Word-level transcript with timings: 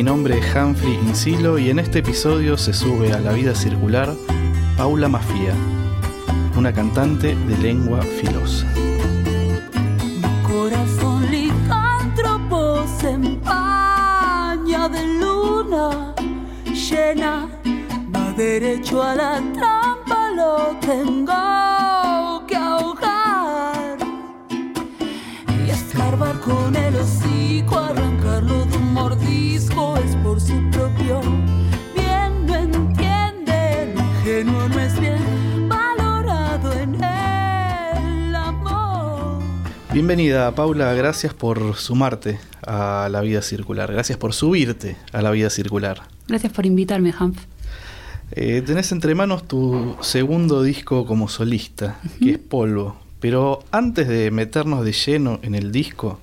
Mi 0.00 0.04
nombre 0.04 0.38
es 0.38 0.56
Humphrey 0.56 0.94
Insilo 0.94 1.58
y 1.58 1.68
en 1.68 1.78
este 1.78 1.98
episodio 1.98 2.56
se 2.56 2.72
sube 2.72 3.12
a 3.12 3.20
la 3.20 3.32
vida 3.32 3.54
circular 3.54 4.10
Paula 4.74 5.08
Mafia, 5.08 5.54
una 6.56 6.72
cantante 6.72 7.36
de 7.36 7.58
lengua 7.58 8.00
filosa. 8.00 8.66
Mi 10.22 10.48
corazón 10.48 11.30
licántropo 11.30 12.86
se 12.98 13.10
empaña 13.10 14.88
de 14.88 15.06
luna 15.18 16.14
llena, 16.64 17.50
va 18.16 18.32
derecho 18.32 19.02
a 19.02 19.14
la 19.14 19.42
trampa, 19.52 20.30
lo 20.34 20.78
tengo 20.80 21.30
con 26.44 26.74
el 26.74 26.96
hocico, 26.96 27.78
arrancarlo 27.78 28.64
de 28.66 28.76
un 28.76 28.94
mordisco, 28.94 29.96
es 29.98 30.16
por 30.16 30.40
su 30.40 30.70
propio 30.70 31.20
bien, 31.94 32.46
no 32.46 32.56
entiende, 32.56 33.94
lo 33.94 34.00
ingenuo 34.00 34.68
no 34.68 34.80
es 34.80 34.98
bien 34.98 35.68
valorado 35.68 36.72
en 36.72 36.94
el 36.94 38.34
amor. 38.34 39.42
Bienvenida 39.92 40.54
Paula, 40.54 40.94
gracias 40.94 41.34
por 41.34 41.76
sumarte 41.76 42.40
a 42.66 43.08
la 43.10 43.20
vida 43.20 43.42
circular, 43.42 43.92
gracias 43.92 44.16
por 44.16 44.32
subirte 44.32 44.96
a 45.12 45.22
la 45.22 45.30
vida 45.30 45.50
circular. 45.50 46.02
Gracias 46.28 46.52
por 46.52 46.64
invitarme, 46.64 47.12
Humph. 47.18 47.38
Eh, 48.32 48.62
tenés 48.64 48.92
entre 48.92 49.14
manos 49.14 49.46
tu 49.46 49.96
segundo 50.00 50.62
disco 50.62 51.04
como 51.04 51.28
solista, 51.28 51.98
que 52.22 52.32
es 52.32 52.38
Polvo. 52.38 52.96
Pero 53.18 53.64
antes 53.70 54.08
de 54.08 54.30
meternos 54.30 54.84
de 54.84 54.92
lleno 54.92 55.40
en 55.42 55.54
el 55.54 55.72
disco, 55.72 56.18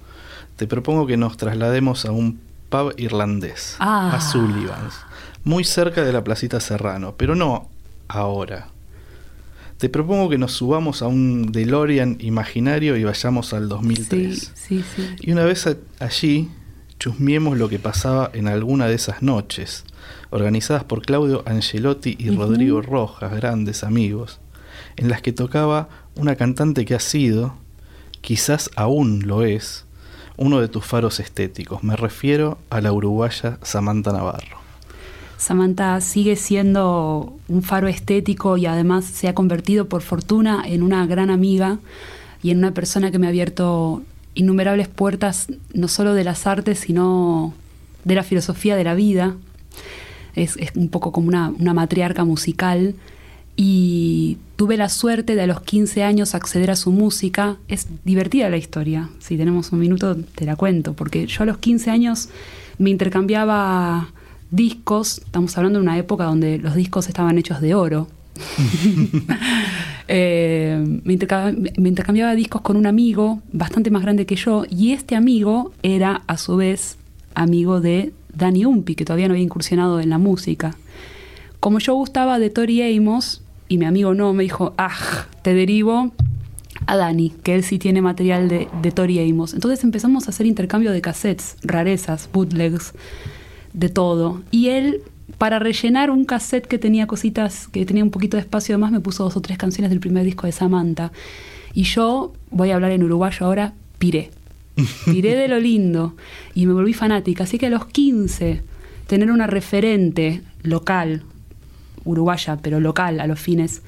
te 0.58 0.68
propongo 0.68 1.08
que 1.08 1.16
nos 1.18 1.38
traslademos 1.38 2.06
a 2.06 2.12
un 2.12 2.40
pub 2.70 2.94
irlandés, 2.98 3.76
Ah. 3.80 4.12
a 4.16 4.20
Sullivan's, 4.22 4.96
muy 5.44 5.64
cerca 5.64 6.04
de 6.04 6.12
la 6.12 6.24
Placita 6.24 6.60
Serrano, 6.60 7.16
pero 7.18 7.36
no 7.36 7.70
ahora. 8.10 8.68
Te 9.78 9.90
propongo 9.90 10.28
que 10.30 10.38
nos 10.40 10.54
subamos 10.54 11.02
a 11.04 11.08
un 11.08 11.52
DeLorean 11.52 12.18
imaginario 12.20 12.98
y 12.98 13.04
vayamos 13.04 13.54
al 13.54 13.70
2003. 13.70 14.52
Sí, 14.56 14.84
sí, 14.84 14.86
sí. 14.96 15.16
Y 15.22 15.32
una 15.32 15.46
vez 15.46 15.68
allí, 16.00 16.50
chusmiemos 17.00 17.58
lo 17.60 17.70
que 17.70 17.78
pasaba 17.78 18.32
en 18.34 18.48
alguna 18.48 18.88
de 18.88 18.96
esas 18.96 19.22
noches, 19.22 19.84
organizadas 20.32 20.84
por 20.84 21.04
Claudio 21.04 21.44
Angelotti 21.46 22.16
y. 22.20 22.32
Rodrigo 22.32 22.82
Rojas, 22.82 23.32
grandes 23.34 23.84
amigos, 23.84 24.40
en 24.96 25.10
las 25.10 25.22
que 25.22 25.32
tocaba 25.32 25.90
una 26.16 26.36
cantante 26.36 26.84
que 26.84 26.96
ha 26.96 27.00
sido, 27.00 27.54
quizás 28.22 28.72
aún 28.76 29.28
lo 29.28 29.44
es, 29.44 29.86
uno 30.38 30.62
de 30.62 30.68
tus 30.68 30.86
faros 30.86 31.20
estéticos. 31.20 31.84
Me 31.84 31.96
refiero 31.96 32.58
a 32.70 32.80
la 32.80 32.94
uruguaya 32.94 33.58
Samantha 33.64 34.12
Navarro. 34.14 34.58
Samantha 35.38 36.02
sigue 36.02 36.36
siendo 36.36 37.34
un 37.48 37.62
faro 37.62 37.88
estético 37.88 38.58
y 38.58 38.66
además 38.66 39.06
se 39.06 39.28
ha 39.28 39.36
convertido 39.36 39.88
por 39.88 40.02
fortuna 40.02 40.64
en 40.66 40.82
una 40.82 41.06
gran 41.06 41.30
amiga 41.30 41.80
y 42.42 42.52
en 42.52 42.60
una 42.60 42.72
persona 42.74 43.12
que 43.12 43.20
me 43.20 43.28
ha 43.28 43.30
abierto 43.30 44.02
innumerables 44.34 44.88
puertas, 44.88 45.48
no 45.74 45.88
solo 45.88 46.14
de 46.14 46.24
las 46.24 46.48
artes, 46.48 46.80
sino 46.80 47.54
de 48.04 48.16
la 48.16 48.24
filosofía 48.24 48.76
de 48.76 48.84
la 48.84 48.96
vida. 48.96 49.36
Es, 50.36 50.58
un 50.76 50.90
poco 50.90 51.12
como 51.12 51.28
una, 51.28 51.50
una 51.50 51.74
matriarca 51.74 52.24
musical 52.24 52.96
y 53.60 54.38
tuve 54.56 54.78
la 54.78 54.88
suerte 54.88 55.36
de 55.36 55.42
a 55.42 55.48
los 55.48 55.62
15 55.62 56.04
años 56.04 56.36
acceder 56.36 56.70
a 56.70 56.76
su 56.76 56.92
música. 56.92 57.58
Es 57.68 57.88
divertida 58.06 58.50
la 58.50 58.58
historia, 58.58 59.10
si 59.20 59.36
tenemos 59.36 59.72
un 59.72 59.80
minuto 59.80 60.16
te 60.16 60.46
la 60.46 60.56
cuento, 60.56 60.94
porque 60.94 61.26
yo 61.26 61.44
a 61.44 61.46
los 61.48 61.58
15 61.58 61.90
años 61.90 62.30
me 62.78 62.92
intercambiaba 62.92 64.10
discos, 64.52 65.18
estamos 65.26 65.58
hablando 65.58 65.80
de 65.80 65.84
una 65.84 65.98
época 65.98 66.26
donde 66.26 66.60
los 66.60 66.76
discos 66.76 67.10
estaban 67.10 67.38
hechos 67.38 67.60
de 67.60 67.76
oro. 67.76 68.08
Eh, 70.10 71.02
me, 71.04 71.12
intercambiaba, 71.12 71.70
me 71.78 71.90
intercambiaba 71.90 72.34
discos 72.34 72.62
con 72.62 72.78
un 72.78 72.86
amigo 72.86 73.42
bastante 73.52 73.92
más 73.92 74.04
grande 74.04 74.26
que 74.26 74.38
yo 74.38 74.64
y 74.70 74.94
este 74.94 75.18
amigo 75.18 75.74
era 75.84 76.22
a 76.28 76.38
su 76.38 76.56
vez 76.56 76.96
amigo 77.36 77.82
de 77.82 78.14
Danny 78.34 78.64
Umpi, 78.64 78.96
que 78.96 79.04
todavía 79.04 79.28
no 79.28 79.34
había 79.34 79.44
incursionado 79.44 80.00
en 80.00 80.10
la 80.10 80.18
música. 80.18 80.78
Como 81.60 81.80
yo 81.80 81.94
gustaba 81.96 82.40
de 82.40 82.50
Tori 82.50 82.82
Amos 82.98 83.42
y 83.68 83.78
mi 83.78 83.86
amigo 83.86 84.14
no, 84.14 84.34
me 84.34 84.44
dijo, 84.44 84.74
ah, 84.78 85.28
te 85.42 85.54
derivo 85.54 86.12
a 86.86 86.96
Dani, 86.96 87.32
que 87.44 87.56
él 87.56 87.64
sí 87.64 87.80
tiene 87.80 88.02
material 88.02 88.48
de, 88.48 88.92
Tori 88.92 89.20
Amos. 89.20 89.54
Entonces 89.54 89.84
empezamos 89.84 90.28
a 90.28 90.30
hacer 90.30 90.46
intercambio 90.46 90.92
de 90.92 91.02
cassettes, 91.02 91.58
rarezas, 91.64 92.30
bootlegs, 92.32 92.94
de 93.74 93.90
todo. 93.90 94.42
Y 94.52 94.70
él, 94.70 95.02
para 95.38 95.60
rellenar 95.60 96.12
un 96.12 96.24
cassette 96.24 96.68
que 96.68 96.78
tenía 96.78 97.08
cositas, 97.08 97.68
que 97.68 97.86
tenía 97.86 98.04
un 98.04 98.12
poquito 98.12 98.38
de 98.38 98.42
espacio 98.42 98.76
de 98.76 98.80
más, 98.80 98.92
me 98.92 99.00
puso 99.00 99.24
dos 99.24 99.36
o 99.36 99.42
tres 99.42 99.58
canciones 99.58 99.90
del 99.90 100.00
primer 100.00 100.24
disco 100.24 100.46
de 100.46 100.54
Samantha. 100.54 101.12
Y 101.74 101.84
yo, 101.84 102.34
voy 102.52 102.72
a 102.72 102.76
hablar 102.76 102.92
en 102.92 103.04
uruguayo 103.04 103.46
ahora, 103.46 103.74
piré. 103.98 104.32
Piré 105.06 105.36
de 105.36 105.48
lo 105.48 105.60
lindo 105.60 106.16
y 106.54 106.68
me 106.68 106.74
volví 106.74 106.94
fanática. 106.94 107.44
Así 107.44 107.58
que 107.58 107.66
a 107.66 107.70
los 107.70 107.86
15, 107.88 108.62
tener 109.08 109.32
una 109.32 109.48
referente 109.48 110.42
local, 110.64 111.24
uruguaya, 112.08 112.58
pero 112.62 112.80
local 112.80 113.20
a 113.20 113.28
los 113.28 113.40
fines, 113.40 113.82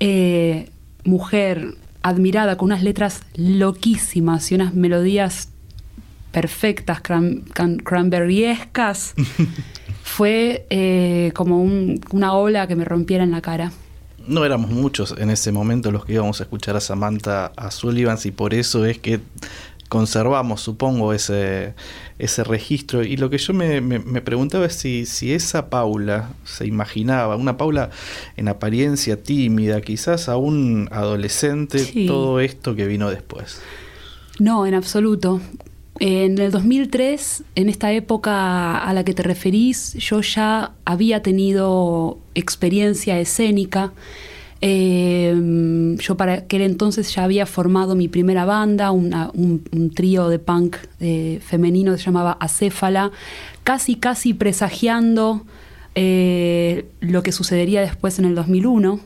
eh, 0.00 0.70
mujer 1.04 1.74
admirada 2.02 2.56
con 2.56 2.66
unas 2.66 2.82
letras 2.82 3.20
loquísimas 3.36 4.50
y 4.50 4.54
unas 4.54 4.74
melodías 4.74 5.48
perfectas, 6.32 7.00
cran, 7.00 7.42
can- 7.52 7.78
cranberriescas, 7.78 9.14
fue 10.02 10.66
eh, 10.70 11.32
como 11.34 11.60
un- 11.62 12.00
una 12.12 12.32
ola 12.34 12.66
que 12.66 12.76
me 12.76 12.84
rompiera 12.84 13.24
en 13.24 13.30
la 13.32 13.40
cara. 13.40 13.72
No 14.26 14.44
éramos 14.44 14.70
muchos 14.70 15.14
en 15.18 15.30
ese 15.30 15.50
momento 15.50 15.90
los 15.90 16.04
que 16.04 16.12
íbamos 16.14 16.40
a 16.40 16.44
escuchar 16.44 16.76
a 16.76 16.80
Samantha 16.80 17.52
a 17.56 17.70
Sullivan's 17.70 18.26
y 18.26 18.30
por 18.30 18.54
eso 18.54 18.84
es 18.84 18.98
que 18.98 19.20
conservamos, 19.90 20.62
supongo, 20.62 21.12
ese, 21.12 21.74
ese 22.18 22.42
registro. 22.44 23.02
Y 23.04 23.18
lo 23.18 23.28
que 23.28 23.36
yo 23.36 23.52
me, 23.52 23.82
me- 23.82 23.98
me 23.98 24.22
preguntaba 24.22 24.64
es 24.64 24.74
si, 24.74 25.04
si 25.04 25.34
esa 25.34 25.68
Paula 25.68 26.30
se 26.44 26.66
imaginaba, 26.66 27.36
una 27.36 27.58
Paula 27.58 27.90
en 28.38 28.48
apariencia 28.48 29.22
tímida, 29.22 29.82
quizás 29.82 30.30
aún 30.30 30.88
adolescente, 30.92 31.80
Sí. 31.80 32.06
todo 32.06 32.40
esto 32.40 32.74
que 32.74 32.86
vino 32.86 33.10
después. 33.10 33.60
No, 34.38 34.64
en 34.64 34.72
absoluto. 34.74 35.40
En 35.98 36.38
el 36.38 36.50
2003, 36.50 37.42
en 37.56 37.68
esta 37.68 37.92
época 37.92 38.78
a 38.78 38.94
la 38.94 39.04
que 39.04 39.12
te 39.12 39.22
referís, 39.22 39.92
yo 39.94 40.22
ya 40.22 40.72
había 40.86 41.20
tenido 41.22 42.16
experiencia 42.34 43.20
escénica. 43.20 43.92
Eh, 44.62 45.96
yo 45.98 46.16
para 46.16 46.34
aquel 46.34 46.62
entonces 46.62 47.14
ya 47.14 47.24
había 47.24 47.46
formado 47.46 47.94
mi 47.94 48.08
primera 48.08 48.44
banda, 48.44 48.90
un, 48.90 49.14
un 49.72 49.90
trío 49.90 50.28
de 50.28 50.38
punk 50.38 50.76
eh, 51.00 51.40
femenino 51.42 51.92
que 51.92 51.98
se 51.98 52.04
llamaba 52.04 52.36
Acéfala, 52.40 53.10
casi, 53.64 53.96
casi 53.96 54.34
presagiando 54.34 55.44
eh, 55.94 56.86
lo 57.00 57.22
que 57.22 57.32
sucedería 57.32 57.80
después 57.80 58.18
en 58.18 58.24
el 58.26 58.34
2001. 58.34 59.00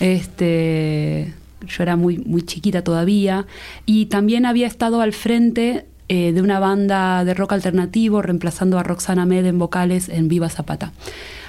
Este, 0.00 1.34
yo 1.66 1.82
era 1.82 1.96
muy, 1.96 2.18
muy 2.18 2.42
chiquita 2.42 2.82
todavía 2.82 3.46
y 3.86 4.06
también 4.06 4.46
había 4.46 4.66
estado 4.66 5.00
al 5.00 5.12
frente 5.12 5.86
eh, 6.08 6.32
de 6.32 6.42
una 6.42 6.60
banda 6.60 7.24
de 7.24 7.34
rock 7.34 7.52
alternativo 7.52 8.22
reemplazando 8.22 8.78
a 8.78 8.82
Roxana 8.82 9.26
Med 9.26 9.46
en 9.46 9.58
vocales 9.58 10.08
en 10.08 10.28
Viva 10.28 10.48
Zapata. 10.48 10.92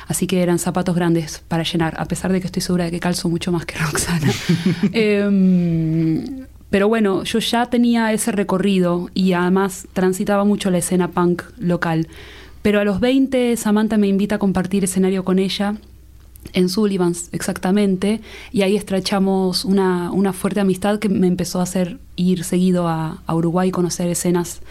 Así 0.07 0.25
que 0.25 0.41
eran 0.41 0.57
zapatos 0.57 0.95
grandes 0.95 1.43
para 1.47 1.63
llenar, 1.63 1.95
a 1.99 2.05
pesar 2.05 2.31
de 2.31 2.39
que 2.39 2.47
estoy 2.47 2.61
segura 2.61 2.85
de 2.85 2.91
que 2.91 2.99
calzo 2.99 3.29
mucho 3.29 3.51
más 3.51 3.65
que 3.65 3.77
Roxana. 3.79 4.31
Em, 4.93 6.45
pero 6.69 6.87
bueno, 6.87 7.23
yo 7.23 7.39
ya 7.39 7.65
tenía 7.67 8.11
ese 8.13 8.31
recorrido 8.31 9.09
y 9.13 9.33
además 9.33 9.87
transitaba 9.93 10.45
mucho 10.45 10.71
la 10.71 10.77
escena 10.77 11.09
punk 11.09 11.43
local. 11.57 12.07
Pero 12.61 12.79
a 12.79 12.83
los 12.83 12.99
20 12.99 13.55
Samantha 13.57 13.97
me 13.97 14.07
invita 14.07 14.35
a 14.35 14.39
compartir 14.39 14.83
escenario 14.83 15.23
con 15.23 15.39
ella 15.39 15.75
en 16.53 16.69
Sullivan's 16.69 17.29
exactamente, 17.31 18.21
y 18.51 18.61
ahí 18.61 18.75
estrechamos 18.75 19.65
una, 19.65 20.11
una 20.11 20.33
fuerte 20.33 20.59
amistad 20.59 20.99
que 20.99 21.09
me 21.09 21.27
empezó 21.27 21.59
a 21.59 21.63
hacer 21.63 21.99
ir 22.15 22.43
seguido 22.43 22.87
a, 22.87 23.21
a 23.25 23.35
Uruguay 23.35 23.69
y 23.69 23.71
conocer 23.71 24.07
escenas 24.07 24.61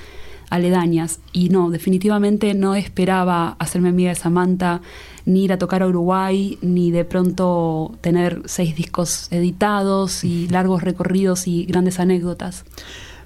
aledañas. 0.51 1.21
Y 1.33 1.49
no, 1.49 1.71
definitivamente 1.71 2.55
no 2.55 2.75
esperaba 2.75 3.57
hacerme 3.59 3.91
amiga 3.91 4.11
de 4.11 4.17
Samantha, 4.17 4.81
ni 5.27 5.45
ir 5.45 5.53
a 5.53 5.59
tocar 5.59 5.83
a 5.83 5.87
Uruguay, 5.87 6.57
ni 6.63 6.91
de 6.91 7.05
pronto 7.05 7.95
tener 8.01 8.43
seis 8.47 8.75
discos 8.77 9.27
editados 9.31 10.25
y 10.25 10.49
largos 10.49 10.83
recorridos 10.83 11.47
y 11.47 11.67
grandes 11.67 12.01
anécdotas. 12.01 12.65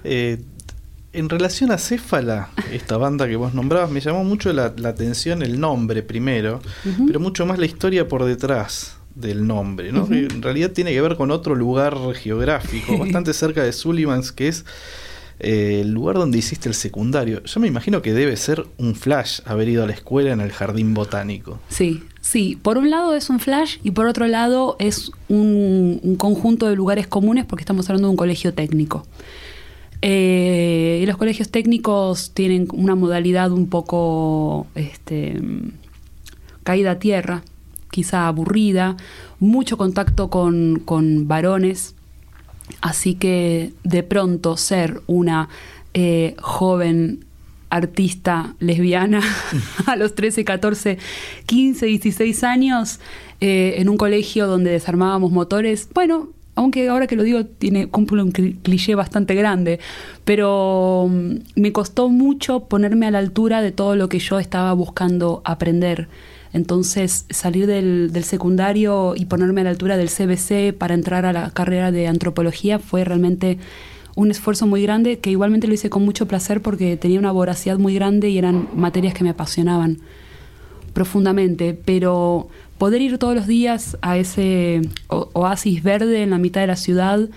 Eh, 0.03 0.41
en 1.13 1.29
relación 1.29 1.71
a 1.73 1.79
Céfala, 1.79 2.49
esta 2.73 2.97
banda 2.97 3.29
que 3.29 3.37
vos 3.37 3.55
nombrabas, 3.55 3.91
me 3.91 4.01
llamó 4.01 4.25
mucho 4.25 4.53
la, 4.53 4.65
atención 4.65 5.43
el 5.43 5.61
nombre 5.61 6.03
primero, 6.03 6.61
pero 7.07 7.21
mucho 7.21 7.47
más 7.47 7.59
la 7.59 7.67
historia 7.67 8.09
por 8.09 8.25
detrás 8.25 8.97
del 9.15 9.47
nombre, 9.47 9.93
¿no? 9.93 10.07
en 10.11 10.41
realidad 10.41 10.71
tiene 10.71 10.93
que 10.93 11.01
ver 11.01 11.17
con 11.17 11.31
otro 11.31 11.55
lugar 11.55 11.97
geográfico, 12.15 12.97
bastante 12.99 13.35
cerca 13.35 13.63
de 13.63 13.73
Sullivans, 13.73 14.33
que 14.33 14.49
es 14.49 14.65
eh, 15.41 15.81
el 15.83 15.91
lugar 15.91 16.17
donde 16.17 16.39
hiciste 16.39 16.69
el 16.69 16.75
secundario. 16.75 17.43
Yo 17.45 17.61
me 17.61 17.67
imagino 17.67 18.03
que 18.03 18.13
debe 18.13 18.37
ser 18.37 18.67
un 18.79 18.95
flash 18.95 19.41
haber 19.45 19.69
ido 19.69 19.83
a 19.85 19.87
la 19.87 19.93
escuela 19.93 20.33
en 20.33 20.41
el 20.41 20.53
jardín 20.53 20.95
botánico. 20.95 21.59
Sí, 21.69 22.03
sí. 22.21 22.59
Por 22.61 22.79
un 22.79 22.91
lado 22.91 23.15
es 23.15 23.31
un 23.31 23.41
flash 23.41 23.79
y 23.83 23.91
por 23.91 24.07
otro 24.07 24.27
lado 24.27 24.77
es 24.79 25.11
un 25.29 26.17
conjunto 26.19 26.69
de 26.69 26.77
lugares 26.77 27.07
comunes 27.07 27.45
porque 27.45 27.63
estamos 27.63 27.89
hablando 27.89 28.09
de 28.09 28.11
un 28.11 28.17
colegio 28.17 28.55
técnico. 28.55 29.07
Eh, 30.03 31.01
y 31.03 31.07
los 31.07 31.17
colegios 31.17 31.51
técnicos 31.51 32.33
tienen 32.33 32.69
una 32.73 32.95
modalidad 32.95 33.53
un 33.53 33.69
poco 33.69 34.67
este, 34.75 35.39
caída 36.63 36.93
a 36.93 36.99
tierra, 36.99 37.43
quizá 37.91 38.27
aburrida, 38.27 38.97
mucho 39.41 39.77
contacto 39.77 40.31
con, 40.31 41.29
varones, 41.29 41.95
así 42.81 43.15
que 43.15 43.73
de 43.85 44.03
pronto 44.03 44.57
ser 44.57 45.01
una 45.07 45.49
eh, 45.95 46.37
joven 46.41 47.25
artista 47.71 48.55
lesbiana 48.59 49.23
a 49.87 49.97
los 49.97 50.15
13, 50.15 50.45
14, 50.45 50.99
15, 51.47 51.87
16 51.87 52.45
años 52.45 53.01
eh, 53.41 53.75
en 53.79 53.89
un 53.89 53.97
colegio 53.97 54.47
donde 54.47 54.71
desarmábamos 54.71 55.31
motores, 55.31 55.89
bueno, 55.95 56.29
aunque 56.57 56.89
ahora 56.89 57.07
que 57.07 57.17
lo 57.17 57.23
digo 57.23 57.47
tiene 57.47 57.89
cumple 57.89 58.23
un 58.23 58.33
cliché 58.33 58.95
bastante 58.95 59.35
grande, 59.35 59.81
pero 60.25 61.09
mm, 61.09 61.37
me 61.57 61.73
costó 61.73 62.09
mucho 62.09 62.65
ponerme 62.65 63.07
a 63.07 63.11
la 63.11 63.19
altura 63.19 63.63
de 63.63 63.73
todo 63.73 63.97
lo 63.97 64.09
que 64.09 64.19
yo 64.19 64.39
estaba 64.39 64.73
buscando 64.75 65.41
aprender. 65.45 66.09
Entonces, 66.53 67.27
salir 67.31 67.67
del, 67.67 68.11
secundario 68.25 69.15
y 69.17 69.27
ponerme 69.27 69.61
a 69.61 69.65
la 69.65 69.71
altura 69.71 69.97
del 69.97 70.09
CBC 70.09 70.77
para 70.77 70.95
entrar 70.95 71.25
a 71.25 71.33
la 71.33 71.51
carrera 71.51 71.93
de 71.93 72.09
antropología 72.09 72.79
fue 72.79 73.05
realmente 73.05 73.59
un 74.17 74.31
esfuerzo 74.31 74.67
muy 74.67 74.83
grande 74.83 75.21
que 75.21 75.31
igualmente 75.31 75.69
lo 75.69 75.75
hice 75.75 75.91
con 75.91 76.05
mucho 76.05 76.27
placer 76.27 76.61
porque 76.61 76.97
tenía 76.97 77.19
una 77.19 77.31
voracidad 77.31 77.79
muy 77.79 77.95
grande 77.95 78.29
y 78.29 78.39
eran 78.39 78.69
materias 78.75 79.15
que 79.15 79.23
me 79.23 79.31
apasionaban 79.31 79.99
profundamente, 80.93 81.75
pero 81.85 82.49
poder 82.79 83.01
ir 83.01 83.19
todos 83.19 83.37
los 83.37 83.47
días 83.47 83.97
a 84.03 84.19
ese 84.19 84.83
oasis 85.09 85.83
verde 85.85 86.23
en 86.23 86.31
la 86.31 86.39
mitad 86.39 86.61
de 86.63 86.67
la 86.67 86.77
ciudad, 86.77 87.29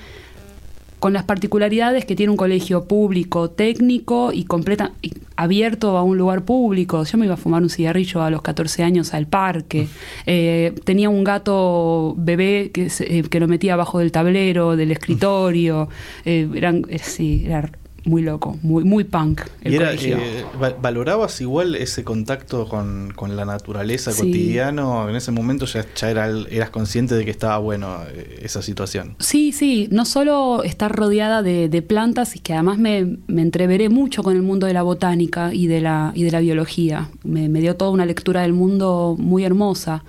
con 1.03 1.11
las 1.11 1.25
particularidades 1.25 2.05
que 2.05 2.15
tiene 2.15 2.31
un 2.31 2.38
colegio 2.38 2.85
público, 2.85 3.50
técnico 3.50 4.31
y 4.31 4.45
completa, 4.45 4.94
abierto 5.35 5.97
a 5.97 6.03
un 6.03 6.17
lugar 6.17 6.45
público. 6.45 7.03
Yo 7.03 7.17
me 7.17 7.25
iba 7.25 7.33
a 7.33 7.38
fumar 7.38 7.61
un 7.61 7.69
cigarrillo 7.69 8.21
a 8.21 8.29
los 8.29 8.41
14 8.41 8.83
años 8.83 9.13
al 9.13 9.27
parque. 9.27 9.89
Eh, 10.25 10.73
tenía 10.85 11.09
un 11.09 11.25
gato 11.25 12.15
bebé 12.17 12.71
que, 12.73 12.89
eh, 13.01 13.23
que, 13.23 13.39
lo 13.41 13.50
metía 13.50 13.73
abajo 13.73 14.00
del 14.00 14.13
tablero, 14.13 14.77
del 14.77 14.94
escritorio. 14.94 15.89
Eh, 16.23 16.47
eran, 16.55 16.85
sí, 17.01 17.44
era 17.47 17.69
muy 18.05 18.21
loco, 18.21 18.57
muy, 18.61 18.83
muy 18.83 19.05
punk. 19.05 19.41
El 19.61 19.81
eh, 19.81 20.45
¿Valorabas 20.81 21.39
igual 21.41 21.75
ese 21.75 22.03
contacto 22.03 22.67
con, 22.67 23.13
la 23.35 23.45
naturaleza 23.45 24.11
cotidiano? 24.11 25.09
En 25.09 25.15
ese 25.15 25.31
momento 25.31 25.65
ya, 25.65 25.85
ya 25.95 26.09
era, 26.09 26.27
eras 26.50 26.69
consciente 26.69 27.15
de 27.15 27.23
que 27.23 27.31
estaba 27.31 27.57
bueno 27.59 28.00
eh, 28.13 28.41
esa 28.41 28.61
situación. 28.61 29.15
Sí, 29.19 29.51
sí, 29.53 29.88
no 29.91 30.05
solo 30.05 30.63
estar 30.63 30.94
rodeada 30.94 31.41
de, 31.41 31.83
plantas 31.83 32.35
y 32.35 32.39
que 32.39 32.53
además 32.53 32.77
me, 32.77 33.17
me, 33.27 33.41
entreveré 33.41 33.89
mucho 33.89 34.23
con 34.23 34.35
el 34.35 34.41
mundo 34.41 34.67
de 34.67 34.73
la 34.73 34.83
botánica 34.83 35.53
y 35.53 35.67
de 35.67 35.81
la, 35.81 36.11
y 36.15 36.23
de 36.23 36.31
la 36.31 36.39
biología. 36.39 37.09
Me, 37.23 37.47
dio 37.50 37.75
toda 37.75 37.91
una 37.91 38.05
lectura 38.05 38.41
del 38.41 38.53
mundo 38.53 39.15
muy 39.17 39.44
hermosa. 39.44 40.03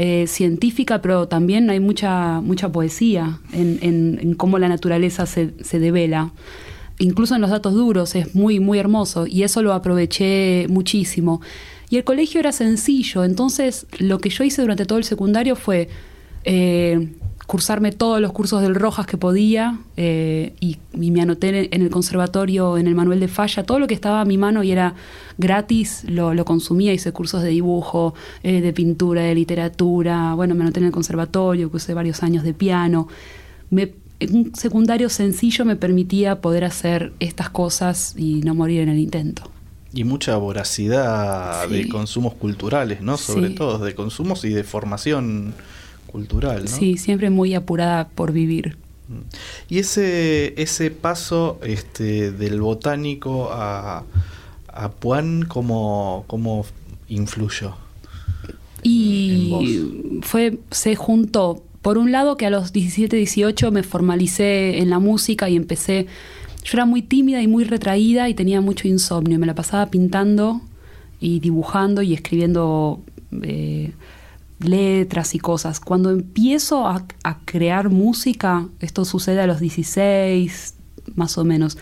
Eh, 0.00 0.28
científica, 0.28 1.02
pero 1.02 1.26
también 1.26 1.68
hay 1.70 1.80
mucha, 1.80 2.40
mucha 2.40 2.70
poesía 2.70 3.40
en, 3.52 3.80
en, 3.82 4.34
cómo 4.34 4.60
la 4.60 4.68
naturaleza 4.68 5.26
se, 5.26 5.54
se 5.60 5.80
devela 5.80 6.30
incluso 6.98 7.34
en 7.34 7.40
los 7.40 7.50
datos 7.50 7.74
duros, 7.74 8.14
es 8.14 8.34
muy, 8.34 8.60
muy 8.60 8.78
hermoso 8.78 9.26
y 9.26 9.42
eso 9.42 9.62
lo 9.62 9.72
aproveché 9.72 10.66
muchísimo. 10.68 11.40
Y 11.90 11.96
el 11.96 12.04
colegio 12.04 12.40
era 12.40 12.52
sencillo, 12.52 13.24
entonces 13.24 13.86
lo 13.98 14.18
que 14.18 14.28
yo 14.28 14.44
hice 14.44 14.62
durante 14.62 14.84
todo 14.84 14.98
el 14.98 15.04
secundario 15.04 15.56
fue 15.56 15.88
eh, 16.44 17.08
cursarme 17.46 17.92
todos 17.92 18.20
los 18.20 18.32
cursos 18.32 18.60
del 18.60 18.74
Rojas 18.74 19.06
que 19.06 19.16
podía 19.16 19.78
eh, 19.96 20.52
y, 20.60 20.76
me 20.92 21.22
anoté 21.22 21.74
en 21.74 21.80
el 21.80 21.88
conservatorio, 21.88 22.76
en 22.76 22.86
el 22.88 22.94
Manuel 22.94 23.20
de 23.20 23.28
Falla, 23.28 23.62
todo 23.62 23.78
lo 23.78 23.86
que 23.86 23.94
estaba 23.94 24.20
a 24.20 24.26
mi 24.26 24.36
mano 24.36 24.62
y 24.62 24.70
era 24.70 24.94
gratis, 25.38 26.04
lo, 26.06 26.34
lo 26.34 26.44
consumía, 26.44 26.92
hice 26.92 27.10
cursos 27.12 27.42
de 27.42 27.48
dibujo, 27.48 28.12
eh, 28.42 28.60
de 28.60 28.72
pintura, 28.74 29.22
de 29.22 29.34
literatura, 29.34 30.34
bueno, 30.34 30.54
me 30.54 30.62
anoté 30.62 30.80
en 30.80 30.86
el 30.86 30.92
conservatorio, 30.92 31.70
cursé 31.70 31.94
varios 31.94 32.22
años 32.22 32.44
de 32.44 32.52
piano. 32.52 33.08
Me 33.70 33.94
un 34.20 34.54
secundario 34.54 35.08
sencillo 35.08 35.64
me 35.64 35.76
permitía 35.76 36.40
poder 36.40 36.64
hacer 36.64 37.12
estas 37.20 37.50
cosas 37.50 38.14
y 38.16 38.40
no 38.40 38.54
morir 38.54 38.80
en 38.80 38.88
el 38.88 38.98
intento. 38.98 39.50
Y 39.92 40.04
mucha 40.04 40.36
voracidad 40.36 41.66
de 41.68 41.88
consumos 41.88 42.34
culturales, 42.34 43.00
¿no? 43.00 43.16
Sobre 43.16 43.50
todo 43.50 43.78
de 43.78 43.94
consumos 43.94 44.44
y 44.44 44.50
de 44.50 44.62
formación 44.64 45.54
cultural, 46.06 46.64
¿no? 46.64 46.70
Sí, 46.70 46.98
siempre 46.98 47.30
muy 47.30 47.54
apurada 47.54 48.08
por 48.08 48.32
vivir. 48.32 48.76
Mm. 49.08 49.20
Y 49.70 49.78
ese, 49.78 50.60
ese 50.60 50.90
paso 50.90 51.58
este, 51.62 52.32
del 52.32 52.60
botánico 52.60 53.50
a, 53.50 54.04
a 54.68 54.90
Puan, 54.90 55.46
¿cómo, 55.46 56.24
cómo 56.26 56.66
influyó? 57.08 57.74
Y 58.82 60.20
fue, 60.22 60.58
se 60.70 60.94
juntó 60.96 61.62
por 61.82 61.98
un 61.98 62.12
lado 62.12 62.36
que 62.36 62.46
a 62.46 62.50
los 62.50 62.72
17, 62.72 63.16
18 63.16 63.70
me 63.70 63.82
formalicé 63.82 64.78
en 64.78 64.90
la 64.90 64.98
música 64.98 65.48
y 65.48 65.56
empecé, 65.56 66.06
yo 66.64 66.70
era 66.74 66.84
muy 66.84 67.02
tímida 67.02 67.40
y 67.42 67.46
muy 67.46 67.64
retraída 67.64 68.28
y 68.28 68.34
tenía 68.34 68.60
mucho 68.60 68.88
insomnio, 68.88 69.38
me 69.38 69.46
la 69.46 69.54
pasaba 69.54 69.86
pintando 69.86 70.60
y 71.20 71.40
dibujando 71.40 72.02
y 72.02 72.14
escribiendo 72.14 73.00
eh, 73.42 73.92
letras 74.60 75.34
y 75.34 75.38
cosas. 75.38 75.80
Cuando 75.80 76.10
empiezo 76.10 76.86
a, 76.86 77.04
a 77.22 77.38
crear 77.44 77.90
música, 77.90 78.66
esto 78.80 79.04
sucede 79.04 79.40
a 79.40 79.46
los 79.46 79.60
16 79.60 80.74
más 81.14 81.38
o 81.38 81.44
menos, 81.44 81.78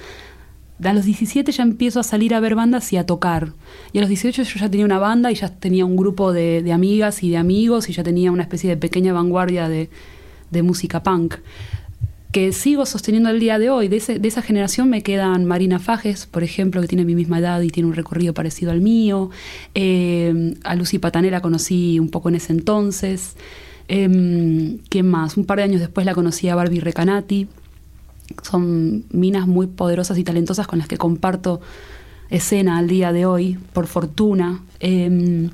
a 0.82 0.92
los 0.92 1.04
17 1.04 1.50
ya 1.52 1.62
empiezo 1.62 2.00
a 2.00 2.02
salir 2.02 2.34
a 2.34 2.40
ver 2.40 2.54
bandas 2.54 2.92
y 2.92 2.96
a 2.96 3.06
tocar. 3.06 3.52
Y 3.92 3.98
a 3.98 4.00
los 4.02 4.08
18 4.08 4.42
yo 4.42 4.60
ya 4.60 4.70
tenía 4.70 4.84
una 4.84 4.98
banda 4.98 5.30
y 5.32 5.34
ya 5.34 5.48
tenía 5.48 5.84
un 5.84 5.96
grupo 5.96 6.32
de, 6.32 6.70
amigas 6.72 7.22
y 7.22 7.30
de 7.30 7.38
amigos 7.38 7.88
y 7.88 7.92
ya 7.92 8.02
tenía 8.02 8.30
una 8.30 8.42
especie 8.42 8.70
de 8.70 8.76
pequeña 8.76 9.12
vanguardia 9.12 9.68
de, 9.68 9.88
música 10.62 11.02
punk 11.02 11.34
que 12.32 12.52
sigo 12.52 12.86
sosteniendo 12.86 13.30
el 13.30 13.40
día 13.40 13.58
de 13.58 13.70
hoy. 13.70 13.88
De, 13.88 13.96
esa 13.96 14.42
generación 14.42 14.90
me 14.90 15.02
quedan 15.02 15.46
Marina 15.46 15.78
Fajes, 15.78 16.26
por 16.26 16.42
ejemplo, 16.42 16.82
que 16.82 16.88
tiene 16.88 17.04
mi 17.04 17.14
misma 17.14 17.38
edad 17.38 17.62
y 17.62 17.70
tiene 17.70 17.88
un 17.88 17.94
recorrido 17.94 18.34
parecido 18.34 18.72
al 18.72 18.82
mío. 18.82 19.30
Eh, 19.74 20.54
a 20.62 20.74
Lucy 20.74 20.98
Patanera 20.98 21.40
conocí 21.40 21.98
un 21.98 22.10
poco 22.10 22.28
en 22.28 22.34
ese 22.34 22.52
entonces. 22.52 23.36
Eh, 23.88 24.78
¿Qué 24.90 25.02
más? 25.02 25.38
Un 25.38 25.46
par 25.46 25.58
de 25.58 25.64
años 25.64 25.80
después 25.80 26.04
la 26.04 26.14
conocí 26.14 26.48
a 26.48 26.54
Barbie 26.54 26.80
Recanati 26.80 27.48
son 28.42 29.04
minas 29.10 29.46
muy 29.46 29.66
poderosas 29.66 30.18
y 30.18 30.24
talentosas 30.24 30.66
con 30.66 30.78
las 30.78 30.88
que 30.88 30.96
comparto 30.96 31.60
escena 32.30 32.78
al 32.78 32.88
día 32.88 33.12
de 33.12 33.26
hoy, 33.26 33.58
por 33.72 33.86
fortuna. 33.86 34.62
Em, 34.80 35.50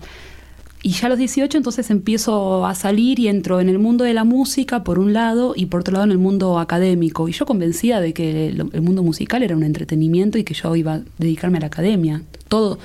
y 0.85 0.91
ya 0.91 1.07
a 1.07 1.11
los 1.11 1.19
18 1.19 1.59
entonces 1.59 1.91
empiezo 1.91 2.67
a 2.67 2.75
salir 2.75 3.21
y 3.21 3.29
entro 3.29 3.61
en 3.61 3.69
el 3.69 3.79
mundo 3.79 4.05
de 4.05 4.14
la 4.14 4.25
música 4.25 4.83
por 4.83 4.99
un 4.99 5.12
lado 5.12 5.52
y 5.55 5.67
por 5.67 5.81
otro 5.81 5.93
lado 5.93 6.05
en 6.05 6.11
el 6.11 6.19
mundo 6.19 6.59
académico. 6.59 7.29
Y 7.29 7.33
yo 7.33 7.47
convencida 7.47 8.00
de 8.00 8.12
que 8.12 8.49
el, 8.49 8.64
mundo 8.83 9.02
musical 9.02 9.43
era 9.45 9.57
un 9.57 9.62
entretenimiento 9.62 10.38
y 10.38 10.45
que 10.45 10.55
yo 10.55 10.75
iba 10.75 10.95
a 10.95 11.02
dedicarme 11.19 11.59
a 11.59 11.61
la 11.61 11.67
academia. 11.69 12.23
Todo, 12.49 12.79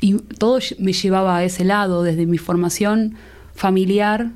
y 0.00 0.14
todo 0.14 0.58
me 0.78 0.92
llevaba 0.92 1.36
a 1.36 1.44
ese 1.44 1.64
lado, 1.64 2.02
desde 2.02 2.26
mi 2.26 2.38
formación 2.38 3.14
familiar 3.54 4.30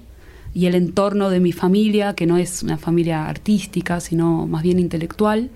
y 0.54 0.66
el 0.66 0.75
entorno 0.75 1.30
de 1.30 1.40
mi 1.40 1.52
familia, 1.52 2.14
que 2.14 2.26
no 2.26 2.37
es 2.37 2.62
una 2.62 2.76
familia 2.76 3.26
artística, 3.26 4.00
sino 4.00 4.47
más 4.47 4.62
bien 4.62 4.78
intelectual, 4.78 5.50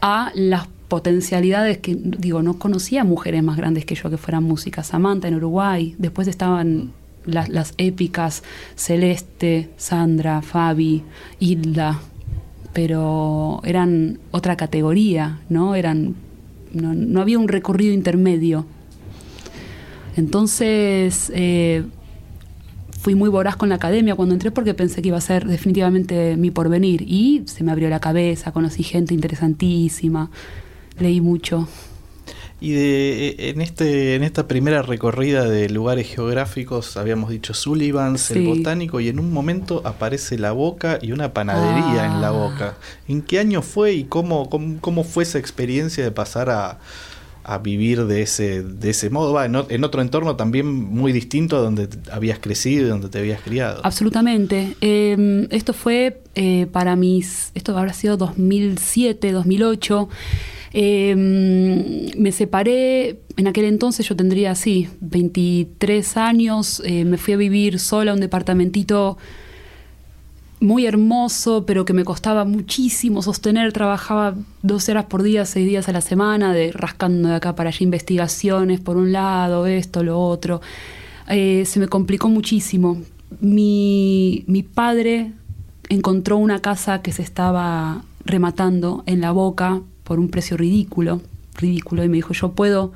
a 0.00 0.30
las 0.34 0.68
potencialidades 0.88 1.78
que, 1.78 1.96
digo, 1.96 2.42
no 2.42 2.58
conocía 2.58 3.04
mujeres 3.04 3.42
más 3.42 3.56
grandes 3.56 3.84
que 3.84 3.94
yo 3.94 4.10
que 4.10 4.16
fueran 4.16 4.44
música. 4.44 4.82
Samantha 4.82 5.28
en 5.28 5.34
Uruguay, 5.34 5.94
después 5.98 6.28
estaban 6.28 6.92
las, 7.26 7.48
las 7.48 7.74
épicas 7.76 8.42
Celeste, 8.74 9.70
Sandra, 9.76 10.40
Fabi, 10.42 11.02
Hilda, 11.38 12.00
pero 12.72 13.60
eran 13.64 14.18
otra 14.30 14.56
categoría, 14.56 15.40
¿no? 15.48 15.74
Eran 15.74 16.14
no, 16.72 16.94
no 16.94 17.20
había 17.20 17.38
un 17.38 17.48
recorrido 17.48 17.92
intermedio. 17.92 18.66
Entonces 20.16 21.30
eh, 21.34 21.84
fui 23.08 23.14
muy 23.14 23.30
voraz 23.30 23.56
con 23.56 23.70
la 23.70 23.76
academia 23.76 24.14
cuando 24.14 24.34
entré 24.34 24.50
porque 24.50 24.74
pensé 24.74 25.00
que 25.00 25.08
iba 25.08 25.16
a 25.16 25.22
ser 25.22 25.46
definitivamente 25.46 26.36
mi 26.36 26.50
porvenir 26.50 27.00
y 27.00 27.42
se 27.46 27.64
me 27.64 27.72
abrió 27.72 27.88
la 27.88 28.00
cabeza, 28.00 28.52
conocí 28.52 28.82
gente 28.82 29.14
interesantísima, 29.14 30.30
leí 30.98 31.22
mucho. 31.22 31.66
Y 32.60 32.72
de, 32.72 33.28
eh, 33.28 33.34
en, 33.48 33.62
este, 33.62 34.14
en 34.14 34.24
esta 34.24 34.46
primera 34.46 34.82
recorrida 34.82 35.48
de 35.48 35.70
lugares 35.70 36.06
geográficos, 36.06 36.98
habíamos 36.98 37.30
dicho 37.30 37.54
Sullivans, 37.54 38.30
el 38.32 38.46
botánico, 38.46 39.00
y 39.00 39.08
en 39.08 39.20
un 39.20 39.32
momento 39.32 39.80
aparece 39.86 40.36
la 40.36 40.52
boca 40.52 40.98
y 41.00 41.12
una 41.12 41.32
panadería 41.32 42.04
en 42.04 42.20
la 42.20 42.28
Ah. 42.28 42.32
boca. 42.32 42.76
¿En 43.08 43.22
qué 43.22 43.38
año 43.38 43.62
fue 43.62 43.94
y 43.94 44.04
cómo, 44.04 44.50
cómo, 44.50 44.82
cómo 44.82 45.02
fue 45.02 45.22
esa 45.22 45.38
experiencia 45.38 46.04
de 46.04 46.10
pasar 46.10 46.50
a, 46.50 46.78
a 47.44 47.58
vivir 47.58 48.06
de 48.06 48.22
ese, 48.22 48.62
de 48.62 48.90
ese 48.90 49.10
modo? 49.10 49.32
Va, 49.32 49.46
en, 49.46 49.56
en 49.68 49.84
otro 49.84 50.02
entorno 50.02 50.36
también 50.36 50.66
muy 50.66 51.12
distinto 51.12 51.56
a 51.56 51.60
donde 51.60 51.88
habías 52.10 52.38
crecido 52.38 52.86
y 52.86 52.88
donde 52.88 53.08
te 53.08 53.18
habías 53.18 53.40
criado. 53.40 53.80
Absolutamente. 53.84 54.76
Eh, 54.80 55.46
esto 55.50 55.72
fue 55.72 56.22
eh, 56.34 56.66
para 56.70 56.96
mis, 56.96 57.50
esto 57.54 57.76
habrá 57.76 57.92
sido 57.92 58.16
2007, 58.16 59.32
2008. 59.32 60.08
Eh, 60.72 61.14
me 62.16 62.32
separé, 62.32 63.20
en 63.36 63.46
aquel 63.48 63.64
entonces 63.64 64.06
yo 64.06 64.16
tendría, 64.16 64.54
sí, 64.54 64.88
23 65.00 66.16
años, 66.16 66.82
eh, 66.84 67.04
me 67.04 67.18
fui 67.18 67.34
a 67.34 67.36
vivir 67.36 67.78
sola 67.78 68.12
a 68.12 68.14
un 68.14 68.20
departamentito 68.20 69.16
muy 70.60 70.86
hermoso, 70.86 71.64
pero 71.66 71.84
que 71.84 71.92
me 71.92 72.04
costaba 72.04 72.44
muchísimo 72.44 73.22
sostener. 73.22 73.72
Trabajaba 73.72 74.34
12 74.62 74.92
horas 74.92 75.04
por 75.06 75.22
día, 75.22 75.44
6 75.44 75.66
días 75.66 75.88
a 75.88 75.92
la 75.92 76.00
semana, 76.00 76.52
de 76.52 76.72
rascando 76.72 77.28
de 77.28 77.36
acá 77.36 77.54
para 77.54 77.70
allá 77.70 77.78
investigaciones, 77.80 78.80
por 78.80 78.96
un 78.96 79.12
lado, 79.12 79.66
esto, 79.66 80.02
lo 80.02 80.20
otro. 80.20 80.60
Eh, 81.28 81.64
se 81.66 81.80
me 81.80 81.88
complicó 81.88 82.28
muchísimo. 82.28 82.98
Mi, 83.40 84.44
mi 84.46 84.62
padre 84.62 85.32
encontró 85.88 86.36
una 86.38 86.60
casa 86.60 87.02
que 87.02 87.12
se 87.12 87.22
estaba 87.22 88.02
rematando 88.24 89.02
en 89.06 89.20
la 89.20 89.32
boca 89.32 89.80
por 90.04 90.18
un 90.18 90.28
precio 90.28 90.56
ridículo, 90.56 91.20
ridículo, 91.56 92.04
y 92.04 92.08
me 92.08 92.16
dijo, 92.16 92.32
yo 92.32 92.52
puedo 92.52 92.92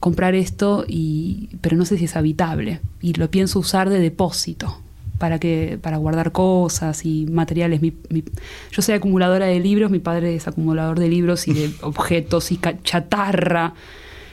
comprar 0.00 0.34
esto, 0.34 0.84
y, 0.88 1.48
pero 1.60 1.76
no 1.76 1.84
sé 1.84 1.96
si 1.96 2.06
es 2.06 2.16
habitable, 2.16 2.80
y 3.00 3.14
lo 3.14 3.30
pienso 3.30 3.60
usar 3.60 3.88
de 3.88 4.00
depósito 4.00 4.76
para 5.22 5.38
que 5.38 5.78
para 5.80 5.98
guardar 5.98 6.32
cosas 6.32 7.06
y 7.06 7.26
materiales. 7.26 7.80
Mi- 7.80 7.92
mi- 8.10 8.24
yo 8.72 8.82
soy 8.82 8.96
acumuladora 8.96 9.46
de 9.46 9.60
libros, 9.60 9.88
mi 9.92 10.00
padre 10.00 10.34
es 10.34 10.48
acumulador 10.48 10.98
de 10.98 11.08
libros 11.08 11.46
y 11.46 11.52
de 11.54 11.70
objetos 11.82 12.50
y 12.50 12.58
chatarra. 12.82 13.74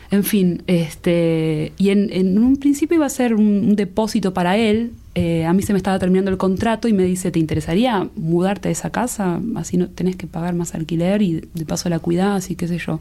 En 0.09 0.23
fin, 0.23 0.63
este 0.65 1.73
y 1.77 1.91
en, 1.91 2.09
en 2.11 2.39
un 2.39 2.57
principio 2.57 2.95
iba 2.95 3.05
a 3.05 3.09
ser 3.09 3.35
un, 3.35 3.45
un 3.69 3.75
depósito 3.75 4.33
para 4.33 4.57
él. 4.57 4.93
Eh, 5.13 5.45
a 5.45 5.53
mí 5.53 5.61
se 5.61 5.73
me 5.73 5.77
estaba 5.77 5.99
terminando 5.99 6.31
el 6.31 6.37
contrato 6.37 6.87
y 6.87 6.93
me 6.93 7.03
dice, 7.03 7.29
¿te 7.29 7.37
interesaría 7.37 8.09
mudarte 8.15 8.69
a 8.69 8.71
esa 8.71 8.89
casa? 8.89 9.39
Así 9.57 9.77
no 9.77 9.89
tenés 9.89 10.15
que 10.15 10.25
pagar 10.25 10.55
más 10.55 10.73
alquiler 10.73 11.21
y 11.21 11.41
de 11.53 11.65
paso 11.65 11.87
la 11.89 11.99
cuidás 11.99 12.49
y 12.49 12.55
qué 12.55 12.67
sé 12.67 12.79
yo. 12.79 12.99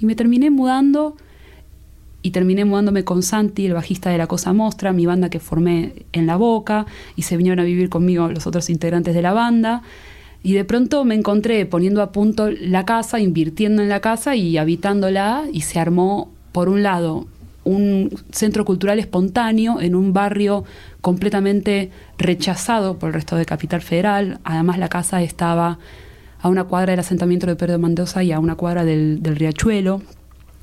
Y 0.00 0.06
me 0.06 0.14
terminé 0.14 0.48
mudando 0.48 1.16
y 2.22 2.30
terminé 2.32 2.64
mudándome 2.64 3.04
con 3.04 3.22
Santi, 3.22 3.66
el 3.66 3.74
bajista 3.74 4.10
de 4.10 4.18
La 4.18 4.26
Cosa 4.26 4.52
Mostra, 4.52 4.92
mi 4.92 5.06
banda 5.06 5.30
que 5.30 5.40
formé 5.40 6.04
en 6.12 6.26
La 6.26 6.36
Boca, 6.36 6.86
y 7.16 7.22
se 7.22 7.36
vinieron 7.36 7.60
a 7.60 7.64
vivir 7.64 7.88
conmigo 7.88 8.28
los 8.28 8.46
otros 8.46 8.68
integrantes 8.70 9.14
de 9.14 9.22
la 9.22 9.32
banda. 9.32 9.82
Y 10.42 10.54
de 10.54 10.64
pronto 10.64 11.04
me 11.04 11.14
encontré 11.14 11.66
poniendo 11.66 12.02
a 12.02 12.12
punto 12.12 12.50
la 12.50 12.84
casa, 12.84 13.20
invirtiendo 13.20 13.82
en 13.82 13.88
la 13.88 14.00
casa 14.00 14.36
y 14.36 14.58
habitándola, 14.58 15.44
y 15.52 15.62
se 15.62 15.78
armó, 15.78 16.30
por 16.52 16.68
un 16.68 16.82
lado, 16.82 17.26
un 17.64 18.10
centro 18.32 18.64
cultural 18.64 18.98
espontáneo 18.98 19.80
en 19.80 19.94
un 19.94 20.12
barrio 20.12 20.64
completamente 21.00 21.90
rechazado 22.18 22.98
por 22.98 23.08
el 23.08 23.14
resto 23.14 23.36
de 23.36 23.46
Capital 23.46 23.80
Federal. 23.80 24.40
Además, 24.44 24.78
la 24.78 24.88
casa 24.88 25.22
estaba 25.22 25.78
a 26.42 26.48
una 26.48 26.64
cuadra 26.64 26.92
del 26.92 27.00
asentamiento 27.00 27.46
de 27.46 27.56
Pedro 27.56 27.78
Mendoza 27.78 28.22
y 28.22 28.32
a 28.32 28.38
una 28.38 28.56
cuadra 28.56 28.84
del, 28.84 29.22
del 29.22 29.36
Riachuelo. 29.36 30.02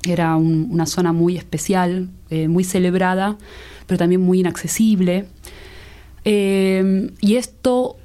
Era 0.06 0.36
un- 0.36 0.68
una 0.70 0.86
zona 0.86 1.12
muy 1.12 1.36
especial, 1.36 2.08
eh, 2.30 2.48
muy 2.48 2.64
celebrada, 2.64 3.36
pero 3.86 3.98
también 3.98 4.20
muy 4.20 4.40
inaccesible. 4.40 5.26
Eh, 6.24 7.10
y 7.20 7.36
esto 7.36 7.96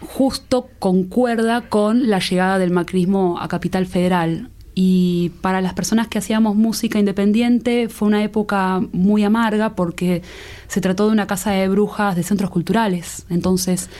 justo 0.00 0.68
concuerda 0.78 1.62
con 1.68 2.08
la 2.08 2.18
llegada 2.20 2.58
del 2.58 2.70
macrismo 2.70 3.38
a 3.40 3.48
Capital 3.48 3.86
Federal. 3.86 4.50
Y 4.74 5.32
para 5.40 5.60
las 5.60 5.74
personas 5.74 6.06
que 6.06 6.18
hacíamos 6.18 6.54
música 6.54 7.00
independiente 7.00 7.88
fue 7.88 8.06
una 8.06 8.22
época 8.22 8.80
muy 8.92 9.24
amarga 9.24 9.74
porque 9.74 10.22
se 10.68 10.80
trató 10.80 11.06
de 11.06 11.12
una 11.12 11.26
casa 11.26 11.50
de 11.50 11.68
brujas 11.68 12.14
de 12.14 12.22
centros 12.22 12.50
culturales. 12.50 13.26
Entonces, 13.28 13.90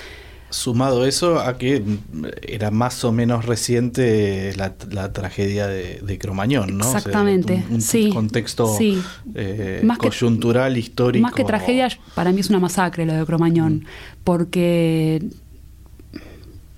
Sumado 0.51 1.05
eso 1.07 1.41
a 1.41 1.59
que 1.59 1.81
mm, 1.81 2.25
era 2.47 2.71
más 2.71 3.05
o 3.05 3.13
menos 3.13 3.45
reciente 3.45 4.55
la, 4.57 4.75
la 4.91 5.13
tragedia 5.13 5.67
de, 5.67 6.01
de 6.01 6.19
Cromañón, 6.19 6.79
¿no? 6.79 6.87
O 6.87 6.91
sea, 6.91 6.99
Exactamente, 6.99 7.65
un, 7.69 7.75
un 7.77 7.81
sí, 7.83 8.11
contexto 8.11 8.75
sí. 8.77 8.99
eh, 9.35 9.83
Más 9.85 9.99
que- 9.99 10.09
coyuntural, 10.09 10.77
histórico. 10.79 11.23
Más 11.23 11.35
que 11.35 11.45
tragedia, 11.45 11.89
para 12.15 12.33
mí 12.33 12.41
es 12.41 12.49
una 12.49 12.61
masacre 12.61 13.05
lo 13.05 13.13
de 13.13 13.27
Cromañón, 13.27 13.85
porque 14.25 15.23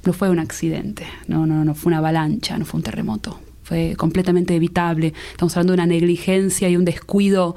no 0.05 0.13
fue 0.13 0.31
un 0.31 0.39
accidente, 0.39 1.07
no, 1.29 1.47
no, 1.47 1.65
no 1.65 1.75
fue 1.75 1.91
una 1.91 1.99
avalancha, 1.99 2.57
no 2.59 2.65
fue 2.65 2.79
un 2.79 2.85
terremoto, 2.85 3.39
fue 3.63 3.95
completamente 3.97 4.57
evitable. 4.57 5.13
Estamos 5.31 5.55
hablando 5.57 5.73
de 5.73 5.77
una 5.77 5.87
negligencia 5.87 6.69
y 6.69 6.77
un 6.77 6.85
descuido 6.85 7.55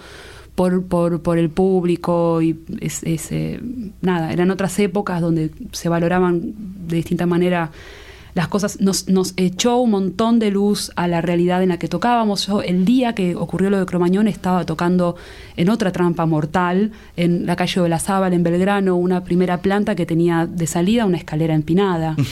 por, 0.56 0.86
por, 0.86 1.22
por 1.22 1.38
el 1.38 1.50
público 1.50 2.42
y 2.42 2.60
es, 2.80 3.04
es, 3.04 3.32
eh, 3.32 3.60
nada, 4.02 4.32
eran 4.32 4.52
otras 4.52 4.78
épocas 4.80 5.22
donde 5.22 5.52
se 5.72 5.90
valoraban 5.90 6.54
de 6.88 6.98
distinta 6.98 7.26
manera 7.26 7.72
las 8.34 8.48
cosas, 8.48 8.82
nos, 8.82 9.10
nos 9.10 9.34
echó 9.38 9.78
un 9.78 9.92
montón 9.92 10.40
de 10.40 10.50
luz 10.50 10.92
a 10.96 11.08
la 11.08 11.22
realidad 11.22 11.62
en 11.62 11.70
la 11.70 11.78
que 11.78 11.88
tocábamos. 11.88 12.48
Yo 12.48 12.64
el 12.64 12.84
día 12.84 13.14
que 13.14 13.36
ocurrió 13.36 13.70
lo 13.70 13.80
de 13.80 13.86
Cromañón 13.86 14.28
estaba 14.28 14.66
tocando 14.66 15.16
en 15.56 15.70
otra 15.70 15.92
trampa 15.92 16.26
mortal, 16.26 16.92
en 17.16 17.46
la 17.46 17.56
calle 17.56 17.82
de 17.82 17.90
la 17.90 18.00
Zábal, 18.00 18.34
en 18.34 18.42
Belgrano, 18.42 18.96
una 18.96 19.24
primera 19.24 19.62
planta 19.62 19.94
que 19.94 20.08
tenía 20.08 20.48
de 20.48 20.66
salida 20.66 21.06
una 21.06 21.18
escalera 21.18 21.54
empinada. 21.54 22.16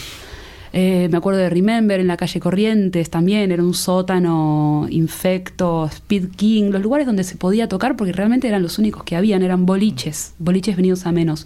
Eh, 0.74 1.10
me 1.12 1.18
acuerdo 1.18 1.40
de 1.40 1.50
Remember 1.50 2.00
en 2.00 2.08
la 2.08 2.16
calle 2.16 2.40
Corrientes 2.40 3.10
también, 3.10 3.52
era 3.52 3.62
un 3.62 3.74
sótano 3.74 4.88
infecto, 4.90 5.86
Speed 5.86 6.30
King, 6.38 6.72
los 6.72 6.82
lugares 6.82 7.06
donde 7.06 7.26
se 7.26 7.36
podía 7.36 7.68
tocar 7.68 7.98
porque 7.98 8.14
realmente 8.14 8.48
eran 8.48 8.62
los 8.62 8.80
únicos 8.80 9.04
que 9.04 9.18
habían, 9.18 9.44
eran 9.44 9.66
boliches, 9.66 10.34
boliches 10.40 10.78
venidos 10.78 11.06
a 11.06 11.12
menos. 11.12 11.46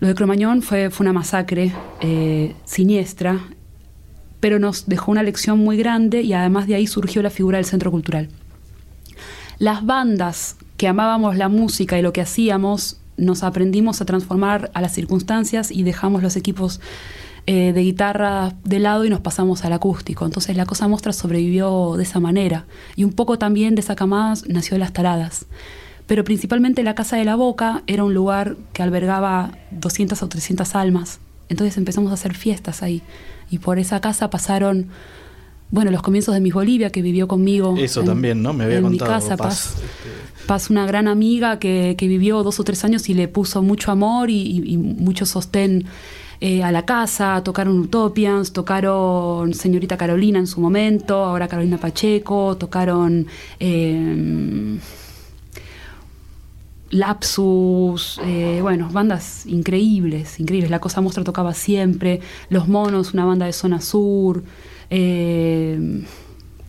Lo 0.00 0.08
de 0.08 0.14
Cromañón 0.14 0.62
fue, 0.62 0.90
fue 0.90 1.04
una 1.04 1.12
masacre 1.14 1.72
eh, 2.00 2.54
siniestra, 2.64 3.40
pero 4.40 4.58
nos 4.58 4.86
dejó 4.86 5.10
una 5.10 5.22
lección 5.22 5.60
muy 5.60 5.76
grande 5.78 6.20
y 6.22 6.34
además 6.34 6.66
de 6.66 6.74
ahí 6.74 6.86
surgió 6.86 7.22
la 7.22 7.30
figura 7.30 7.58
del 7.58 7.64
centro 7.64 7.90
cultural. 7.90 8.28
Las 9.58 9.86
bandas 9.86 10.56
que 10.76 10.88
amábamos 10.88 11.36
la 11.36 11.48
música 11.48 11.98
y 11.98 12.02
lo 12.02 12.12
que 12.12 12.20
hacíamos, 12.20 12.98
nos 13.16 13.42
aprendimos 13.44 14.00
a 14.00 14.04
transformar 14.04 14.70
a 14.74 14.80
las 14.80 14.92
circunstancias 14.92 15.70
y 15.70 15.84
dejamos 15.84 16.22
los 16.22 16.34
equipos 16.36 16.80
eh, 17.46 17.72
de 17.72 17.82
guitarra 17.82 18.54
de 18.64 18.78
lado 18.78 19.04
y 19.04 19.10
nos 19.10 19.20
pasamos 19.20 19.64
al 19.64 19.72
acústico. 19.72 20.24
Entonces 20.24 20.56
la 20.56 20.64
cosa 20.66 20.86
mostra 20.88 21.12
sobrevivió 21.12 21.94
de 21.96 22.04
esa 22.04 22.20
manera. 22.20 22.66
Y 22.96 23.04
un 23.04 23.12
poco 23.12 23.38
también 23.38 23.74
de 23.74 23.80
esa 23.80 23.96
camada 23.96 24.34
nació 24.48 24.78
Las 24.78 24.92
Taradas. 24.92 25.46
Pero 26.06 26.24
principalmente 26.24 26.82
la 26.82 26.94
Casa 26.94 27.16
de 27.16 27.24
la 27.24 27.36
Boca 27.36 27.82
era 27.86 28.04
un 28.04 28.12
lugar 28.14 28.56
que 28.72 28.82
albergaba 28.82 29.52
200 29.70 30.22
o 30.22 30.28
300 30.28 30.74
almas. 30.74 31.20
Entonces 31.48 31.76
empezamos 31.76 32.10
a 32.10 32.14
hacer 32.14 32.34
fiestas 32.34 32.82
ahí. 32.82 33.02
Y 33.50 33.58
por 33.58 33.78
esa 33.78 34.00
casa 34.00 34.30
pasaron, 34.30 34.88
bueno, 35.70 35.90
los 35.90 36.02
comienzos 36.02 36.34
de 36.34 36.40
Miss 36.40 36.54
Bolivia, 36.54 36.90
que 36.90 37.02
vivió 37.02 37.28
conmigo. 37.28 37.74
Eso 37.78 38.00
en- 38.00 38.06
también, 38.06 38.42
¿no? 38.42 38.52
Me 38.52 38.64
había 38.64 38.78
en 38.78 38.84
contado. 38.84 39.10
mi 39.10 39.14
casa, 39.20 39.36
Paz, 39.36 39.46
Paz. 39.46 39.74
este, 39.76 40.46
Paz, 40.46 40.70
una 40.70 40.86
gran 40.86 41.08
amiga 41.08 41.58
que, 41.58 41.94
que 41.98 42.08
vivió 42.08 42.42
dos 42.42 42.58
o 42.60 42.64
tres 42.64 42.84
años 42.84 43.08
y 43.08 43.14
le 43.14 43.28
puso 43.28 43.62
mucho 43.62 43.90
amor 43.92 44.28
y, 44.30 44.34
y- 44.42 44.72
y 44.74 44.76
mucho 44.76 45.24
sostén 45.26 45.84
eh, 46.44 46.64
a 46.64 46.72
la 46.72 46.84
casa. 46.84 47.40
Tocaron 47.44 47.78
Utopians, 47.78 48.52
tocaron 48.52 49.54
Señorita 49.54 49.96
Carolina 49.96 50.40
en 50.40 50.48
su 50.48 50.60
momento, 50.60 51.14
ahora 51.24 51.46
Carolina 51.46 51.78
Pacheco, 51.78 52.56
tocaron 52.56 53.28
eh, 53.60 54.76
Lapsus, 56.90 58.20
eh, 58.24 58.58
bueno, 58.60 58.88
bandas 58.90 59.46
increíbles, 59.46 60.40
increíbles. 60.40 60.68
La 60.68 60.80
Cosa 60.80 61.00
Mostra 61.00 61.22
tocaba 61.22 61.54
siempre, 61.54 62.20
Los 62.48 62.66
Monos, 62.66 63.14
una 63.14 63.24
banda 63.24 63.46
de 63.46 63.52
zona 63.52 63.80
sur. 63.80 64.42
eh, 64.90 66.04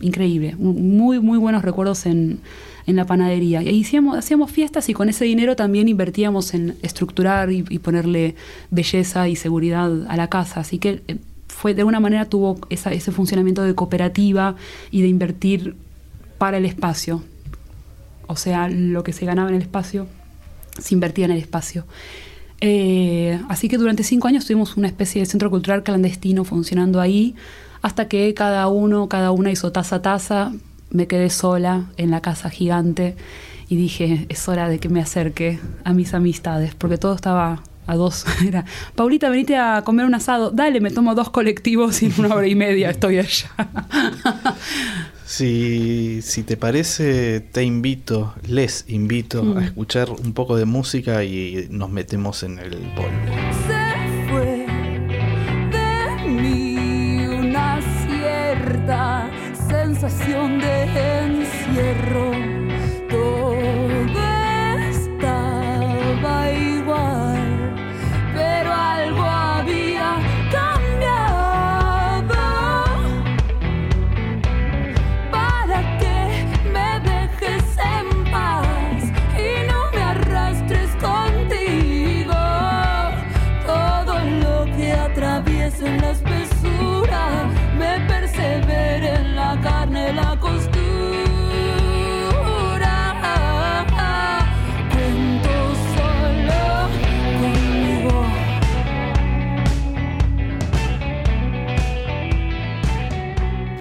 increíble, 0.00 0.54
muy, 0.56 1.18
muy 1.18 1.38
buenos 1.38 1.62
recuerdos 1.62 2.06
en, 2.06 2.38
en 2.86 2.96
la 2.96 3.06
panadería. 3.06 3.62
Y 3.62 3.82
hacíamos, 3.82 4.18
hacíamos 4.18 4.50
fiestas 4.50 4.88
y 4.88 4.94
con 4.94 5.08
ese 5.08 5.24
dinero 5.24 5.56
también 5.56 5.88
invertíamos 5.88 6.54
en 6.54 6.76
estructurar 6.82 7.50
y, 7.50 7.62
ponerle 7.78 8.34
belleza 8.70 9.28
y 9.28 9.36
seguridad 9.36 10.06
a 10.08 10.16
la 10.16 10.28
casa. 10.28 10.60
Así 10.60 10.78
que 10.78 11.02
eh, 11.08 11.16
fue 11.48 11.74
de 11.74 11.82
alguna 11.82 12.00
manera 12.00 12.26
tuvo 12.26 12.58
ese 12.70 13.12
funcionamiento 13.12 13.62
de 13.62 13.74
cooperativa 13.74 14.56
y 14.90 15.02
de 15.02 15.08
invertir 15.08 15.76
para 16.38 16.58
el 16.58 16.66
espacio. 16.66 17.22
O 18.26 18.36
sea, 18.36 18.68
lo 18.68 19.04
que 19.04 19.12
se 19.12 19.26
ganaba 19.26 19.48
en 19.50 19.56
el 19.56 19.62
espacio 19.62 20.06
se 20.78 20.94
invertía 20.94 21.26
en 21.26 21.32
el 21.32 21.38
espacio. 21.38 21.86
Eh, 22.60 23.38
así 23.48 23.68
que 23.68 23.76
durante 23.76 24.02
cinco 24.02 24.28
años 24.28 24.46
tuvimos 24.46 24.76
una 24.76 24.88
especie 24.88 25.20
de 25.20 25.26
centro 25.26 25.50
cultural 25.50 25.82
clandestino 25.82 26.44
funcionando 26.44 27.00
ahí, 27.00 27.34
hasta 27.82 28.08
que 28.08 28.32
cada 28.34 28.68
uno, 28.68 29.08
cada 29.08 29.30
una 29.30 29.50
hizo 29.50 29.70
taza 29.72 30.00
taza. 30.02 30.52
Me 30.94 31.06
quedé 31.06 31.28
sola 31.28 31.84
en 31.98 32.10
la 32.10 32.20
casa 32.22 32.48
gigante 32.48 33.14
y 33.68 33.76
dije, 33.76 34.24
es 34.30 34.48
hora 34.48 34.68
de 34.68 34.78
que 34.78 34.88
me 34.88 35.00
acerque 35.02 35.58
a 35.84 35.92
mis 35.92 36.14
amistades, 36.14 36.74
porque 36.74 36.96
todo 36.98 37.14
estaba 37.14 37.62
a 37.86 37.94
dos. 37.96 38.24
Era, 38.46 38.64
Paulita, 38.94 39.28
venite 39.28 39.56
a 39.56 39.82
comer 39.84 40.06
un 40.06 40.14
asado. 40.14 40.50
Dale, 40.52 40.80
me 40.80 40.90
tomo 40.90 41.14
dos 41.14 41.28
colectivos 41.30 42.00
y 42.02 42.06
en 42.06 42.12
una 42.18 42.34
hora 42.34 42.46
y 42.46 42.54
media 42.54 42.88
estoy 42.90 43.18
allá. 43.18 43.50
Si, 45.26 46.20
si 46.22 46.42
te 46.42 46.58
parece, 46.58 47.40
te 47.40 47.64
invito, 47.64 48.34
les 48.46 48.84
invito 48.88 49.42
Mm. 49.42 49.56
a 49.56 49.64
escuchar 49.64 50.10
un 50.10 50.34
poco 50.34 50.54
de 50.56 50.66
música 50.66 51.24
y 51.24 51.66
nos 51.70 51.90
metemos 51.90 52.42
en 52.42 52.58
el 52.58 52.72
polvo. 52.94 53.83
Sensación 60.08 60.60
de 60.60 60.84
encierro. 61.24 62.63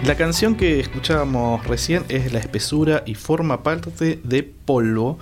La 0.06 0.16
canción 0.18 0.56
que 0.56 0.82
escuchábamos 0.82 1.66
recién 1.66 2.04
es 2.10 2.34
La 2.34 2.40
espesura 2.40 3.04
y 3.06 3.16
forma 3.16 3.64
parte 3.64 4.20
de 4.22 4.44
Polvo, 4.44 5.18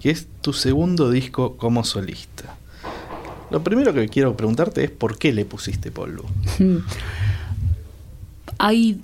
que 0.00 0.10
es 0.10 0.26
tu 0.40 0.52
segundo 0.52 1.08
disco 1.08 1.56
como 1.56 1.84
solista. 1.84 2.56
Lo 3.52 3.62
primero 3.62 3.94
que 3.94 4.08
quiero 4.08 4.36
preguntarte 4.36 4.82
es 4.82 4.90
por 4.90 5.18
qué 5.18 5.32
le 5.32 5.44
pusiste 5.44 5.92
polvo. 5.92 6.24
Hay 8.58 9.00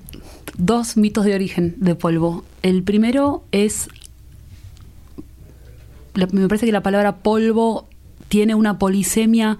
dos 0.58 0.96
mitos 0.96 1.24
de 1.24 1.36
origen 1.36 1.76
de 1.78 1.94
polvo. 1.94 2.44
El 2.62 2.82
primero 2.82 3.44
es, 3.52 3.88
me 6.14 6.48
parece 6.48 6.66
que 6.66 6.72
la 6.72 6.82
palabra 6.82 7.18
polvo 7.18 7.88
tiene 8.28 8.56
una 8.56 8.80
polisemia 8.80 9.58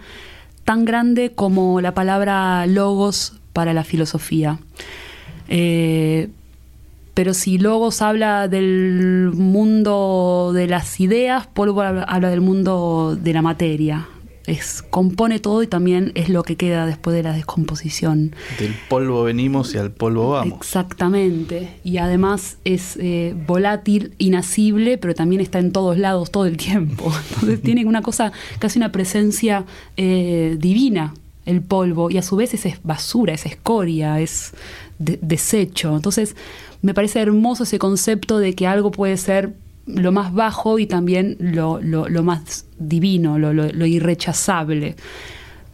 tan 0.64 0.84
grande 0.84 1.30
como 1.32 1.80
la 1.80 1.94
palabra 1.94 2.66
logos 2.66 3.34
para 3.52 3.72
la 3.72 3.84
filosofía. 3.84 4.58
Eh, 5.50 6.28
pero 7.12 7.34
si 7.34 7.58
Logos 7.58 8.00
habla 8.00 8.48
del 8.48 9.32
mundo 9.34 10.52
de 10.54 10.66
las 10.66 11.00
ideas, 11.00 11.46
Polvo 11.48 11.82
habla, 11.82 12.30
del 12.30 12.40
mundo 12.40 13.18
de 13.20 13.34
la 13.34 13.42
materia. 13.42 14.08
Es, 14.46 14.82
compone 14.82 15.38
todo 15.38 15.62
y 15.62 15.66
también 15.66 16.12
es 16.14 16.28
lo 16.28 16.42
que 16.44 16.56
queda 16.56 16.86
después 16.86 17.14
de 17.14 17.22
la 17.22 17.34
descomposición. 17.34 18.34
Del 18.58 18.74
polvo 18.88 19.22
venimos 19.22 19.74
y 19.74 19.78
al 19.78 19.92
polvo 19.92 20.30
vamos. 20.30 20.58
Exactamente. 20.60 21.74
Y 21.84 21.98
además 21.98 22.56
es 22.64 22.96
eh, 22.96 23.34
volátil, 23.46 24.14
inacible, 24.16 24.96
pero 24.96 25.14
también 25.14 25.42
está 25.42 25.58
en 25.58 25.72
todos 25.72 25.98
lados 25.98 26.30
todo 26.30 26.46
el 26.46 26.56
tiempo. 26.56 27.12
Entonces 27.34 27.60
tiene 27.62 27.84
una 27.84 28.02
cosa, 28.02 28.32
casi 28.58 28.78
una 28.78 28.92
presencia 28.92 29.66
eh, 29.96 30.56
divina 30.58 31.12
el 31.46 31.62
polvo 31.62 32.10
y 32.10 32.18
a 32.18 32.22
su 32.22 32.36
vez 32.36 32.54
es 32.54 32.78
basura, 32.82 33.34
es 33.34 33.46
escoria, 33.46 34.20
es 34.20 34.52
de- 35.00 35.18
desecho. 35.20 35.96
Entonces 35.96 36.36
me 36.82 36.94
parece 36.94 37.20
hermoso 37.20 37.64
ese 37.64 37.80
concepto 37.80 38.38
de 38.38 38.54
que 38.54 38.68
algo 38.68 38.92
puede 38.92 39.16
ser 39.16 39.54
lo 39.86 40.12
más 40.12 40.32
bajo 40.32 40.78
y 40.78 40.86
también 40.86 41.36
lo, 41.40 41.80
lo- 41.82 42.22
más 42.22 42.66
divino, 42.78 43.38
lo 43.40 43.86
irrechazable. 43.86 44.94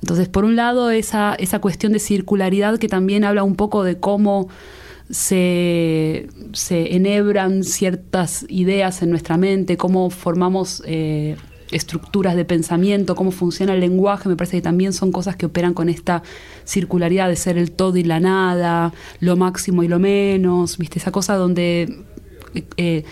Entonces, 0.03 0.29
por 0.29 0.45
un 0.45 0.57
lado, 0.57 0.91
esa, 0.91 1.35
esa 1.35 1.59
cuestión 1.59 1.93
de 1.93 1.99
circularidad 1.99 2.79
que 2.79 2.87
también 2.89 3.25
habla 3.25 3.43
un 3.43 3.57
poco 3.57 3.83
de 3.83 3.99
cómo 3.99 4.49
se, 5.11 6.29
se 6.53 6.95
enhebran 6.97 7.65
ciertas 7.65 8.45
ideas 8.49 9.03
en 9.03 9.11
nuestra 9.11 9.37
mente, 9.37 9.77
cómo 9.77 10.11
formamos 10.11 10.83
eh, 10.87 11.37
estructuras 11.71 12.37
de 12.37 12.45
pensamiento, 12.45 13.15
cómo 13.15 13.31
funciona 13.31 13.75
el 13.75 13.81
lenguaje, 13.81 14.29
me 14.29 14.37
parece 14.37 14.59
que 14.59 14.63
también 14.63 14.93
son 14.93 15.13
cosas 15.13 15.37
que 15.37 15.47
operan 15.47 15.75
con 15.75 15.89
esta 15.89 16.23
circularidad 16.65 17.29
de 17.29 17.37
ser 17.37 17.59
el 17.59 17.73
todo 17.73 17.97
y 17.97 18.05
la 18.05 18.21
nada, 18.21 18.93
lo 19.21 19.37
máximo 19.37 19.83
y 19.83 19.89
lo 19.89 19.99
menos, 19.99 20.79
¿viste? 20.79 20.99
Esa 20.99 21.11
cosa 21.11 21.37
donde... 21.37 22.05
eh, 22.77 23.05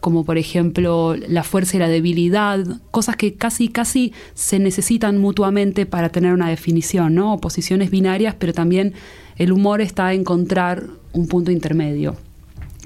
como 0.00 0.24
por 0.24 0.38
ejemplo 0.38 1.16
la 1.16 1.42
fuerza 1.42 1.76
y 1.76 1.80
la 1.80 1.88
debilidad, 1.88 2.64
cosas 2.90 3.16
que 3.16 3.34
casi 3.34 3.68
casi 3.68 4.12
se 4.34 4.58
necesitan 4.58 5.18
mutuamente 5.18 5.86
para 5.86 6.08
tener 6.10 6.32
una 6.32 6.48
definición, 6.48 7.14
¿no? 7.14 7.34
Oposiciones 7.34 7.90
binarias, 7.90 8.36
pero 8.38 8.52
también 8.52 8.94
el 9.36 9.52
humor 9.52 9.80
está 9.80 10.06
a 10.06 10.14
encontrar 10.14 10.84
un 11.12 11.26
punto 11.26 11.50
intermedio. 11.50 12.16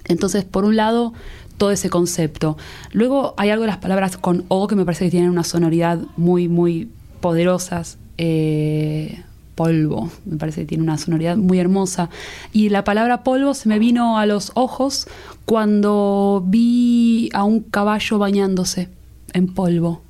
Entonces, 0.06 0.44
por 0.44 0.64
un 0.64 0.76
lado, 0.76 1.12
todo 1.58 1.70
ese 1.70 1.90
concepto. 1.90 2.56
Luego 2.92 3.34
hay 3.36 3.50
algo 3.50 3.62
de 3.62 3.68
las 3.68 3.78
palabras 3.78 4.16
con 4.16 4.44
O 4.48 4.66
que 4.66 4.76
me 4.76 4.84
parece 4.84 5.06
que 5.06 5.10
tienen 5.10 5.30
una 5.30 5.44
sonoridad 5.44 5.98
muy, 6.16 6.48
muy 6.48 6.90
poderosas. 7.20 7.98
Eh, 8.18 9.22
polvo, 9.54 10.10
me 10.24 10.38
parece 10.38 10.62
que 10.62 10.66
tiene 10.66 10.82
una 10.82 10.98
sonoridad 10.98 11.36
muy 11.36 11.58
hermosa. 11.58 12.10
Y 12.52 12.68
la 12.70 12.84
palabra 12.84 13.22
polvo 13.22 13.54
se 13.54 13.68
me 13.68 13.78
vino 13.78 14.18
a 14.18 14.26
los 14.26 14.52
ojos 14.54 15.06
cuando 15.44 16.42
vi 16.46 17.30
a 17.32 17.44
un 17.44 17.60
caballo 17.60 18.18
bañándose 18.18 18.88
en 19.32 19.48
polvo. 19.48 20.02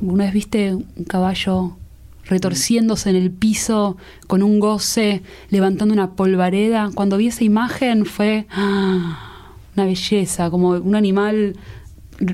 Una 0.00 0.24
vez 0.24 0.34
viste 0.34 0.74
un 0.74 1.04
caballo 1.06 1.76
retorciéndose 2.24 3.10
en 3.10 3.16
el 3.16 3.30
piso 3.30 3.96
con 4.26 4.42
un 4.42 4.60
goce, 4.60 5.22
levantando 5.50 5.94
una 5.94 6.12
polvareda. 6.12 6.90
Cuando 6.94 7.16
vi 7.16 7.28
esa 7.28 7.44
imagen 7.44 8.04
fue 8.04 8.46
¡ah! 8.50 9.31
Una 9.76 9.84
belleza, 9.86 10.50
como 10.50 10.70
un 10.70 10.94
animal 10.94 11.56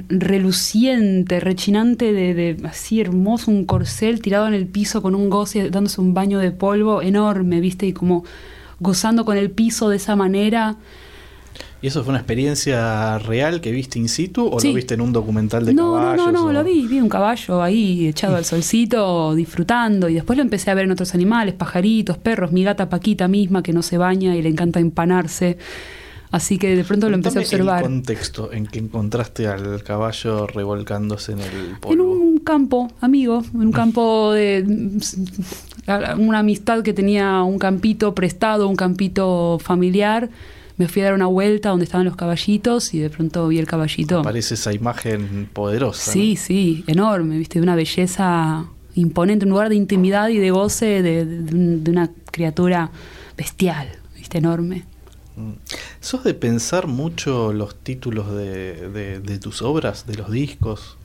reluciente, 0.09 1.41
rechinante 1.41 2.13
de, 2.13 2.35
de 2.35 2.57
así 2.69 3.01
hermoso, 3.01 3.51
un 3.51 3.65
corcel 3.65 4.21
tirado 4.21 4.47
en 4.49 4.55
el 4.55 4.67
piso 4.67 5.03
con 5.03 5.15
un 5.15 5.31
goce, 5.31 5.71
dándose 5.71 6.01
un 6.01 6.15
baño 6.15 6.39
de 6.39 6.51
polvo 6.51 7.01
enorme, 7.03 7.61
viste, 7.61 7.87
y 7.87 7.93
como 7.93 8.25
gozando 8.81 9.25
con 9.25 9.37
el 9.37 9.51
piso 9.51 9.89
de 9.89 9.97
esa 9.97 10.15
manera. 10.17 10.77
¿Y 11.81 11.87
eso 11.87 12.03
fue 12.03 12.11
una 12.11 12.19
experiencia 12.19 13.19
real 13.21 13.61
que 13.61 13.71
viste 13.71 14.01
in 14.01 14.09
situ 14.09 14.49
o 14.53 14.59
Sí. 14.59 14.69
lo 14.69 14.75
viste 14.75 14.95
en 14.95 15.01
un 15.01 15.13
documental 15.13 15.65
de 15.65 15.75
no, 15.75 15.95
caballos? 15.95 16.17
no, 16.27 16.33
no, 16.33 16.41
no, 16.43 16.47
o- 16.49 16.53
lo 16.53 16.65
vi, 16.65 16.87
vi 16.89 17.01
un 17.01 17.09
caballo 17.09 17.63
ahí 17.63 18.09
echado 18.09 18.35
al 18.37 18.45
solcito, 18.45 19.35
disfrutando, 19.37 20.09
y 20.09 20.15
después 20.15 20.37
lo 20.37 20.43
empecé 20.43 20.71
a 20.73 20.75
ver 20.75 20.85
en 20.87 20.91
otros 20.91 21.15
animales, 21.15 21.55
pajaritos, 21.55 22.19
perros, 22.19 22.51
mi 22.51 22.65
gata 22.65 22.89
Paquita 22.89 23.29
misma 23.29 23.63
que 23.63 23.73
no 23.73 23.83
se 23.83 23.97
baña 23.97 24.35
y 24.37 24.43
le 24.43 24.49
encanta 24.49 24.81
empanarse. 24.81 25.57
Así 26.31 26.59
que 26.59 26.77
de 26.77 26.85
pronto 26.85 27.09
lo 27.09 27.15
empecé 27.17 27.39
a 27.39 27.43
observar. 27.43 27.79
el 27.83 27.89
contexto 27.89 28.53
en 28.53 28.67
que 28.67 28.79
encontraste 28.79 29.47
al 29.47 29.83
caballo 29.83 30.47
revolcándose 30.47 31.33
en 31.33 31.39
el 31.41 31.47
En 31.71 31.77
polvo. 31.81 32.05
un 32.05 32.39
campo, 32.39 32.91
amigo, 33.01 33.43
en 33.55 33.61
un 33.61 33.73
campo 33.73 34.33
de 34.33 34.63
una 36.19 36.41
amistad 36.41 36.83
que 36.83 36.93
tenía 36.93 37.43
un 37.43 37.59
campito 37.59 38.15
prestado, 38.15 38.69
un 38.69 38.77
campito 38.77 39.59
familiar. 39.59 40.29
Me 40.77 40.87
fui 40.87 41.03
a 41.03 41.07
dar 41.07 41.15
una 41.15 41.27
vuelta 41.27 41.71
donde 41.71 41.85
estaban 41.87 42.05
los 42.07 42.15
caballitos 42.15 42.95
y 42.95 43.01
de 43.01 43.11
pronto 43.11 43.49
vi 43.49 43.59
el 43.59 43.67
caballito. 43.67 44.21
Aparece 44.21 44.55
esa 44.55 44.73
imagen 44.73 45.49
poderosa. 45.53 46.13
Sí, 46.13 46.35
¿no? 46.35 46.41
sí, 46.41 46.85
enorme, 46.87 47.37
viste, 47.39 47.59
de 47.59 47.65
una 47.65 47.75
belleza 47.75 48.67
imponente, 48.95 49.45
un 49.45 49.51
lugar 49.51 49.71
de 49.71 49.75
intimidad 49.77 50.29
y 50.29 50.39
de 50.39 50.51
goce 50.51 51.03
de, 51.03 51.25
de 51.25 51.79
de 51.79 51.91
una 51.91 52.11
criatura 52.31 52.91
bestial, 53.37 53.89
viste, 54.17 54.39
enorme. 54.39 54.85
¿Sos 56.01 56.25
de 56.25 56.35
pensar 56.35 56.87
mucho 56.87 57.53
los 57.53 57.75
títulos 57.77 58.31
de, 58.35 59.39
tus 59.43 59.63
obras, 59.63 60.07
de 60.07 60.15
los 60.17 60.31
discos? 60.31 60.97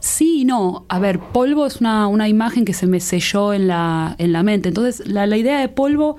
Sí, 0.00 0.40
y 0.40 0.44
no. 0.44 0.84
A 0.88 0.98
ver, 0.98 1.20
polvo 1.20 1.66
es 1.66 1.76
una, 1.76 2.06
una 2.08 2.28
imagen 2.28 2.64
que 2.64 2.72
se 2.74 2.86
me 2.86 3.00
selló 3.00 3.52
en 3.52 3.68
la, 3.68 4.14
en 4.18 4.32
la 4.32 4.42
mente. 4.42 4.68
Entonces, 4.68 5.06
la, 5.06 5.26
la 5.26 5.36
idea 5.36 5.60
de 5.60 5.68
polvo, 5.68 6.16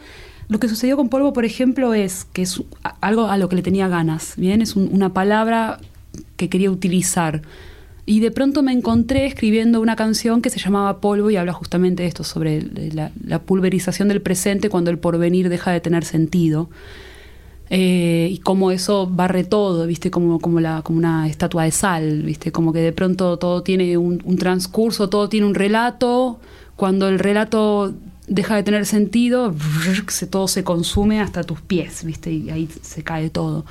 lo 0.47 0.59
que 0.59 0.69
sucedió 0.69 0.95
con 0.95 1.09
polvo, 1.09 1.33
por 1.33 1.43
ejemplo, 1.45 1.93
es 1.93 2.25
que 2.31 2.43
es 2.43 2.61
algo 3.01 3.27
a 3.27 3.37
lo 3.37 3.49
que 3.49 3.57
le 3.57 3.61
tenía 3.61 3.87
ganas. 3.89 4.33
Bien, 4.37 4.61
es 4.61 4.75
un- 4.75 4.89
una 4.93 5.13
palabra 5.13 5.79
que 6.37 6.47
quería 6.49 6.71
utilizar. 6.71 7.41
Y 8.05 8.19
de 8.19 8.31
pronto 8.31 8.63
me 8.63 8.73
encontré 8.73 9.25
escribiendo 9.25 9.79
una 9.79 9.95
canción 9.95 10.41
que 10.41 10.49
se 10.49 10.59
llamaba 10.59 10.99
Polvo 10.99 11.29
y 11.29 11.37
habla 11.37 11.53
justamente 11.53 12.03
de 12.03 12.09
esto, 12.09 12.23
sobre 12.23 12.61
la, 12.91 13.39
pulverización 13.39 14.09
del 14.09 14.21
presente 14.21 14.69
cuando 14.69 14.91
el 14.91 14.99
porvenir 14.99 15.47
deja 15.47 15.71
de 15.71 15.79
tener 15.79 16.03
sentido. 16.03 16.69
Eh, 17.69 18.27
y 18.29 18.39
cómo 18.39 18.71
eso 18.71 19.07
barre 19.07 19.45
todo, 19.45 19.87
¿viste? 19.87 20.11
Como, 20.11 20.39
como, 20.39 20.59
la, 20.59 20.81
como 20.81 20.97
una 20.97 21.27
estatua 21.27 21.63
de 21.63 21.71
sal, 21.71 22.23
¿viste? 22.23 22.51
Como 22.51 22.73
que 22.73 22.79
de 22.79 22.91
pronto 22.91 23.37
todo 23.37 23.63
tiene 23.63 23.97
un, 23.97 24.21
un 24.25 24.37
transcurso, 24.37 25.09
todo 25.09 25.29
tiene 25.29 25.47
un 25.47 25.55
relato. 25.55 26.41
Cuando 26.75 27.07
el 27.07 27.19
relato 27.19 27.93
deja 28.27 28.55
de 28.55 28.63
tener 28.63 28.85
sentido, 28.85 29.55
se, 30.07 30.27
todo 30.27 30.49
se 30.49 30.65
consume 30.65 31.21
hasta 31.21 31.43
tus 31.43 31.61
pies, 31.61 32.03
¿viste? 32.03 32.31
Y 32.31 32.49
ahí 32.49 32.67
se 32.81 33.01
cae 33.03 33.29
todo. 33.29 33.65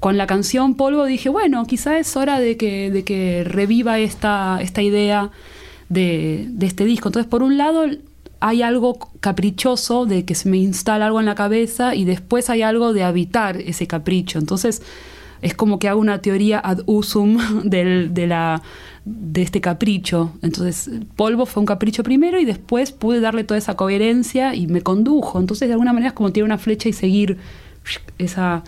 Con 0.00 0.16
la 0.16 0.26
canción 0.26 0.74
Polvo 0.74 1.04
dije, 1.04 1.28
bueno, 1.28 1.64
quizá 1.66 1.98
es 1.98 2.16
hora 2.16 2.38
de 2.38 2.56
que, 2.56 2.90
de 2.90 3.02
que 3.04 3.44
reviva 3.44 3.98
esta, 3.98 4.58
esta 4.62 4.80
idea 4.82 5.30
de, 5.88 6.46
de 6.50 6.66
este 6.66 6.84
disco. 6.84 7.08
Entonces, 7.08 7.28
por 7.28 7.42
un 7.42 7.58
lado, 7.58 7.84
hay 8.40 8.62
algo 8.62 8.98
caprichoso 9.20 10.06
de 10.06 10.24
que 10.24 10.34
se 10.36 10.48
me 10.48 10.58
instala 10.58 11.06
algo 11.06 11.18
en 11.18 11.26
la 11.26 11.34
cabeza 11.34 11.94
y 11.96 12.04
después 12.04 12.48
hay 12.50 12.62
algo 12.62 12.92
de 12.92 13.02
habitar 13.02 13.56
ese 13.56 13.86
capricho. 13.88 14.38
Entonces, 14.38 14.82
es 15.42 15.54
como 15.54 15.78
que 15.80 15.88
hago 15.88 16.00
una 16.00 16.18
teoría 16.22 16.60
ad 16.60 16.80
usum 16.86 17.38
del- 17.64 18.14
de, 18.14 18.26
la, 18.28 18.62
de 19.04 19.42
este 19.42 19.60
capricho. 19.60 20.32
Entonces, 20.42 20.90
polvo 21.16 21.44
fue 21.46 21.60
un 21.60 21.66
capricho 21.66 22.04
primero 22.04 22.38
y 22.38 22.44
después 22.44 22.92
pude 22.92 23.18
darle 23.20 23.42
toda 23.42 23.58
esa 23.58 23.74
coherencia 23.74 24.54
y 24.54 24.68
me 24.68 24.82
condujo. 24.82 25.40
Entonces, 25.40 25.66
de 25.68 25.72
alguna 25.74 25.92
manera 25.92 26.08
es 26.10 26.14
como 26.14 26.30
tirar 26.30 26.44
una 26.44 26.58
flecha 26.58 26.88
y 26.88 26.92
seguir 26.92 27.38
esa, 28.18 28.62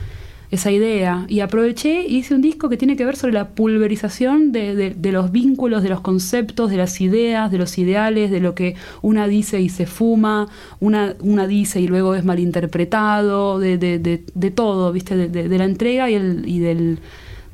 esa 0.51 0.71
idea. 0.73 1.27
Y 1.29 1.41
aproveché 1.41 2.07
y 2.07 2.17
hice 2.17 2.35
un 2.35 2.43
disco 2.43 2.69
que 2.69 2.77
tiene 2.77 2.97
que 2.97 3.05
ver 3.05 3.17
sobre 3.17 3.33
la 3.35 3.49
pulverización 3.51 4.53
de, 4.53 4.75
de- 4.95 5.13
los 5.13 5.31
vínculos, 5.33 5.83
de 5.83 5.89
los 5.89 6.01
conceptos, 6.01 6.71
de 6.71 6.77
las 6.77 7.01
ideas, 7.01 7.51
de 7.51 7.59
los 7.59 7.79
ideales, 7.79 8.31
de 8.31 8.41
lo 8.41 8.55
que 8.55 8.75
una 9.03 9.27
dice 9.29 9.61
y 9.61 9.69
se 9.69 9.87
fuma, 9.87 10.49
una, 10.81 11.15
una 11.21 11.47
dice 11.47 11.81
y 11.81 11.89
luego 11.89 12.15
es 12.15 12.25
malinterpretado, 12.25 13.59
de, 13.59 13.79
de, 13.79 14.51
todo, 14.51 14.93
¿viste? 14.93 15.17
De, 15.29 15.59
la 15.59 15.65
entrega 15.65 16.11
y, 16.11 16.15
el, 16.15 16.49
y 16.49 16.59
del, 16.61 16.99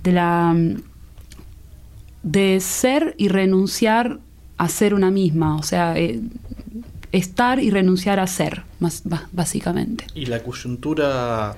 de 0.03 0.13
la 0.13 0.55
de 2.23 2.59
ser 2.61 3.15
y 3.19 3.29
renunciar 3.29 4.19
a 4.59 4.69
ser 4.69 4.95
una 4.95 5.11
misma, 5.11 5.57
o 5.57 5.63
sea, 5.63 5.97
eh, 5.97 6.21
estar 7.13 7.63
y 7.63 7.71
renunciar 7.71 8.19
a 8.19 8.27
ser, 8.27 8.63
más, 8.81 9.03
básicamente. 9.33 10.07
Y 10.15 10.27
la 10.27 10.43
coyuntura, 10.43 11.55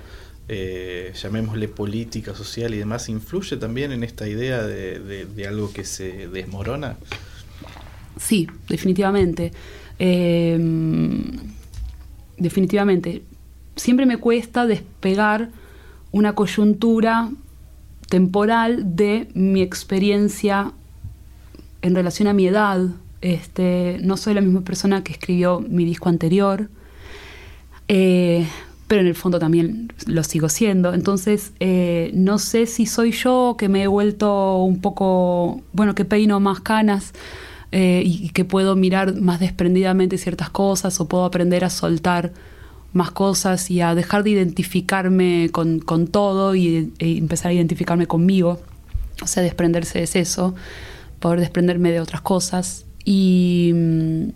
eh, 0.48 1.12
llamémosle 1.14 1.68
política, 1.68 2.34
social 2.34 2.74
y 2.74 2.78
demás, 2.78 3.08
influye 3.08 3.56
también 3.56 3.92
en 3.92 4.02
esta 4.02 4.28
idea 4.28 4.62
de, 4.62 5.46
algo 5.46 5.72
que 5.72 5.84
se 5.84 6.28
desmorona. 6.28 6.96
Sí, 8.18 8.48
definitivamente. 8.68 9.52
Eh, 9.98 10.58
definitivamente. 12.38 13.22
Siempre 13.76 14.06
me 14.06 14.16
cuesta 14.16 14.66
despegar 14.66 15.50
una 16.10 16.34
coyuntura 16.34 17.30
temporal 18.08 18.96
de 18.96 19.28
mi 19.34 19.62
experiencia 19.62 20.72
en 21.82 21.94
relación 21.94 22.28
a 22.28 22.32
mi 22.32 22.46
edad. 22.46 22.88
Este, 23.20 23.98
no 24.02 24.16
soy 24.16 24.34
la 24.34 24.40
misma 24.40 24.62
persona 24.62 25.02
que 25.04 25.12
escribió 25.12 25.60
mi 25.60 25.84
disco 25.84 26.08
anterior, 26.08 26.70
eh, 27.88 28.46
pero 28.88 29.02
en 29.02 29.06
el 29.06 29.14
fondo 29.14 29.38
también 29.38 29.92
lo 30.06 30.24
sigo 30.24 30.48
siendo. 30.48 30.94
Entonces, 30.94 31.52
eh, 31.60 32.10
no 32.14 32.38
sé 32.38 32.66
si 32.66 32.86
soy 32.86 33.12
yo 33.12 33.56
que 33.58 33.68
me 33.68 33.82
he 33.82 33.86
vuelto 33.86 34.56
un 34.56 34.80
poco, 34.80 35.62
bueno, 35.72 35.94
que 35.94 36.06
peino 36.06 36.40
más 36.40 36.60
canas 36.60 37.12
eh, 37.70 38.02
y, 38.04 38.26
y 38.26 38.30
que 38.30 38.46
puedo 38.46 38.74
mirar 38.76 39.14
más 39.20 39.40
desprendidamente 39.40 40.16
ciertas 40.16 40.48
cosas 40.48 40.98
o 41.00 41.06
puedo 41.06 41.26
aprender 41.26 41.64
a 41.64 41.70
soltar 41.70 42.32
más 42.92 43.10
cosas 43.10 43.70
y 43.70 43.80
a 43.80 43.94
dejar 43.94 44.24
de 44.24 44.30
identificarme 44.30 45.50
con, 45.52 45.80
con 45.80 46.06
todo 46.06 46.54
y 46.54 46.92
e 46.98 47.18
empezar 47.18 47.50
a 47.50 47.54
identificarme 47.54 48.06
conmigo. 48.06 48.60
O 49.22 49.26
sea, 49.26 49.42
desprenderse 49.42 50.02
es 50.02 50.16
eso, 50.16 50.54
poder 51.20 51.40
desprenderme 51.40 51.90
de 51.90 52.00
otras 52.00 52.22
cosas. 52.22 52.86
Y, 53.04 53.72
mm, 53.74 54.28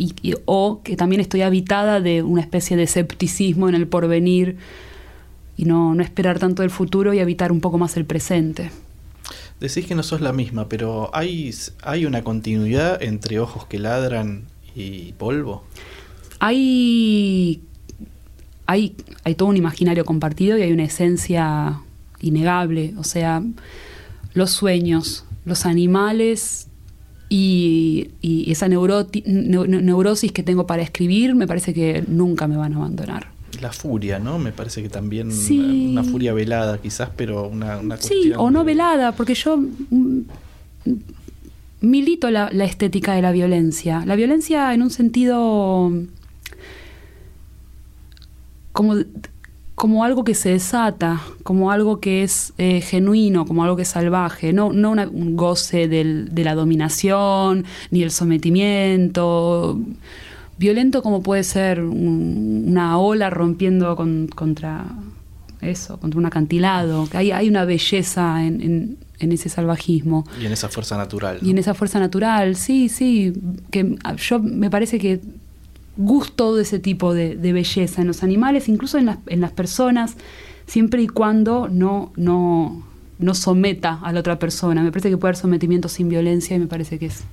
y- 0.00 0.14
y- 0.22 0.34
o 0.46 0.80
que 0.82 0.96
también 0.96 1.20
estoy 1.20 1.42
habitada 1.42 2.00
de 2.00 2.22
una 2.22 2.40
especie 2.40 2.76
de 2.76 2.84
escepticismo 2.84 3.68
en 3.68 3.74
el 3.74 3.86
porvenir 3.86 4.56
y 5.56 5.64
no, 5.66 5.94
no 5.94 6.02
esperar 6.02 6.38
tanto 6.38 6.62
del 6.62 6.70
futuro 6.70 7.12
y 7.12 7.20
habitar 7.20 7.52
un 7.52 7.60
poco 7.60 7.76
más 7.78 7.96
el 7.96 8.04
presente. 8.06 8.70
Decís 9.60 9.84
que 9.86 9.94
no 9.94 10.02
sos 10.02 10.22
la 10.22 10.32
misma, 10.32 10.68
pero 10.70 11.10
¿hay, 11.12 11.54
hay 11.82 12.06
una 12.06 12.24
continuidad 12.24 13.02
entre 13.02 13.38
ojos 13.40 13.66
que 13.66 13.78
ladran 13.78 14.44
y 14.74 15.12
polvo? 15.12 15.64
Hay, 16.38 17.60
hay, 18.64 18.96
hay 19.24 19.34
todo 19.34 19.48
un 19.50 19.58
imaginario 19.58 20.06
compartido 20.06 20.56
y 20.56 20.62
hay 20.62 20.72
una 20.72 20.84
esencia 20.84 21.80
innegable. 22.22 22.94
O 22.96 23.04
sea, 23.04 23.42
los 24.32 24.50
sueños, 24.50 25.26
los 25.44 25.66
animales 25.66 26.68
y, 27.32 28.10
y 28.20 28.50
esa 28.52 28.66
neuroti- 28.68 29.24
neu- 29.24 29.66
neu- 29.66 29.80
neurosis 29.82 30.32
que 30.32 30.42
tengo 30.42 30.66
para 30.66 30.82
escribir 30.82 31.34
me 31.34 31.46
parece 31.46 31.72
que 31.72 32.04
nunca 32.08 32.46
me 32.48 32.56
van 32.58 32.74
a 32.74 32.76
abandonar. 32.76 33.28
La 33.62 33.72
furia, 33.72 34.18
¿no? 34.18 34.38
Me 34.38 34.52
parece 34.52 34.82
que 34.82 34.88
también 34.88 35.30
Sí. 35.32 35.88
una 35.92 36.02
furia 36.04 36.32
velada 36.34 36.78
quizás, 36.78 37.08
pero 37.16 37.48
una, 37.48 37.78
una 37.78 37.96
Sí, 37.98 38.32
o 38.36 38.50
no 38.50 38.64
velada, 38.64 39.12
porque 39.12 39.34
yo 39.34 39.62
milito 41.80 42.30
la, 42.30 42.50
la 42.52 42.64
estética 42.64 43.14
de 43.14 43.22
la 43.22 43.32
violencia. 43.32 44.02
La 44.06 44.16
violencia 44.16 44.74
en 44.74 44.82
un 44.82 44.90
sentido 44.90 45.90
como, 48.72 48.96
como 49.80 50.04
algo 50.04 50.24
que 50.24 50.34
se 50.34 50.50
desata, 50.50 51.22
como 51.42 51.70
algo 51.70 52.00
que 52.00 52.22
es 52.22 52.52
eh, 52.58 52.82
genuino, 52.82 53.46
como 53.46 53.64
algo 53.64 53.76
que 53.76 53.82
es 53.82 53.88
salvaje, 53.88 54.52
no, 54.52 54.74
no 54.74 54.90
una- 54.90 55.08
un 55.08 55.36
goce 55.36 55.88
del- 55.88 56.28
de 56.34 56.44
la 56.44 56.54
dominación 56.54 57.64
ni 57.90 58.02
el 58.02 58.10
sometimiento. 58.10 59.78
Violento 60.58 61.02
como 61.02 61.22
puede 61.22 61.44
ser 61.44 61.80
un- 61.80 62.64
una 62.68 62.98
ola 62.98 63.30
rompiendo 63.30 63.96
con- 63.96 64.28
contra 64.28 64.84
eso, 65.62 65.98
contra 65.98 66.18
un 66.20 66.26
acantilado. 66.26 67.08
Hay, 67.14 67.30
hay 67.30 67.48
una 67.48 67.64
belleza 67.64 68.44
en, 68.44 68.60
en- 68.60 68.96
en 69.18 69.32
ese 69.32 69.48
salvajismo. 69.48 70.26
Y 70.40 70.44
en 70.46 70.52
esa 70.52 70.68
fuerza 70.68 70.98
natural. 70.98 71.38
Y 71.42 71.50
en 71.50 71.58
esa 71.58 71.72
fuerza 71.72 71.98
natural, 72.00 72.54
sí, 72.56 72.88
sí, 72.90 73.32
que 73.70 73.96
ah, 74.04 74.14
yo 74.16 74.38
me 74.40 74.68
parece 74.70 74.98
que 74.98 75.20
gusto 76.00 76.56
de 76.56 76.62
ese 76.62 76.78
tipo 76.78 77.14
de, 77.14 77.36
belleza 77.36 78.00
en 78.00 78.06
los 78.06 78.22
animales, 78.22 78.68
incluso 78.68 78.98
en 78.98 79.06
las, 79.06 79.52
personas, 79.52 80.16
siempre 80.66 81.02
y 81.02 81.08
cuando 81.08 81.68
no, 81.68 82.12
no, 82.16 82.86
no 83.18 83.34
someta 83.34 84.00
a 84.02 84.12
la 84.12 84.20
otra 84.20 84.38
persona. 84.38 84.82
Me 84.82 84.90
parece 84.90 85.10
que 85.10 85.16
puede 85.16 85.30
haber 85.30 85.40
sometimiento 85.40 85.88
sin 85.88 86.08
violencia 86.08 86.56
y 86.56 86.58
me 86.58 86.66
parece 86.66 86.98
que 86.98 87.06
es 87.06 87.24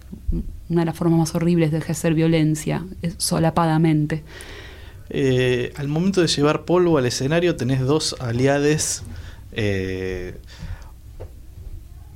una 0.70 0.82
de 0.82 0.86
las 0.86 0.98
formas 0.98 1.20
más 1.20 1.36
horribles 1.36 1.72
de 1.72 1.78
ejercer 1.78 2.14
violencia, 2.14 2.86
solapadamente. 3.18 4.24
Eh, 5.10 5.72
al 5.78 5.88
momento 5.88 6.20
de 6.22 6.28
llevar 6.28 6.66
polvo 6.66 6.98
al 6.98 7.06
escenario 7.06 7.56
tenés 7.56 7.80
dos 7.82 8.16
aliades. 8.20 9.04
eh, 9.54 10.36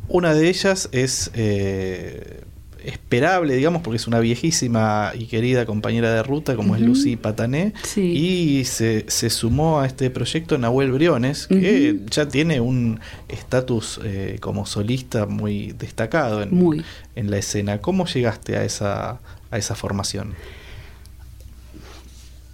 una 0.09 0.33
de 0.33 0.49
ellas 0.49 0.89
es 0.91 1.31
eh, 1.33 2.41
esperable, 2.85 3.55
digamos, 3.55 3.81
porque 3.81 3.97
es 3.97 4.07
una 4.07 4.19
viejísima 4.19 5.11
y 5.13 5.25
querida 5.25 5.65
compañera 5.65 6.13
de 6.13 6.23
ruta 6.23 6.55
como 6.55 6.75
es. 6.75 6.81
Lucy 6.81 7.15
Patané. 7.15 7.73
Sí. 7.83 8.01
Y 8.01 8.65
se, 8.65 9.05
se 9.07 9.29
sumó 9.29 9.79
a 9.79 9.85
este 9.85 10.09
proyecto 10.09 10.57
Nahuel 10.57 10.91
Briones, 10.91 11.47
que 11.47 11.99
ya 12.09 12.27
tiene 12.27 12.59
un 12.61 12.99
estatus 13.27 13.99
eh, 14.03 14.37
como 14.39 14.65
solista 14.65 15.25
muy 15.25 15.73
destacado 15.73 16.41
en, 16.41 16.55
Muy. 16.55 16.83
en 17.15 17.31
la 17.31 17.37
escena. 17.37 17.79
¿Cómo 17.79 18.05
llegaste 18.05 18.57
a 18.57 18.63
esa, 18.63 19.19
a 19.51 19.57
esa 19.57 19.75
formación? 19.75 20.33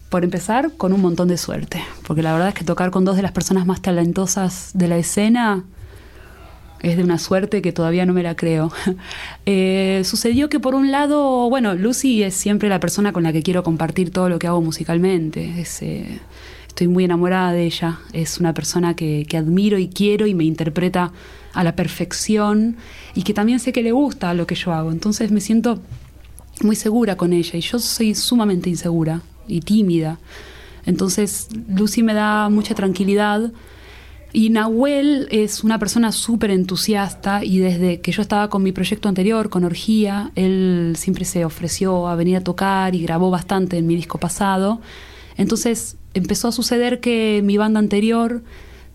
Por 0.09 0.23
empezar, 0.23 0.71
con 0.77 0.93
un 0.93 1.01
montón 1.01 1.27
de 1.27 1.37
suerte, 1.37 1.83
porque 2.05 2.23
la 2.23 2.31
verdad 2.31 2.49
es 2.49 2.53
que 2.53 2.63
tocar 2.63 2.91
con 2.91 3.03
dos 3.03 3.17
de 3.17 3.21
las 3.21 3.33
personas 3.33 3.65
más 3.65 3.81
talentosas 3.81 4.71
de 4.73 4.87
la 4.87 4.97
escena 4.97 5.65
es 6.81 6.97
de 6.97 7.03
una 7.03 7.17
suerte 7.17 7.61
que 7.61 7.71
todavía 7.71 8.05
no 8.05 8.13
me 8.13 8.23
la 8.23 8.35
creo. 8.35 8.71
Eh, 9.49 10.01
sucedió 10.03 10.49
que 10.49 10.59
por 10.59 10.75
un 10.75 10.91
lado, 10.91 11.49
bueno, 11.49 11.73
Lucy 11.73 12.21
es 12.21 12.33
siempre 12.33 12.67
la 12.67 12.81
persona 12.81 13.13
con 13.13 13.23
la 13.23 13.31
que 13.31 13.41
quiero 13.41 13.63
compartir 13.63 14.11
todo 14.11 14.27
lo 14.27 14.39
que 14.39 14.47
hago 14.47 14.61
musicalmente. 14.61 15.65
Eh, 15.81 16.19
estoy 16.67 16.87
muy 16.89 17.05
enamorada 17.05 17.53
de 17.53 17.63
ella. 17.63 17.99
Es 18.11 18.39
una 18.39 18.53
persona 18.53 18.93
que, 18.95 19.25
que 19.27 19.37
admiro 19.37 19.77
y 19.77 19.87
quiero 19.87 20.27
y 20.27 20.33
me 20.33 20.43
interpreta 20.43 21.13
a 21.53 21.63
la 21.63 21.75
perfección 21.75 22.75
y 23.15 23.23
que 23.23 23.33
también 23.33 23.59
sé 23.59 23.71
que 23.71 23.81
le 23.81 23.93
gusta 23.93 24.33
lo 24.33 24.45
que 24.45 24.55
yo 24.55 24.73
hago. 24.73 24.91
Entonces 24.91 25.31
me 25.31 25.39
siento 25.39 25.79
muy 26.61 26.75
segura 26.75 27.15
con 27.15 27.33
ella 27.33 27.57
y 27.57 27.61
yo 27.61 27.79
soy 27.79 28.15
sumamente 28.15 28.69
insegura 28.69 29.21
y 29.47 29.61
tímida. 29.61 30.19
Entonces 30.85 31.49
Lucy 31.67 32.03
me 32.03 32.13
da 32.13 32.49
mucha 32.49 32.75
tranquilidad. 32.75 33.51
Y 34.33 34.49
Nahuel 34.49 35.27
es 35.31 35.63
una 35.63 35.79
persona 35.79 36.11
súper 36.11 36.51
entusiasta 36.51 37.43
y 37.43 37.59
desde 37.59 38.01
que 38.01 38.11
yo 38.11 38.21
estaba 38.21 38.49
con 38.49 38.61
mi 38.61 38.71
proyecto 38.71 39.07
anterior, 39.09 39.49
con 39.49 39.63
Orgía, 39.63 40.31
él 40.35 40.95
siempre 40.97 41.25
se 41.25 41.45
ofreció 41.45 42.07
a 42.07 42.15
venir 42.15 42.37
a 42.37 42.41
tocar 42.41 42.93
y 42.93 43.01
grabó 43.01 43.31
bastante 43.31 43.77
en 43.77 43.87
mi 43.87 43.95
disco 43.95 44.19
pasado. 44.19 44.81
Entonces 45.37 45.95
empezó 46.13 46.49
a 46.49 46.51
suceder 46.51 46.99
que 46.99 47.41
mi 47.43 47.57
banda 47.57 47.79
anterior 47.79 48.41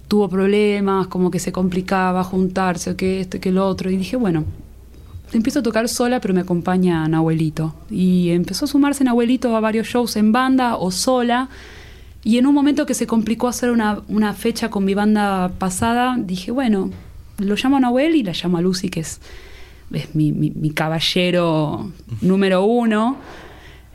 tuvo 0.09 0.29
problemas, 0.29 1.07
como 1.07 1.31
que 1.31 1.39
se 1.39 1.53
complicaba 1.53 2.23
juntarse, 2.23 2.97
que 2.97 3.21
esto, 3.21 3.41
que 3.41 3.51
lo 3.51 3.67
otro. 3.67 3.91
Y 3.91 3.97
dije, 3.97 4.17
bueno, 4.17 4.45
empiezo 5.33 5.61
a 5.61 5.63
tocar 5.63 5.89
sola, 5.89 6.21
pero 6.21 6.35
me 6.35 6.41
acompaña 6.41 7.09
Nahuelito. 7.09 7.75
Y 7.91 8.29
empezó 8.31 8.67
a 8.67 8.69
sumarse 8.69 9.05
Nahuelito 9.05 9.57
a 9.57 9.61
varios 9.61 9.87
shows 9.87 10.17
en 10.17 10.31
banda 10.33 10.77
o 10.77 10.91
sola. 10.91 11.49
Y 12.25 12.39
en 12.39 12.47
un 12.47 12.55
momento 12.55 12.87
que 12.87 12.95
se 12.95 13.07
complicó 13.07 13.49
hacer 13.49 13.71
una, 13.71 14.01
una 14.09 14.33
fecha 14.35 14.71
con 14.71 14.85
mi 14.85 14.95
banda 14.95 15.51
pasada, 15.59 16.17
dije, 16.19 16.51
bueno, 16.53 16.91
lo 17.39 17.55
llamo 17.57 17.79
a 17.79 17.81
Nahuel 17.81 18.15
y 18.15 18.23
la 18.23 18.33
llamo 18.33 18.59
a 18.59 18.61
Lucy, 18.61 18.89
que 18.91 19.01
es, 19.01 19.21
es 19.93 20.15
mi, 20.15 20.31
mi- 20.33 20.51
mi 20.55 20.71
caballero 20.71 21.91
número 22.21 22.65
uno. 22.65 23.17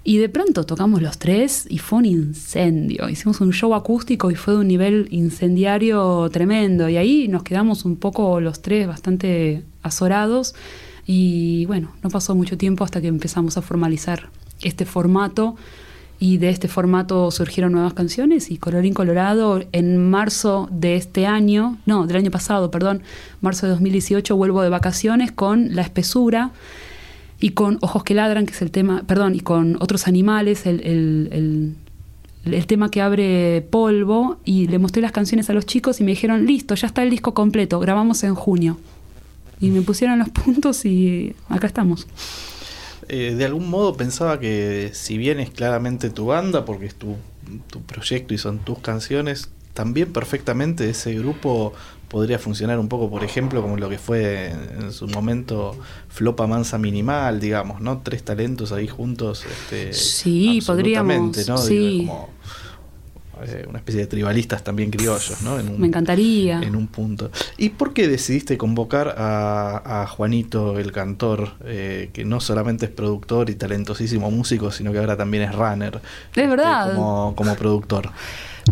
Y 0.03 0.17
de 0.19 0.29
pronto 0.29 0.65
tocamos 0.65 1.01
los 1.01 1.17
tres 1.17 1.67
y 1.69 1.79
fue 1.79 1.99
un 1.99 2.05
incendio. 2.05 3.09
Hicimos 3.09 3.41
un 3.41 3.51
show 3.51 3.73
acústico 3.75 4.31
y 4.31 4.35
fue 4.35 4.53
de 4.53 4.59
un 4.61 4.67
nivel 4.67 5.07
incendiario 5.11 6.29
tremendo. 6.31 6.87
Y 6.87 6.95
ahí 6.97 7.27
nos 7.27 7.43
quedamos 7.43 7.83
un 7.83 7.97
poco 7.97 8.39
los 8.39 8.61
tres 8.61 8.87
bastante 8.87 9.63
azorados. 9.83 10.55
Y 11.05 11.65
bueno, 11.65 11.91
no 12.03 12.09
pasó 12.09 12.35
mucho 12.35 12.57
tiempo 12.57 12.83
hasta 12.85 13.01
que 13.01 13.07
empezamos 13.07 13.57
a 13.57 13.61
formalizar 13.61 14.29
este 14.61 14.85
formato. 14.85 15.55
Y 16.19 16.37
de 16.37 16.49
este 16.49 16.67
formato 16.67 17.29
surgieron 17.29 17.73
nuevas 17.73 17.93
canciones. 17.93 18.49
Y 18.49 18.57
Colorín 18.57 18.93
Colorado, 18.95 19.63
en 19.71 20.09
marzo 20.09 20.67
de 20.71 20.95
este 20.95 21.27
año, 21.27 21.77
no, 21.85 22.07
del 22.07 22.17
año 22.17 22.31
pasado, 22.31 22.71
perdón, 22.71 23.03
marzo 23.41 23.67
de 23.67 23.73
2018, 23.73 24.35
vuelvo 24.35 24.63
de 24.63 24.69
vacaciones 24.69 25.31
con 25.31 25.75
La 25.75 25.83
Espesura 25.83 26.51
y 27.39 27.51
con 27.51 27.77
Ojos 27.81 28.03
que 28.03 28.15
Ladran, 28.15 28.47
que 28.47 28.53
es 28.53 28.61
el 28.63 28.71
tema, 28.71 29.03
perdón, 29.05 29.35
y 29.35 29.41
con 29.41 29.75
Otros 29.79 30.07
Animales, 30.07 30.65
el, 30.65 30.81
el- 30.81 31.75
el- 32.51 32.65
tema 32.65 32.89
que 32.89 33.01
abre 33.01 33.61
Polvo, 33.69 34.37
y 34.43 34.67
le 34.67 34.79
mostré 34.79 35.01
las 35.03 35.11
canciones 35.11 35.49
a 35.51 35.53
los 35.53 35.65
chicos 35.67 35.99
y 35.99 36.03
me 36.03 36.11
dijeron, 36.11 36.45
listo, 36.47 36.73
ya 36.75 36.87
está 36.87 37.03
el 37.03 37.09
disco 37.11 37.33
completo, 37.35 37.79
grabamos 37.79 38.23
en 38.23 38.33
junio. 38.33 38.79
Y 39.59 39.69
me 39.69 39.81
pusieron 39.81 40.17
los 40.17 40.29
puntos 40.45 40.83
y 40.85 41.35
acá 41.49 41.67
estamos. 41.67 42.07
Eh, 43.09 43.35
de 43.35 43.45
algún 43.45 43.69
modo 43.69 43.95
pensaba 43.95 44.39
que 44.39 44.91
si 44.93 45.17
bien 45.17 45.39
es 45.39 45.49
claramente 45.49 46.09
tu 46.09 46.27
banda, 46.27 46.65
porque 46.65 46.85
es 46.85 46.95
tu, 46.95 47.15
tu 47.69 47.81
proyecto 47.81 48.33
y 48.33 48.37
son 48.37 48.59
tus 48.59 48.79
canciones, 48.79 49.49
también 49.73 50.11
perfectamente 50.11 50.89
ese 50.89 51.13
grupo 51.13 51.73
podría 52.07 52.39
funcionar 52.39 52.79
un 52.79 52.87
poco, 52.87 53.09
por 53.09 53.23
ejemplo, 53.23 53.61
como 53.61 53.77
lo 53.77 53.89
que 53.89 53.97
fue 53.97 54.49
en, 54.49 54.91
su 54.91 55.07
momento 55.07 55.77
Flopa 56.09 56.47
Mansa 56.47 56.77
Minimal, 56.77 57.39
digamos, 57.39 57.81
¿no? 57.81 58.01
Tres 58.01 58.23
talentos 58.23 58.71
ahí 58.71 58.87
juntos. 58.87 59.45
Este, 59.45 59.93
Sí, 59.93 60.61
podríamos, 60.65 61.47
¿no? 61.47 61.57
sí. 61.57 61.99
Digo, 61.99 62.11
como, 62.11 62.29
eh, 63.45 63.65
una 63.69 63.79
especie 63.79 64.01
de 64.01 64.07
tribalistas 64.07 64.63
también 64.63 64.89
criollos, 64.91 65.41
¿no? 65.41 65.59
En 65.59 65.69
un- 65.69 65.79
Me 65.81 65.87
encantaría. 65.87 66.61
en 66.61 66.75
un 66.75 66.87
punto. 66.87 67.31
¿Y 67.57 67.69
por 67.69 67.93
qué 67.93 68.07
decidiste 68.07 68.57
convocar 68.57 69.15
a, 69.17 70.01
a 70.03 70.07
Juanito, 70.07 70.79
el 70.79 70.91
cantor, 70.91 71.53
eh, 71.65 72.09
que 72.13 72.25
no 72.25 72.39
solamente 72.39 72.85
es 72.85 72.91
productor 72.91 73.49
y 73.49 73.55
talentosísimo 73.55 74.29
músico, 74.31 74.71
sino 74.71 74.91
que 74.91 74.99
ahora 74.99 75.15
también 75.17 75.43
es 75.43 75.55
runner? 75.55 75.99
este, 76.29 76.47
verdad. 76.47 76.93
Como, 76.93 77.33
como 77.35 77.55
productor. 77.55 78.09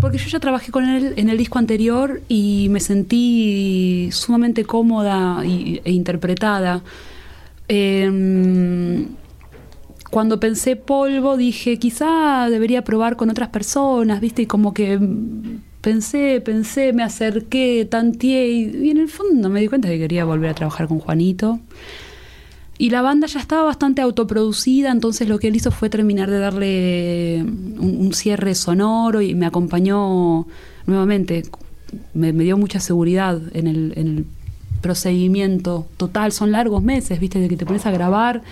Porque 0.01 0.17
yo 0.17 0.27
ya 0.27 0.39
trabajé 0.41 0.71
con 0.71 0.83
él 0.89 1.13
en 1.15 1.29
el 1.29 1.37
disco 1.37 1.57
anterior 1.57 2.21
y 2.27 2.67
me 2.69 2.81
sentí 2.81 4.09
sumamente 4.11 4.65
cómoda 4.65 5.45
y- 5.45 5.79
e 5.85 5.91
interpretada. 5.91 6.81
Em, 7.67 9.07
cuando 10.15 10.39
pensé 10.39 10.77
polvo 10.77 11.35
dije, 11.35 11.77
quizá 11.77 12.47
debería 12.49 12.85
probar 12.85 13.17
con 13.17 13.29
otras 13.29 13.49
personas, 13.49 14.21
¿viste? 14.21 14.43
Y 14.43 14.45
como 14.45 14.73
que 14.73 14.97
mm, 14.97 15.59
pensé, 15.81 16.39
pensé, 16.39 16.93
me 16.93 17.03
acerqué, 17.03 17.83
tanteé 17.83 18.47
y, 18.47 18.91
en 18.91 18.97
el 18.97 19.09
fondo 19.09 19.49
me 19.49 19.59
di 19.59 19.67
cuenta 19.67 19.89
que 19.89 19.99
quería 19.99 20.23
volver 20.23 20.51
a 20.51 20.53
trabajar 20.53 20.87
con 20.87 20.99
Juanito. 20.99 21.59
Y 22.77 22.91
la 22.91 23.01
banda 23.01 23.27
ya 23.27 23.41
estaba 23.41 23.63
bastante 23.63 24.01
autoproducida, 24.01 24.89
entonces 24.89 25.27
lo 25.27 25.37
que 25.37 25.49
él 25.49 25.57
hizo 25.57 25.69
fue 25.69 25.89
terminar 25.89 26.29
de 26.29 26.39
darle 26.39 27.43
un, 27.43 27.97
un 27.99 28.13
cierre 28.13 28.55
sonoro 28.55 29.19
y 29.19 29.35
me 29.35 29.45
acompañó 29.45 30.47
nuevamente. 30.85 31.43
Me, 32.13 32.31
dio 32.31 32.57
mucha 32.57 32.79
seguridad 32.79 33.41
en 33.51 33.67
el 33.67 34.25
procedimiento 34.79 35.87
total. 35.97 36.31
Son 36.31 36.53
largos 36.53 36.81
meses, 36.81 37.19
¿viste? 37.19 37.39
De 37.39 37.49
que 37.49 37.57
te 37.57 37.65
pones 37.65 37.85
a 37.85 37.91
grabar, 37.91 38.43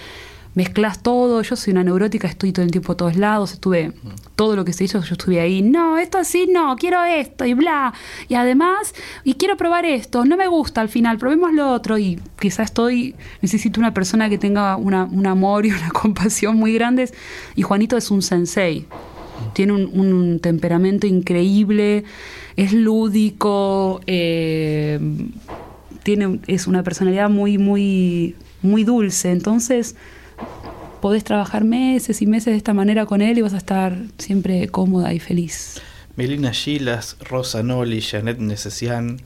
mezclas 0.56 1.02
todo. 1.02 1.42
Yo 1.42 1.56
soy 1.56 1.72
una 1.72 1.84
neurótica, 1.84 2.28
estoy 2.28 2.52
todo 2.52 2.66
el 2.66 2.72
tiempo 2.72 2.94
a 2.94 2.98
todos 2.98 3.16
lados. 3.16 3.54
Estuve, 3.54 3.94
todo 4.36 4.56
lo 4.56 4.66
que 4.66 4.74
se 4.74 4.84
hizo, 4.84 5.02
yo 5.02 5.14
estuve 5.14 5.40
ahí. 5.40 5.62
No, 5.62 5.98
esto 5.98 6.18
así 6.18 6.48
no, 6.52 6.76
quiero 6.76 7.04
esto 7.04 7.46
y 7.46 7.54
bla. 7.54 7.94
Y 8.28 8.36
además, 8.36 8.94
y 9.24 9.36
quiero 9.36 9.58
probar 9.58 9.86
esto. 9.86 10.26
No 10.26 10.38
me 10.38 10.48
gusta 10.48 10.82
al 10.82 10.90
final, 10.90 11.18
probemos 11.18 11.54
lo 11.54 11.72
otro. 11.72 11.98
Y 11.98 12.20
quizás 12.40 12.66
estoy, 12.66 13.16
necesito 13.42 13.80
una 13.80 13.94
persona 13.94 14.30
que 14.30 14.38
tenga 14.38 14.76
una, 14.76 15.06
un 15.06 15.26
amor 15.26 15.66
y 15.66 15.72
una 15.72 15.90
compasión 15.94 16.58
muy 16.58 16.74
grandes. 16.74 17.14
Y 17.56 17.62
Juanito 17.64 17.98
es 17.98 18.12
un 18.12 18.22
sensei. 18.22 18.86
Tiene 19.54 19.74
un, 19.74 20.00
un 20.00 20.40
temperamento 20.40 21.06
increíble, 21.06 22.06
es 22.56 22.72
lúdico, 22.72 24.00
eh, 24.06 25.00
tiene, 26.04 26.40
es 26.48 26.68
una 26.68 26.84
personalidad 26.84 27.30
muy, 27.30 27.58
muy, 27.58 28.36
muy 28.62 28.84
dulce. 28.84 29.32
Entonces, 29.32 29.96
podés 31.04 31.26
trabajar 31.26 31.66
meses 31.66 32.22
y 32.22 32.26
meses 32.28 32.54
de 32.54 32.56
esta 32.58 32.74
manera 32.74 33.06
con 33.06 33.22
él 33.22 33.38
y 33.38 33.42
vas 33.42 33.54
a 33.54 33.58
estar 33.58 33.98
siempre 34.18 34.70
cómoda 34.70 35.14
y 35.14 35.20
feliz. 35.20 35.82
Melina 36.16 36.54
Gilas, 36.54 37.18
Rosa 37.20 37.62
Noli, 37.62 38.02
Janet 38.02 38.38
Necesian, 38.40 39.20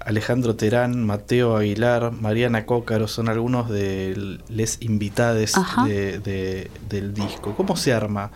Alejandro 0.00 0.56
Terán, 0.56 1.06
Mateo 1.06 1.56
Aguilar, 1.56 2.10
Mariana 2.10 2.66
Cócaro 2.66 3.06
son 3.06 3.28
algunos 3.28 3.70
de 3.70 4.40
les 4.48 4.82
invitades 4.82 5.52
de- 5.86 6.18
de- 6.18 6.68
del 6.88 7.14
disco. 7.14 7.54
¿Cómo 7.56 7.76
se 7.76 7.92
arma 7.92 8.32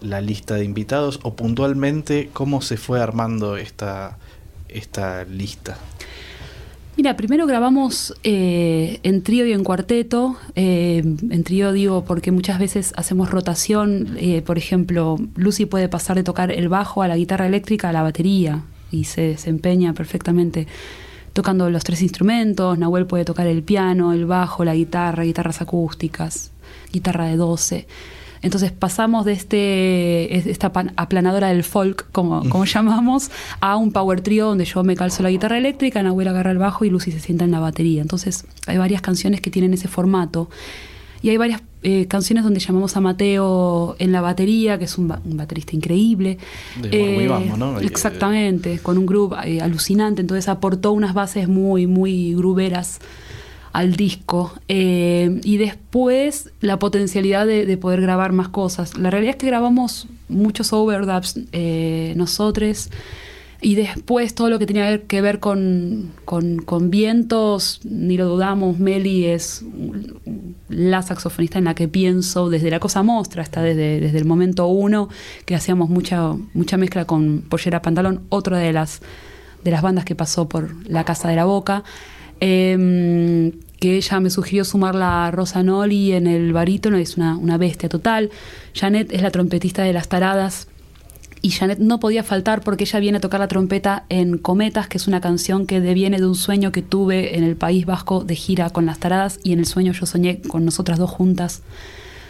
la 0.00 0.22
lista 0.22 0.54
de 0.54 0.64
invitados 0.64 1.20
o 1.22 1.36
puntualmente 1.36 2.30
cómo 2.32 2.62
se 2.62 2.78
fue 2.78 2.98
armando 3.02 3.58
esta, 3.58 4.16
esta 4.70 5.24
lista? 5.24 5.76
Mira, 6.96 7.14
primero 7.14 7.46
grabamos 7.46 8.14
eh, 8.24 9.00
en 9.02 9.22
trío 9.22 9.44
y 9.44 9.52
en 9.52 9.64
cuarteto. 9.64 10.36
Eh, 10.54 11.02
en 11.04 11.44
trío 11.44 11.72
digo 11.72 12.06
porque 12.06 12.32
muchas 12.32 12.58
veces 12.58 12.94
hacemos 12.96 13.30
rotación. 13.30 14.16
eh, 14.18 14.40
por 14.40 14.56
ejemplo, 14.56 15.18
Lucy 15.34 15.66
puede 15.66 15.90
pasar 15.90 16.16
de 16.16 16.22
tocar 16.22 16.50
el 16.50 16.70
bajo 16.70 17.02
a 17.02 17.08
la 17.08 17.16
guitarra 17.16 17.46
eléctrica 17.46 17.90
a 17.90 17.92
la 17.92 18.02
batería 18.02 18.62
y 18.90 19.04
se 19.04 19.20
desempeña 19.20 19.92
perfectamente 19.92 20.66
tocando 21.34 21.68
los 21.68 21.84
tres 21.84 22.00
instrumentos. 22.00 22.78
Nahuel 22.78 23.04
puede 23.06 23.26
tocar 23.26 23.46
el 23.46 23.62
piano, 23.62 24.14
el 24.14 24.24
bajo, 24.24 24.64
la 24.64 24.74
guitarra, 24.74 25.24
guitarras 25.24 25.60
acústicas, 25.60 26.50
guitarra 26.94 27.26
de 27.26 27.36
12. 27.36 27.86
Entonces 28.46 28.72
pasamos 28.72 29.24
de 29.26 29.32
este 29.32 30.36
es- 30.36 30.46
esta 30.46 30.72
aplanadora 30.96 31.48
del 31.48 31.62
folk, 31.64 32.06
como, 32.12 32.48
como 32.48 32.64
llamamos, 32.64 33.30
a 33.60 33.76
un 33.76 33.92
power 33.92 34.20
trio 34.22 34.46
donde 34.46 34.64
yo 34.64 34.82
me 34.84 34.96
calzo 34.96 35.22
la 35.22 35.30
guitarra 35.30 35.58
eléctrica, 35.58 36.02
Nahuel 36.02 36.28
agarra 36.28 36.50
el 36.52 36.58
bajo 36.58 36.84
y 36.84 36.90
Lucy 36.90 37.12
se 37.12 37.20
sienta 37.20 37.44
en 37.44 37.50
la 37.50 37.60
batería. 37.60 38.00
Entonces 38.02 38.44
hay 38.66 38.78
varias 38.78 39.02
canciones 39.02 39.40
que 39.40 39.50
tienen 39.50 39.74
ese 39.74 39.88
formato. 39.88 40.48
Y 41.22 41.30
hay 41.30 41.38
varias 41.38 41.62
eh, 41.82 42.06
canciones 42.08 42.44
donde 42.44 42.60
llamamos 42.60 42.96
a 42.96 43.00
Mateo 43.00 43.96
en 43.98 44.12
la 44.12 44.20
batería, 44.20 44.78
que 44.78 44.84
es 44.84 44.98
un, 44.98 45.08
ba- 45.08 45.20
un 45.24 45.36
baterista 45.36 45.74
increíble. 45.74 46.38
De 46.80 47.24
y 47.24 47.28
Mambo, 47.28 47.56
¿no? 47.56 47.80
Eh, 47.80 47.86
Exactamente, 47.86 48.78
con 48.80 48.98
un 48.98 49.06
groove 49.06 49.34
eh, 49.44 49.60
alucinante. 49.60 50.20
Entonces 50.20 50.48
aportó 50.48 50.92
unas 50.92 51.14
bases 51.14 51.48
muy, 51.48 51.86
muy 51.86 52.34
gruberas 52.34 53.00
al 53.76 53.94
disco. 53.94 54.54
Eh, 54.68 55.38
y 55.44 55.58
después 55.58 56.50
la 56.62 56.78
potencialidad 56.78 57.46
de, 57.46 57.66
de 57.66 57.76
poder 57.76 58.00
grabar 58.00 58.32
más 58.32 58.48
cosas. 58.48 58.96
La 58.96 59.10
realidad 59.10 59.34
es 59.34 59.36
que 59.36 59.46
grabamos 59.48 60.08
muchos 60.28 60.72
overdubs 60.72 61.38
eh, 61.52 62.14
nosotros. 62.16 62.88
Y 63.60 63.74
después 63.74 64.34
todo 64.34 64.48
lo 64.48 64.58
que 64.58 64.66
tenía 64.66 65.02
que 65.02 65.20
ver 65.20 65.40
con, 65.40 66.12
con- 66.24 66.90
vientos, 66.90 67.80
ni 67.84 68.16
lo 68.16 68.28
dudamos, 68.28 68.78
Meli 68.78 69.24
es 69.26 69.64
la 70.68 71.02
saxofonista 71.02 71.58
en 71.58 71.64
la 71.64 71.74
que 71.74 71.88
pienso 71.88 72.48
desde 72.48 72.70
la 72.70 72.80
cosa 72.80 73.02
mostra, 73.02 73.42
hasta 73.42 73.62
desde, 73.62 74.00
desde 74.00 74.18
el 74.18 74.24
momento 74.24 74.66
uno, 74.68 75.08
que 75.46 75.54
hacíamos 75.54 75.88
mucha, 75.88 76.34
mucha 76.54 76.76
mezcla 76.76 77.06
con 77.06 77.42
Pollera 77.48 77.80
Pantalón, 77.82 78.22
otra 78.28 78.58
de 78.58 78.72
las, 78.72 79.00
de 79.64 79.70
las 79.70 79.82
bandas 79.82 80.04
que 80.04 80.14
pasó 80.14 80.48
por 80.48 80.74
la 80.88 81.04
Casa 81.04 81.28
de 81.28 81.36
la 81.36 81.44
Boca. 81.46 81.82
Em, 82.40 83.52
que 83.80 83.96
ella 83.96 84.20
me 84.20 84.30
sugirió 84.30 84.64
sumarla 84.64 85.26
a 85.26 85.30
Rosa 85.30 85.62
Noli 85.62 86.12
en 86.12 86.26
el 86.26 86.52
barítono, 86.52 86.96
es 86.96 87.16
una, 87.16 87.36
una 87.36 87.58
bestia 87.58 87.88
total. 87.88 88.30
Janet 88.74 89.12
es 89.12 89.22
la 89.22 89.30
trompetista 89.30 89.82
de 89.82 89.92
Las 89.92 90.08
Taradas, 90.08 90.68
y 91.46 91.50
Janet 91.50 91.78
no 91.78 92.00
podía 92.00 92.24
faltar 92.24 92.62
porque 92.62 92.84
ella 92.84 92.98
viene 92.98 93.18
a 93.18 93.20
tocar 93.20 93.38
la 93.38 93.46
trompeta 93.46 94.04
en 94.08 94.38
Cometas, 94.38 94.88
que 94.88 94.98
es 94.98 95.06
una 95.06 95.20
canción 95.20 95.66
que 95.66 95.80
deviene 95.80 96.18
de 96.18 96.26
un 96.26 96.34
sueño 96.34 96.72
que 96.72 96.82
tuve 96.82 97.36
en 97.38 97.44
el 97.44 97.54
País 97.54 97.86
Vasco 97.86 98.24
de 98.24 98.34
gira 98.34 98.70
con 98.70 98.86
las 98.86 98.98
taradas 98.98 99.38
y 99.44 99.52
en 99.52 99.60
el 99.60 99.66
sueño 99.66 99.92
yo 99.92 100.06
soñé 100.06 100.40
con 100.40 100.64
nosotras 100.64 100.98
dos 100.98 101.10
juntas 101.10 101.62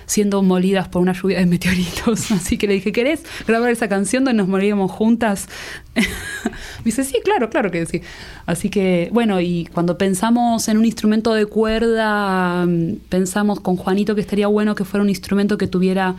siendo 0.07 0.43
molidas 0.43 0.89
por 0.89 1.03
una 1.03 1.13
lluvia 1.13 1.41
de 1.41 1.47
meteoritos. 1.47 2.31
Así 2.31 2.57
que 2.57 2.67
le 2.67 2.75
dije, 2.75 2.93
¿querés 2.93 3.25
grabar 3.47 3.71
esa 3.71 3.89
canción 3.89 4.25
donde 4.25 4.39
nos 4.39 4.49
moríamos 4.49 4.91
juntas? 4.91 5.49
Me 5.95 6.85
dice, 6.85 7.05
sí, 7.05 7.19
claro, 7.23 7.51
claro 7.51 7.71
que 7.71 7.85
sí. 7.87 8.01
Así 8.47 8.71
que, 8.71 9.11
bueno, 9.13 9.41
y 9.41 9.69
cuando 9.73 9.99
pensamos 9.99 10.69
en 10.69 10.79
un 10.79 10.85
instrumento 10.85 11.35
de 11.35 11.47
cuerda, 11.47 12.65
mm, 12.65 12.97
pensamos 13.09 13.61
con 13.61 13.77
Juanito 13.77 14.15
que 14.15 14.21
estaría 14.21 14.47
bueno 14.47 14.75
que 14.75 14.85
fuera 14.85 15.03
un 15.03 15.11
instrumento 15.11 15.59
que 15.59 15.67
tuviera 15.67 16.15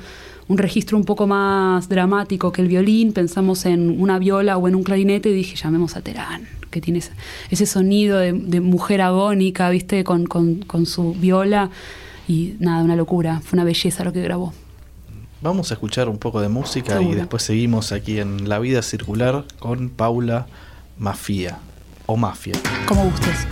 un 0.50 0.58
registro 0.58 0.98
un 0.98 1.04
poco 1.04 1.28
más 1.28 1.90
dramático 1.90 2.52
que 2.52 2.62
el 2.62 2.70
violín, 2.70 3.12
pensamos 3.12 3.66
en 3.66 4.02
una 4.02 4.18
viola 4.18 4.58
o 4.58 4.68
en 4.68 4.76
un 4.76 4.84
clarinete 4.84 5.30
y 5.30 5.34
dije, 5.34 5.58
llamemos 5.58 5.98
a 5.98 6.02
Terán, 6.02 6.48
que 6.72 6.80
tiene 6.80 7.02
ese, 7.50 7.66
sonido 7.66 8.18
de, 8.18 8.62
mujer 8.62 9.02
agónica, 9.02 9.70
viste, 9.70 10.06
con, 10.06 10.26
con 10.26 10.86
su 10.86 11.14
viola. 11.14 11.70
Y 12.28 12.56
nada, 12.60 12.84
una 12.84 12.96
locura, 12.96 13.42
fue 13.44 13.58
una 13.58 13.64
belleza 13.64 14.04
lo 14.04 14.12
que 14.12 14.22
grabó. 14.22 14.54
Vamos 15.42 15.72
a 15.72 15.76
escuchar 15.76 16.10
un 16.10 16.18
poco 16.18 16.42
de 16.42 16.50
música 16.50 17.02
y 17.02 17.14
después 17.14 17.44
seguimos 17.44 17.92
aquí 17.92 18.20
en 18.20 18.50
La 18.50 18.60
Vida 18.60 18.82
Circular 18.82 19.46
con 19.60 19.90
Paula 19.90 20.48
Mafia 20.98 21.60
o 22.08 22.18
Mafia. 22.18 22.56
Como 22.88 23.04
gustes. 23.06 23.48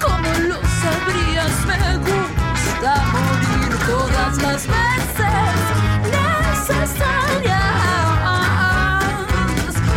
Como 0.00 0.28
lo 0.48 0.58
sabrías, 0.82 1.54
me 1.66 1.82
gusta 1.98 2.92
morir 3.12 3.72
todas 3.86 4.34
las 4.42 4.64
veces 4.66 5.54
necesarias. 6.18 7.70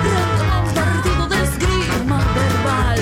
Retoma 0.04 0.58
un 0.62 0.70
partido 0.74 1.24
de 1.30 1.38
esgrima 1.44 2.20
verbal. 2.36 3.00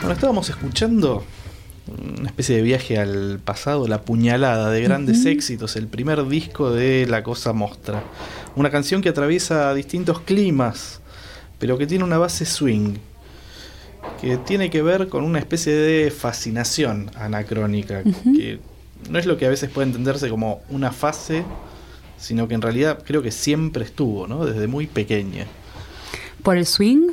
Bueno, 0.00 0.12
estábamos 0.14 0.46
escuchando 0.50 1.24
una 2.26 2.32
especie 2.32 2.56
de 2.56 2.62
viaje 2.62 2.98
al 2.98 3.38
pasado, 3.38 3.86
La 3.86 4.02
Puñalada, 4.02 4.72
de 4.72 4.82
grandes 4.82 5.24
éxitos, 5.26 5.76
el 5.76 5.86
primer 5.86 6.26
disco 6.26 6.72
de 6.72 7.06
La 7.06 7.22
Cosa 7.22 7.52
Mostra. 7.52 8.02
Una 8.56 8.68
canción 8.68 9.00
que 9.00 9.10
atraviesa 9.10 9.72
distintos 9.74 10.18
climas, 10.18 11.00
pero 11.60 11.78
que 11.78 11.86
tiene 11.86 12.02
una 12.02 12.18
base 12.18 12.44
swing, 12.44 12.94
que 14.20 14.38
tiene 14.38 14.70
que 14.70 14.82
ver 14.82 15.06
con 15.06 15.22
una 15.22 15.38
especie 15.38 15.72
de 15.72 16.10
fascinación 16.10 17.12
anacrónica, 17.14 18.02
que 18.02 18.58
no 19.08 19.20
es 19.20 19.26
lo 19.26 19.36
que 19.36 19.46
a 19.46 19.50
veces 19.50 19.70
puede 19.70 19.86
entenderse 19.86 20.28
como 20.28 20.62
una 20.68 20.90
fase, 20.90 21.44
sino 22.18 22.48
que 22.48 22.54
en 22.54 22.62
realidad 22.62 23.04
creo 23.06 23.22
que 23.22 23.30
siempre 23.30 23.84
estuvo, 23.84 24.26
¿no? 24.26 24.44
Desde 24.44 24.66
muy 24.66 24.88
pequeña. 24.88 25.46
¿Por 26.42 26.56
el 26.56 26.66
swing? 26.66 27.12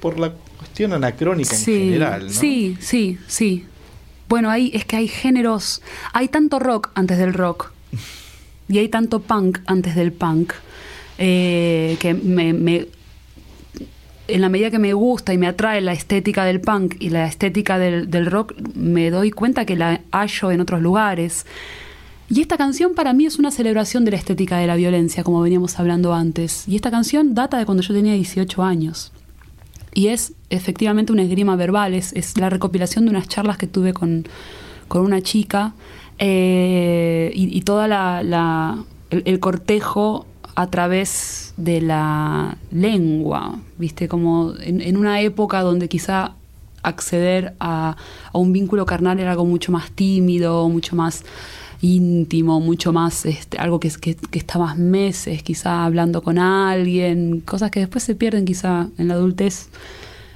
Por 0.00 0.18
la 0.18 0.32
cuestión 0.56 0.94
anacrónica 0.94 1.54
en 1.54 1.62
general, 1.62 2.26
¿no? 2.28 2.32
sí, 2.32 2.78
sí, 2.80 3.18
sí. 3.26 3.66
Bueno, 4.28 4.50
ahí 4.50 4.70
es 4.74 4.84
que 4.84 4.96
hay 4.96 5.08
géneros, 5.08 5.82
hay 6.12 6.28
tanto 6.28 6.58
rock 6.58 6.90
antes 6.94 7.18
del 7.18 7.32
rock 7.32 7.72
y 8.68 8.78
hay 8.78 8.88
tanto 8.88 9.20
punk 9.20 9.60
antes 9.66 9.94
del 9.94 10.12
punk 10.12 10.52
eh, 11.18 11.96
que 12.00 12.10
en 14.28 14.40
la 14.40 14.48
medida 14.48 14.70
que 14.70 14.78
me 14.78 14.92
gusta 14.92 15.32
y 15.32 15.38
me 15.38 15.46
atrae 15.46 15.80
la 15.80 15.92
estética 15.92 16.44
del 16.44 16.60
punk 16.60 16.96
y 16.98 17.10
la 17.10 17.26
estética 17.26 17.78
del, 17.78 18.10
del 18.10 18.26
rock, 18.26 18.54
me 18.74 19.10
doy 19.10 19.30
cuenta 19.30 19.64
que 19.64 19.76
la 19.76 20.00
hallo 20.10 20.50
en 20.50 20.60
otros 20.60 20.82
lugares. 20.82 21.46
Y 22.28 22.40
esta 22.40 22.56
canción 22.56 22.94
para 22.94 23.12
mí 23.12 23.24
es 23.24 23.38
una 23.38 23.52
celebración 23.52 24.04
de 24.04 24.10
la 24.10 24.16
estética 24.16 24.58
de 24.58 24.66
la 24.66 24.74
violencia, 24.74 25.22
como 25.22 25.40
veníamos 25.40 25.78
hablando 25.78 26.12
antes. 26.12 26.66
Y 26.66 26.74
esta 26.74 26.90
canción 26.90 27.34
data 27.34 27.56
de 27.56 27.66
cuando 27.66 27.84
yo 27.84 27.94
tenía 27.94 28.14
18 28.14 28.64
años. 28.64 29.12
Y 29.96 30.08
es 30.08 30.34
efectivamente 30.50 31.10
una 31.10 31.22
esgrima 31.22 31.56
verbal, 31.56 31.94
es, 31.94 32.36
la 32.36 32.50
recopilación 32.50 33.06
de 33.06 33.12
unas 33.12 33.28
charlas 33.28 33.56
que 33.56 33.66
tuve 33.66 33.94
con, 33.94 34.28
con 34.88 35.00
una 35.00 35.22
chica 35.22 35.72
eh, 36.18 37.32
y, 37.34 37.56
y 37.56 37.62
toda 37.62 37.88
la, 37.88 38.84
el 39.10 39.40
cortejo 39.40 40.26
a 40.54 40.66
través 40.66 41.54
de 41.56 41.80
la 41.80 42.58
lengua, 42.70 43.58
viste, 43.78 44.06
como 44.06 44.52
en, 44.60 44.82
en 44.82 44.98
una 44.98 45.22
época 45.22 45.62
donde 45.62 45.88
quizá 45.88 46.34
acceder 46.82 47.54
a, 47.58 47.96
a 48.34 48.38
un 48.38 48.52
vínculo 48.52 48.84
carnal 48.84 49.18
era 49.18 49.30
algo 49.30 49.46
mucho 49.46 49.72
más 49.72 49.90
tímido, 49.92 50.68
mucho 50.68 50.94
más 50.94 51.24
íntimo, 51.80 52.60
mucho 52.60 52.92
más 52.92 53.26
este, 53.26 53.58
algo 53.58 53.80
que, 53.80 53.90
que, 53.90 54.14
que 54.14 54.38
estabas 54.38 54.76
meses 54.76 55.42
quizá 55.42 55.84
hablando 55.84 56.22
con 56.22 56.38
alguien, 56.38 57.40
cosas 57.40 57.70
que 57.70 57.80
después 57.80 58.04
se 58.04 58.14
pierden 58.14 58.44
quizá 58.44 58.88
en 58.98 59.08
la 59.08 59.14
adultez. 59.14 59.68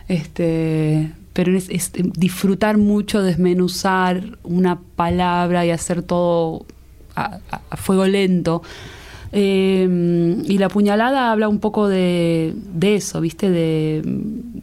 Este, 0.08 1.12
pero 1.32 1.56
es, 1.56 1.68
es 1.68 1.92
disfrutar 1.94 2.76
mucho, 2.76 3.22
desmenuzar 3.22 4.38
una 4.42 4.80
palabra 4.96 5.64
y 5.64 5.70
hacer 5.70 6.02
todo 6.02 6.66
a 7.14 7.76
fuego 7.76 8.06
lento. 8.06 8.62
Eh, 9.32 10.42
y 10.44 10.58
la 10.58 10.68
puñalada 10.68 11.30
habla 11.30 11.48
un 11.48 11.60
poco 11.60 11.88
de, 11.88 12.52
de 12.74 12.96
eso, 12.96 13.20
¿viste? 13.20 13.48
De, 13.50 14.02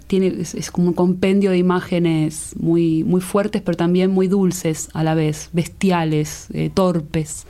tiene, 0.08 0.28
es, 0.28 0.56
es 0.56 0.72
como 0.72 0.88
un 0.90 0.94
compendio 0.94 1.52
de 1.52 1.58
imágenes 1.58 2.52
muy, 2.60 3.04
muy 3.06 3.22
fuertes, 3.22 3.62
pero 3.62 3.78
también 3.78 4.12
muy 4.12 4.28
dulces 4.28 4.90
a 4.94 5.04
la 5.04 5.16
vez, 5.16 5.50
bestiales, 5.54 6.48
eh, 6.54 6.70
torpes. 6.74 7.46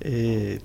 Eh, 0.00 0.60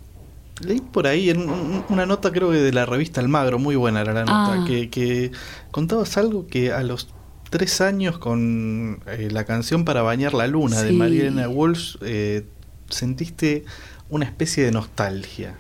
leí 0.66 0.82
por 0.82 1.08
ahí 1.08 1.30
en 1.30 1.50
un- 1.50 1.84
una 1.90 2.06
nota, 2.06 2.32
creo 2.32 2.52
que 2.52 2.58
de 2.58 2.74
la 2.74 2.86
revista 2.86 3.22
Almagro, 3.22 3.60
muy 3.60 3.76
buena 3.76 4.02
era 4.02 4.14
la 4.14 4.22
nota, 4.26 4.62
Ah. 4.62 4.66
que, 4.68 4.90
que 4.90 5.32
contabas 5.72 6.18
algo 6.18 6.48
que 6.48 6.72
a 6.74 6.84
los 6.84 7.08
tres 7.50 7.82
años 7.82 8.18
con 8.18 9.00
eh, 9.08 9.30
la 9.32 9.46
canción 9.46 9.84
Para 9.86 10.02
Bañar 10.02 10.34
la 10.34 10.48
Luna 10.48 10.82
de 10.82 10.90
Sí. 10.92 10.96
Marielena 10.96 11.50
Walsh 11.50 11.98
eh, 12.02 12.46
sentiste 12.90 13.66
una 14.12 14.26
especie 14.26 14.64
de 14.64 14.72
nostalgia. 14.72 15.56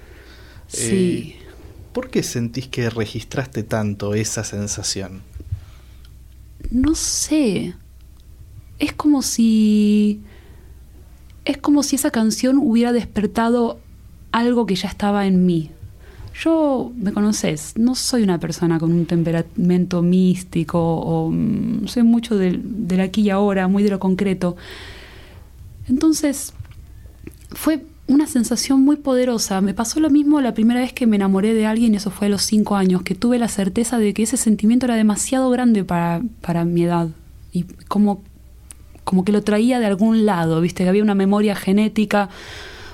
Sí. 0.68 1.36
Eh, 1.36 1.46
¿Por 1.92 2.10
qué 2.10 2.22
sentís 2.22 2.68
que 2.68 2.90
registraste 2.90 3.64
tanto 3.64 4.14
esa 4.14 4.44
sensación? 4.44 5.24
no 6.70 6.96
sé. 6.96 7.74
Es 8.80 8.94
como 8.94 9.22
si. 9.22 10.22
Es 11.46 11.58
como 11.58 11.84
si 11.84 11.96
esa 11.96 12.12
canción 12.12 12.58
hubiera 12.58 12.92
despertado 12.92 13.80
algo 14.32 14.66
que 14.66 14.76
ya 14.76 14.88
estaba 14.88 15.26
en 15.26 15.46
mí. 15.46 15.72
Yo, 16.34 16.94
me 16.96 17.12
conoces, 17.12 17.74
no 17.78 17.94
soy 17.94 18.24
una 18.24 18.40
persona 18.40 18.80
con 18.80 18.94
un 18.94 19.06
temperamento 19.06 20.02
místico 20.02 20.80
o 20.80 21.30
mm, 21.30 21.88
soy 21.88 22.04
mucho 22.04 22.38
del, 22.38 22.62
del 22.88 23.02
aquí 23.02 23.24
y 23.24 23.30
ahora, 23.32 23.68
muy 23.68 23.84
de 23.84 23.90
lo 23.90 24.00
concreto. 24.00 24.56
Entonces, 25.90 26.54
fue 27.50 27.84
una 28.08 28.28
sensación 28.28 28.82
muy 28.82 28.98
poderosa. 28.98 29.62
Me 29.62 29.74
pasó 29.74 30.00
lo 30.00 30.10
mismo 30.10 30.42
la 30.42 30.54
primera 30.54 30.82
vez 30.82 30.94
que 30.94 31.08
me 31.08 31.16
enamoré 31.16 31.54
de 31.54 31.66
alguien, 31.66 31.96
eso 31.96 32.12
fue 32.12 32.28
a 32.28 32.30
los 32.30 32.44
cinco 32.44 32.76
años, 32.76 33.04
que 33.04 33.16
tuve 33.16 33.40
la 33.40 33.48
certeza 33.48 33.98
de 33.98 34.14
que 34.14 34.24
ese 34.24 34.38
sentimiento 34.38 34.86
era 34.86 34.96
demasiado 34.96 35.50
grande 35.50 35.84
para, 35.84 36.22
para 36.42 36.66
mi 36.66 36.84
edad. 36.84 37.10
Y 37.54 37.64
como, 37.88 38.24
como 39.04 39.24
que 39.24 39.32
lo 39.32 39.44
traía 39.44 39.80
de 39.80 39.86
algún 39.86 40.26
lado, 40.26 40.62
viste, 40.62 40.84
que 40.84 40.90
había 40.90 41.04
una 41.04 41.16
memoria 41.16 41.56
genética 41.56 42.30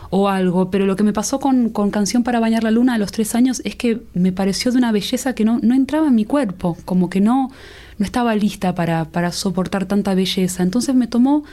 o 0.10 0.30
algo. 0.30 0.70
Pero 0.72 0.86
lo 0.86 0.96
que 0.96 1.04
me 1.04 1.14
pasó 1.14 1.40
con, 1.40 1.70
con 1.70 1.92
Canción 1.92 2.24
para 2.24 2.40
Bañar 2.40 2.64
la 2.64 2.72
Luna 2.72 2.96
a 2.96 2.98
los 2.98 3.12
tres 3.12 3.36
años 3.36 3.62
es 3.66 3.76
que 3.76 4.02
me 4.14 4.32
pareció 4.32 4.72
de 4.72 4.78
una 4.78 4.92
belleza 4.92 5.34
que 5.34 5.46
no, 5.46 5.60
no 5.62 5.76
entraba 5.76 6.08
en 6.08 6.16
mi 6.16 6.26
cuerpo, 6.26 6.78
como 6.86 7.10
que 7.10 7.22
no, 7.22 7.52
no 7.98 8.06
estaba 8.06 8.36
lista 8.36 8.76
para, 8.76 9.06
para 9.06 9.32
soportar 9.32 9.86
tanta 9.86 10.14
belleza. 10.16 10.64
Entonces 10.64 10.96
me 10.96 11.08
tomó 11.08 11.44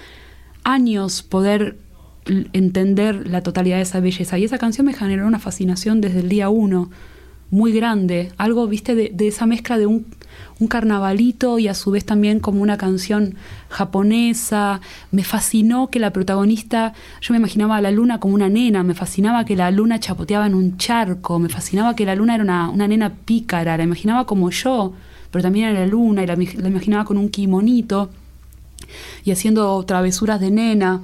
años 0.63 1.23
poder 1.23 1.79
entender 2.53 3.29
la 3.29 3.43
totalidad 3.43 3.77
de 3.77 3.83
esa 3.83 4.01
belleza. 4.01 4.39
Y 4.39 4.45
esa 4.45 4.59
canción 4.59 4.87
me 4.87 4.95
generó 4.95 5.27
una 5.27 5.39
fascinación 5.39 6.01
desde 6.01 6.21
el 6.21 6.29
día 6.29 6.49
uno, 6.49 6.91
muy 7.51 7.73
grande. 7.73 8.33
Algo, 8.37 8.67
viste, 8.67 8.95
de, 8.95 9.11
de 9.15 9.29
esa 9.29 9.47
mezcla 9.47 9.79
de 9.79 9.87
un, 9.87 10.07
un 10.59 10.69
carnavalito 10.69 11.59
y 11.59 11.69
a 11.69 11.75
su 11.75 11.91
vez 11.91 12.05
también 12.05 12.41
como 12.41 12.63
una 12.63 12.77
canción 12.77 13.35
japonesa. 13.69 14.81
Me 15.11 15.25
fascinó 15.25 15.89
que 15.91 15.99
la 15.99 16.13
protagonista, 16.13 16.95
yo 17.21 17.33
me 17.33 17.39
imaginaba 17.39 17.77
a 17.77 17.81
la 17.81 17.91
luna 17.91 18.21
como 18.21 18.35
una 18.35 18.49
nena, 18.49 18.83
me 18.83 18.95
fascinaba 18.95 19.45
que 19.45 19.57
la 19.57 19.71
luna 19.71 20.01
chapoteaba 20.01 20.47
en 20.47 20.55
un 20.55 20.77
charco, 20.79 21.39
me 21.39 21.49
fascinaba 21.49 21.95
que 21.95 22.07
la 22.07 22.15
luna 22.15 22.35
era 22.35 22.45
una, 22.45 22.71
una 22.71 22.89
nena 22.89 23.13
pícara, 23.15 23.77
la 23.77 23.85
imaginaba 23.85 24.27
como 24.27 24.51
yo, 24.51 24.93
pero 25.31 25.43
también 25.43 25.71
era 25.71 25.81
la 25.81 25.87
luna 25.87 26.23
y 26.23 26.27
la, 26.27 26.37
la 26.37 26.69
imaginaba 26.69 27.05
con 27.05 27.19
un 27.19 27.29
kimonito 27.29 28.11
y 29.25 29.31
haciendo 29.31 29.83
travesuras 29.85 30.41
de 30.41 30.51
nena. 30.51 31.03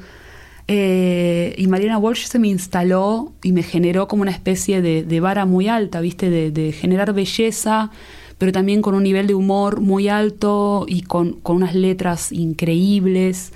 Eh, 0.73 1.53
y 1.59 1.66
Mariana 1.66 1.99
Walsh 1.99 2.27
se 2.27 2.39
me 2.39 2.47
instaló 2.47 3.33
y 3.43 3.51
me 3.51 3.64
generó 3.64 4.07
como 4.07 4.23
una 4.23 4.31
especie 4.31 4.81
de, 4.81 5.21
vara 5.21 5.45
muy 5.45 5.66
alta, 5.66 6.01
¿viste? 6.01 6.31
De, 6.31 6.71
generar 6.71 7.12
belleza, 7.12 7.91
pero 8.39 8.53
también 8.53 8.81
con 8.81 8.95
un 8.95 9.03
nivel 9.03 9.27
de 9.27 9.35
humor 9.35 9.81
muy 9.81 10.07
alto 10.07 10.87
y 10.87 11.03
con, 11.03 11.33
con 11.41 11.57
unas 11.57 11.75
letras 11.75 12.31
increíbles. 12.31 13.53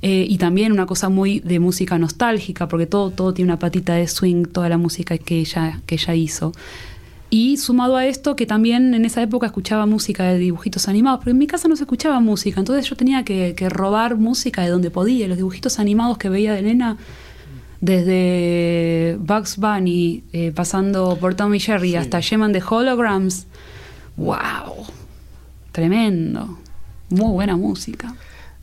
Eh, 0.00 0.24
y 0.26 0.38
también 0.38 0.72
una 0.72 0.86
cosa 0.86 1.10
muy 1.10 1.40
de 1.40 1.60
música 1.60 1.98
nostálgica, 1.98 2.66
porque 2.66 2.86
todo, 2.86 3.10
todo 3.10 3.34
tiene 3.34 3.52
una 3.52 3.58
patita 3.58 3.96
de 3.96 4.08
swing, 4.08 4.46
toda 4.46 4.70
la 4.70 4.78
música 4.78 5.18
que 5.18 5.40
ella, 5.40 5.82
que 5.84 5.96
ella 5.96 6.14
hizo. 6.14 6.52
Y 7.36 7.56
sumado 7.56 7.96
a 7.96 8.06
esto, 8.06 8.36
que 8.36 8.46
también 8.46 8.94
en 8.94 9.04
esa 9.04 9.20
época 9.20 9.46
escuchaba 9.46 9.86
música 9.86 10.22
de 10.22 10.38
dibujitos 10.38 10.86
animados, 10.86 11.18
porque 11.18 11.32
en 11.32 11.38
mi 11.38 11.48
casa 11.48 11.66
no 11.66 11.74
se 11.74 11.82
escuchaba 11.82 12.20
música, 12.20 12.60
entonces 12.60 12.88
yo 12.88 12.94
tenía 12.94 13.24
que, 13.24 13.56
que 13.56 13.68
robar 13.68 14.14
música 14.14 14.62
de 14.62 14.68
donde 14.68 14.92
podía. 14.92 15.24
y 15.24 15.28
Los 15.28 15.38
dibujitos 15.38 15.80
animados 15.80 16.16
que 16.16 16.28
veía 16.28 16.54
de 16.54 16.62
nena, 16.62 16.96
desde 17.80 19.16
Bugs 19.18 19.56
Bunny, 19.56 20.22
eh, 20.32 20.52
pasando 20.54 21.18
por 21.20 21.34
Tommy 21.34 21.58
Jerry 21.58 21.96
hasta 21.96 22.22
Geman 22.22 22.52
de 22.52 22.62
Holograms, 22.62 23.48
¡wow! 24.16 24.86
Tremendo. 25.72 26.56
Muy 27.10 27.32
buena 27.32 27.56
música. 27.56 28.14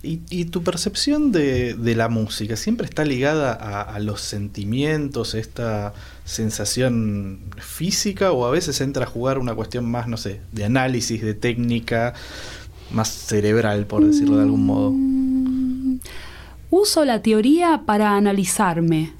¿Y, 0.03 0.21
y 0.29 0.45
tu 0.45 0.63
percepción 0.63 1.31
de, 1.31 1.75
la 1.95 2.09
música 2.09 2.55
siempre 2.55 2.87
está 2.87 3.05
ligada 3.05 3.53
a, 3.53 3.81
a 3.81 3.99
los 3.99 4.21
sentimientos, 4.21 5.35
esta 5.35 5.93
sensación 6.25 7.41
física 7.57 8.31
o 8.31 8.45
a 8.45 8.51
veces 8.51 8.81
entra 8.81 9.03
a 9.05 9.07
jugar 9.07 9.37
una 9.37 9.53
cuestión 9.53 9.85
más, 9.85 10.07
no 10.07 10.17
sé, 10.17 10.41
de 10.51 10.65
análisis, 10.65 11.21
de 11.21 11.35
técnica, 11.35 12.13
más 12.91 13.09
cerebral, 13.09 13.85
por 13.85 14.03
decirlo 14.05 14.37
de 14.37 14.43
algún 14.43 14.65
modo? 14.65 14.91
Mm, 14.91 15.99
Uso 16.71 17.03
la 17.03 17.21
teoría 17.21 17.81
para 17.85 18.15
analizarme 18.15 19.11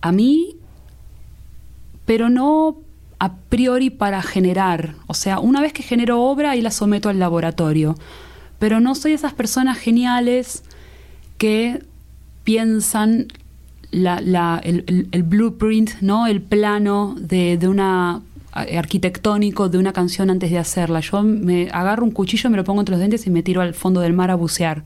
a 0.00 0.12
mí, 0.12 0.56
pero 2.06 2.30
no 2.30 2.76
a 3.18 3.34
priori 3.34 3.90
para 3.90 4.22
generar. 4.22 4.94
O 5.08 5.14
sea, 5.14 5.40
una 5.40 5.60
vez 5.60 5.72
que 5.72 5.82
genero 5.82 6.22
obra 6.22 6.54
y 6.54 6.60
la 6.60 6.70
someto 6.70 7.08
al 7.08 7.18
laboratorio. 7.18 7.96
Pero 8.60 8.78
no 8.78 8.94
soy 8.94 9.12
esas 9.12 9.32
personas 9.34 9.76
geniales 9.78 10.62
que 11.38 11.82
piensan 12.44 13.26
la- 13.90 14.20
la- 14.20 14.60
el, 14.62 14.84
el- 14.86 15.08
el 15.10 15.22
blueprint, 15.24 15.90
¿no? 16.00 16.28
el 16.28 16.40
plano 16.40 17.16
de, 17.18 17.56
de 17.58 17.66
una 17.68 18.20
eh, 18.66 18.78
arquitectónico 18.78 19.68
de 19.68 19.78
una 19.78 19.92
canción 19.92 20.30
antes 20.30 20.50
de 20.50 20.58
hacerla. 20.58 21.00
Yo 21.00 21.22
me 21.24 21.68
agarro 21.72 22.04
un 22.04 22.10
cuchillo, 22.12 22.48
me 22.50 22.56
lo 22.56 22.62
pongo 22.64 22.80
entre 22.80 22.92
los 22.92 23.00
dientes 23.00 23.26
y 23.26 23.30
me 23.30 23.42
tiro 23.42 23.60
al 23.62 23.74
fondo 23.74 24.00
del 24.00 24.12
mar 24.12 24.30
a 24.30 24.36
bucear. 24.36 24.84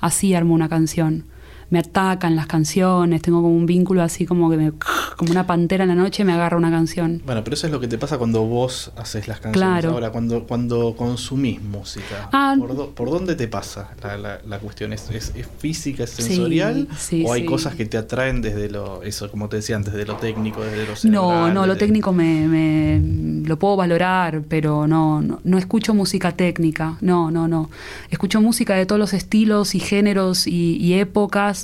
Así 0.00 0.34
armo 0.34 0.54
una 0.54 0.68
canción. 0.68 1.24
Me 1.70 1.80
atacan 1.80 2.34
las 2.34 2.46
canciones, 2.46 3.20
tengo 3.20 3.42
como 3.42 3.54
un 3.54 3.66
vínculo 3.66 4.02
así 4.02 4.24
como 4.24 4.48
que 4.50 4.56
me, 4.56 4.72
como 5.16 5.30
una 5.32 5.46
pantera 5.46 5.84
en 5.84 5.88
la 5.88 5.94
noche 5.94 6.24
me 6.24 6.32
agarra 6.32 6.56
una 6.56 6.70
canción. 6.70 7.20
Bueno, 7.26 7.44
pero 7.44 7.54
eso 7.54 7.66
es 7.66 7.72
lo 7.72 7.78
que 7.80 7.88
te 7.88 7.98
pasa 7.98 8.16
cuando 8.16 8.42
vos 8.44 8.90
haces 8.96 9.28
las 9.28 9.40
canciones. 9.40 9.68
Claro. 9.82 9.90
Ahora, 9.94 10.10
cuando, 10.10 10.44
cuando 10.44 10.94
consumís 10.96 11.60
música, 11.62 12.30
Ah. 12.32 12.54
¿por, 12.58 12.74
do- 12.74 12.90
por 12.94 13.10
dónde 13.10 13.34
te 13.34 13.48
pasa 13.48 13.90
la, 14.02 14.16
la- 14.16 14.40
la 14.46 14.58
cuestión? 14.60 14.92
¿Es, 14.94 15.10
es, 15.10 15.32
es 15.36 15.46
física, 15.58 16.04
es 16.04 16.10
sensorial? 16.10 16.88
sí, 16.96 17.24
¿O 17.26 17.32
hay 17.34 17.42
sí. 17.42 17.46
cosas 17.46 17.74
que 17.74 17.84
te 17.84 17.98
atraen 17.98 18.40
desde 18.40 18.70
lo, 18.70 19.02
eso, 19.02 19.30
como 19.30 19.48
te 19.50 19.56
decía 19.56 19.76
antes, 19.76 19.92
de 19.92 20.06
lo 20.06 20.16
técnico, 20.16 20.62
desde 20.62 20.84
lo 20.86 20.92
No, 20.92 20.96
cerebral, 20.96 21.54
no, 21.54 21.66
lo 21.66 21.76
técnico 21.76 22.12
me, 22.12 22.48
me- 22.48 23.46
lo 23.46 23.58
puedo 23.58 23.76
valorar, 23.76 24.42
pero 24.48 24.86
no, 24.86 25.20
no, 25.20 25.40
no 25.44 25.58
escucho 25.58 25.92
música 25.94 26.32
técnica, 26.32 26.96
no, 27.00 27.30
no, 27.30 27.46
no. 27.48 27.68
Escucho 28.10 28.40
música 28.40 28.74
de 28.74 28.86
todos 28.86 28.98
los 28.98 29.12
estilos 29.12 29.74
y 29.74 29.80
géneros 29.80 30.46
y, 30.46 30.76
y 30.76 30.94
épocas, 30.94 31.57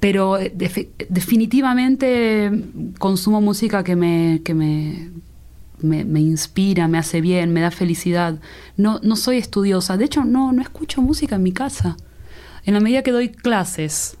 pero 0.00 0.38
eh, 0.38 0.52
defi- 0.56 0.88
definitivamente 1.08 2.50
consumo 2.98 3.40
música 3.40 3.84
que 3.84 3.94
me, 3.96 4.40
que 4.44 4.54
me, 4.54 5.10
me 5.82 6.20
inspira, 6.20 6.88
me 6.88 6.98
hace 6.98 7.20
bien, 7.20 7.52
me 7.52 7.60
da 7.60 7.70
felicidad. 7.70 8.38
No, 8.76 8.98
no 9.02 9.16
soy 9.16 9.36
estudiosa, 9.38 9.96
de 9.96 10.04
hecho 10.04 10.24
no, 10.24 10.52
no 10.52 10.62
escucho 10.62 11.02
música 11.02 11.36
en 11.36 11.42
mi 11.42 11.52
casa. 11.52 11.96
En 12.64 12.74
la 12.74 12.80
medida 12.80 13.02
que 13.02 13.10
doy 13.12 13.28
clases 13.28 14.16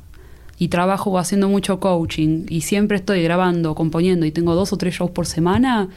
y 0.58 0.68
trabajo 0.68 1.18
haciendo 1.18 1.48
mucho 1.48 1.80
coaching 1.80 2.46
y 2.48 2.60
siempre 2.62 2.96
estoy 2.98 3.22
grabando, 3.22 3.74
componiendo 3.74 4.26
y 4.26 4.30
tengo 4.32 4.54
dos 4.54 4.72
o 4.72 4.76
tres 4.76 4.94
shows 4.94 5.10
por 5.10 5.26
semana, 5.26 5.88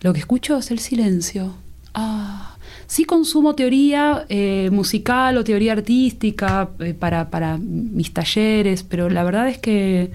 lo 0.00 0.12
que 0.12 0.20
escucho 0.20 0.56
es 0.58 0.70
el 0.70 0.78
silencio. 0.78 1.54
Ah, 1.94 2.53
sí 2.86 3.04
consumo 3.04 3.54
teoría 3.54 4.24
eh, 4.28 4.68
musical 4.72 5.36
o 5.38 5.44
teoría 5.44 5.72
artística 5.72 6.68
eh, 6.80 6.94
para, 6.94 7.30
para 7.30 7.58
mis 7.58 8.12
talleres, 8.12 8.82
pero 8.82 9.08
la 9.10 9.24
verdad 9.24 9.48
es 9.48 9.58
que, 9.58 10.10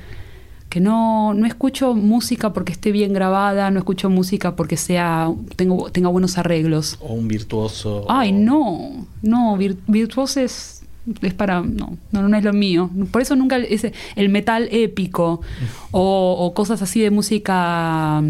que 0.69 0.79
no, 0.79 1.33
no 1.33 1.45
escucho 1.47 1.95
música 1.95 2.53
porque 2.53 2.71
esté 2.71 2.91
bien 2.91 3.11
grabada, 3.13 3.71
no 3.71 3.79
escucho 3.79 4.09
música 4.09 4.55
porque 4.55 4.77
sea 4.77 5.31
tengo, 5.55 5.89
tenga 5.91 6.09
buenos 6.09 6.37
arreglos. 6.37 6.97
O 7.01 7.13
un 7.13 7.27
virtuoso. 7.27 8.05
Ay, 8.07 8.31
o- 8.31 8.35
no, 8.35 9.07
no, 9.23 9.57
vir- 9.57 9.77
virtuoso 9.87 10.39
es, 10.39 10.83
es 11.21 11.33
para, 11.33 11.61
no, 11.61 11.97
no, 12.11 12.29
no 12.29 12.37
es 12.37 12.43
lo 12.43 12.53
mío. 12.53 12.89
Por 13.11 13.21
eso 13.23 13.35
nunca 13.35 13.57
ese, 13.57 13.93
el 14.15 14.29
metal 14.29 14.67
épico 14.71 15.41
o, 15.91 16.35
o 16.39 16.53
cosas 16.53 16.81
así 16.83 16.99
de 17.01 17.09
música 17.09 18.21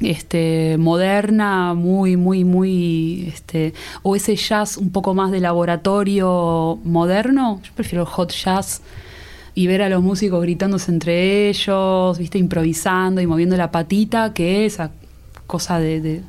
este, 0.00 0.76
moderna, 0.78 1.74
muy, 1.74 2.16
muy, 2.16 2.44
muy, 2.44 3.26
este, 3.32 3.74
o 4.02 4.16
ese 4.16 4.36
jazz 4.36 4.76
un 4.76 4.90
poco 4.90 5.14
más 5.14 5.30
de 5.30 5.40
laboratorio 5.40 6.78
moderno. 6.84 7.60
Yo 7.62 7.72
prefiero 7.74 8.02
el 8.02 8.08
hot 8.08 8.32
jazz 8.32 8.82
y 9.54 9.66
ver 9.66 9.82
a 9.82 9.88
los 9.88 10.02
músicos 10.02 10.40
gritándose 10.42 10.90
entre 10.90 11.48
ellos, 11.48 12.18
viste, 12.18 12.38
improvisando 12.38 13.20
y 13.20 13.26
moviendo 13.26 13.56
la 13.56 13.70
patita, 13.70 14.32
que 14.32 14.64
esa 14.66 14.90
cosa 15.46 15.78
de, 15.78 16.00
de- 16.00 16.22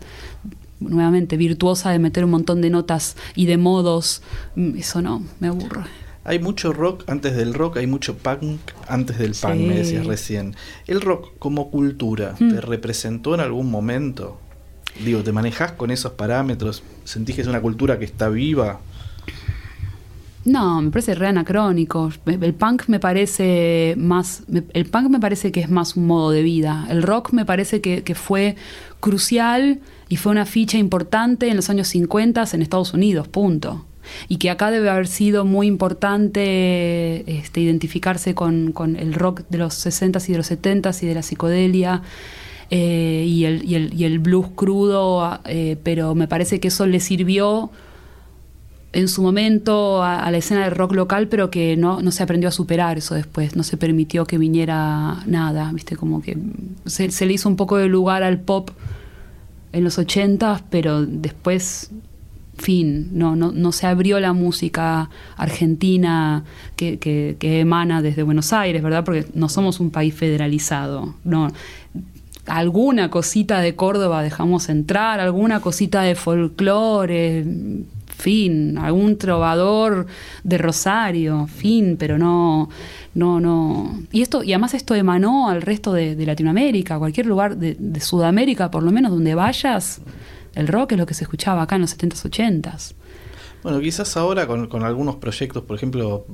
nuevamente 0.80 1.38
virtuosa 1.38 1.92
de 1.92 2.00
meter 2.00 2.26
un 2.26 2.32
montón 2.32 2.60
de 2.62 2.72
notas 2.72 3.16
y 3.36 3.46
de 3.46 3.58
modos, 3.58 4.24
mm, 4.56 4.78
eso 4.78 5.02
no, 5.02 5.22
me 5.40 5.48
aburre. 5.50 5.82
Hay 6.24 6.38
mucho 6.40 6.72
rock 6.72 7.04
antes 7.08 7.36
del 7.36 7.54
rock, 7.54 7.78
hay 7.78 7.88
mucho 7.88 8.16
punk 8.18 8.60
antes 8.88 9.18
del 9.18 9.32
punk, 9.32 9.54
Sí. 9.56 9.66
me 9.66 9.76
decías 9.78 10.06
recién. 10.06 10.56
¿El 10.88 11.02
rock 11.02 11.30
como 11.40 11.72
cultura 11.72 12.36
Mm. 12.40 12.54
te 12.54 12.62
representó 12.62 13.34
en 13.34 13.42
algún 13.42 13.72
momento? 13.72 14.40
Digo, 15.04 15.24
¿te 15.24 15.32
manejás 15.32 15.72
con 15.72 15.90
esos 15.90 16.12
parámetros? 16.14 16.84
¿Sentís 17.06 17.36
que 17.36 17.42
es 17.42 17.48
una 17.48 17.62
cultura 17.62 17.98
que 17.98 18.06
está 18.06 18.30
viva? 18.30 18.80
No, 20.44 20.82
me 20.82 20.90
parece 20.90 21.14
re 21.14 21.28
anacrónico. 21.28 22.12
El 22.26 22.54
punk 22.56 22.84
me 22.88 23.00
parece 23.00 23.94
más. 23.98 24.42
El 24.74 24.86
punk 24.88 25.10
me 25.10 25.20
parece 25.20 25.52
que 25.52 25.60
es 25.62 25.70
más 25.70 25.96
un 25.96 26.08
modo 26.08 26.32
de 26.32 26.42
vida. 26.42 26.88
El 26.90 27.04
rock 27.04 27.32
me 27.32 27.46
parece 27.46 27.80
que, 27.80 28.04
que 28.04 28.16
fue 28.16 28.56
crucial 29.00 29.80
y 30.10 30.18
fue 30.18 30.32
una 30.32 30.46
ficha 30.48 30.78
importante 30.80 31.48
en 31.50 31.56
los 31.58 31.70
años 31.70 31.88
50 31.90 32.44
en 32.54 32.62
Estados 32.64 32.94
Unidos, 32.94 33.28
punto. 33.28 33.86
Y 34.28 34.38
que 34.38 34.50
acá 34.50 34.72
debe 34.72 34.90
haber 34.90 35.08
sido 35.08 35.46
muy 35.46 35.68
importante 35.68 37.24
este, 37.28 37.62
identificarse 37.62 38.36
con, 38.36 38.72
con 38.72 38.96
el 38.96 39.14
rock 39.14 39.42
de 39.50 39.58
los 39.58 39.86
60s 39.86 40.28
y 40.30 40.32
de 40.32 40.38
los 40.38 40.52
70s 40.52 41.04
y 41.04 41.08
de 41.08 41.16
la 41.16 41.22
psicodelia. 41.22 42.02
eh, 42.70 43.26
y, 43.28 43.46
el, 43.46 43.66
y, 43.66 43.76
el, 43.76 43.94
y 43.94 44.06
el 44.06 44.20
blues 44.20 44.48
crudo, 44.56 45.40
eh, 45.46 45.78
pero 45.84 46.16
me 46.16 46.28
parece 46.28 46.60
que 46.60 46.70
eso 46.70 46.86
le 46.86 47.00
sirvió 47.00 47.70
en 48.94 49.08
su 49.08 49.22
momento 49.22 50.04
a, 50.04 50.30
la 50.32 50.38
escena 50.38 50.66
del 50.66 50.72
rock 50.72 50.94
local, 50.94 51.28
pero 51.28 51.50
que 51.50 51.78
no, 51.78 52.02
no 52.02 52.12
se 52.12 52.24
aprendió 52.24 52.50
a 52.50 52.52
superar 52.52 52.98
eso 52.98 53.16
después, 53.16 53.56
no 53.56 53.64
se 53.64 53.78
permitió 53.78 54.26
que 54.26 54.38
viniera 54.38 55.24
nada, 55.26 55.72
viste, 55.74 55.96
como 55.96 56.22
que 56.22 56.38
se, 56.86 57.10
se 57.12 57.26
le 57.26 57.34
hizo 57.34 57.48
un 57.48 57.56
poco 57.56 57.78
de 57.78 57.88
lugar 57.88 58.24
al 58.24 58.40
pop 58.40 58.70
en 59.72 59.84
los 59.84 59.98
80, 59.98 60.66
pero 60.70 61.06
después, 61.06 61.92
fin, 62.62 63.10
no, 63.12 63.36
no, 63.36 63.52
no 63.52 63.72
se 63.72 63.88
abrió 63.88 64.20
la 64.20 64.34
música 64.34 65.10
argentina 65.38 66.44
que, 66.76 66.98
que- 67.00 67.60
emana 67.60 68.02
desde 68.02 68.24
Buenos 68.24 68.54
Aires, 68.54 68.82
¿verdad? 68.82 69.04
Porque 69.04 69.26
no 69.34 69.50
somos 69.50 69.80
un 69.80 69.90
país 69.92 70.14
federalizado, 70.14 71.16
no. 71.24 71.50
Alguna 72.48 73.10
cosita 73.10 73.60
de 73.62 73.76
Córdoba 73.76 74.24
dejamos 74.24 74.70
entrar, 74.70 75.20
alguna 75.20 75.60
cosita 75.60 76.02
de 76.02 76.16
folclore, 76.16 77.46
fin, 78.08 78.78
algún 78.80 79.18
trovador 79.18 80.08
de 80.44 80.58
Rosario, 80.58 81.48
fin, 81.48 81.98
pero 82.00 82.18
no, 82.18 82.70
no, 83.14 83.40
no. 83.40 84.00
Y 84.12 84.22
esto, 84.24 84.44
y 84.44 84.54
además 84.54 84.74
esto 84.74 84.96
emanó 84.96 85.50
al 85.50 85.62
resto 85.62 85.94
de, 85.94 86.16
de 86.16 86.26
Latinoamérica, 86.26 86.98
cualquier 86.98 87.28
lugar 87.28 87.58
de, 87.58 87.76
de 87.78 88.00
Sudamérica, 88.00 88.72
por 88.72 88.82
lo 88.84 88.92
menos 88.92 89.12
donde 89.12 89.36
vayas, 89.36 90.02
el 90.56 90.68
rock 90.68 90.94
es 90.94 90.98
lo 90.98 91.06
que 91.06 91.14
se 91.14 91.24
escuchaba 91.24 91.62
acá 91.64 91.76
en 91.76 91.82
los 91.82 91.98
70s, 91.98 92.30
80s. 92.30 92.94
Bueno, 93.64 93.80
quizás 93.80 94.18
ahora 94.18 94.48
con, 94.48 94.68
con 94.68 94.84
algunos 94.84 95.18
proyectos, 95.18 95.64
por 95.64 95.76
ejemplo, 95.76 96.26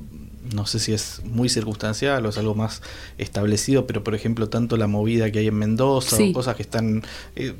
no 0.54 0.64
sé 0.66 0.78
si 0.78 0.94
es 0.94 1.20
muy 1.24 1.50
circunstancial 1.50 2.24
o 2.24 2.30
es 2.30 2.38
algo 2.38 2.54
más 2.54 2.80
establecido, 3.18 3.86
pero 3.86 4.02
por 4.02 4.14
ejemplo, 4.14 4.48
tanto 4.48 4.76
la 4.78 4.86
movida 4.86 5.30
que 5.30 5.40
hay 5.40 5.48
en 5.48 5.54
Mendoza 5.56 6.16
Sí. 6.16 6.30
o 6.30 6.32
cosas 6.32 6.56
que 6.56 6.62
están... 6.62 7.02
eh, 7.36 7.54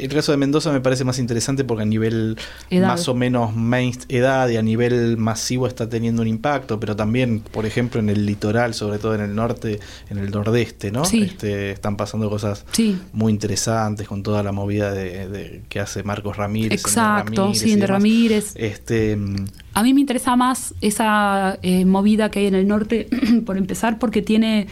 el 0.00 0.08
caso 0.12 0.32
de 0.32 0.38
Mendoza 0.38 0.72
me 0.72 0.80
parece 0.80 1.04
más 1.04 1.18
interesante 1.18 1.64
porque 1.64 1.82
a 1.82 1.86
nivel 1.86 2.36
Edad. 2.70 2.88
más 2.88 3.08
o 3.08 3.14
menos 3.14 3.54
main 3.54 3.92
edad 4.08 4.48
y 4.48 4.56
a 4.56 4.62
nivel 4.62 5.16
masivo 5.16 5.66
está 5.66 5.88
teniendo 5.88 6.22
un 6.22 6.28
impacto, 6.28 6.78
pero 6.80 6.94
también, 6.96 7.40
por 7.40 7.66
ejemplo, 7.66 8.00
en 8.00 8.08
el 8.08 8.26
litoral, 8.26 8.74
sobre 8.74 8.98
todo 8.98 9.14
en 9.14 9.20
el 9.20 9.34
norte, 9.34 9.80
en 10.10 10.18
el 10.18 10.30
nordeste, 10.30 10.90
¿no? 10.90 11.04
Sí. 11.04 11.22
Este, 11.22 11.70
están 11.72 11.96
pasando 11.96 12.28
cosas 12.30 12.64
Sí. 12.72 12.98
muy 13.12 13.32
interesantes 13.32 14.06
con 14.08 14.22
toda 14.22 14.42
la 14.42 14.52
movida 14.52 14.92
de, 14.92 15.28
de- 15.28 15.62
que 15.68 15.80
hace 15.80 16.02
Marcos 16.02 16.36
Ramírez. 16.36 16.80
Exacto, 16.80 17.54
sí, 17.54 17.72
Ender 17.72 17.88
demás. 17.88 18.02
Ramírez. 18.02 18.52
Este, 18.56 19.16
mm, 19.16 19.46
A 19.74 19.82
mí 19.82 19.92
me 19.94 20.00
interesa 20.00 20.36
más 20.36 20.74
esa 20.80 21.58
eh, 21.62 21.84
movida 21.84 22.30
que 22.30 22.38
hay 22.40 22.46
en 22.46 22.54
el 22.54 22.66
norte, 22.66 23.08
por 23.46 23.56
empezar, 23.58 23.98
porque 23.98 24.22
tiene, 24.22 24.66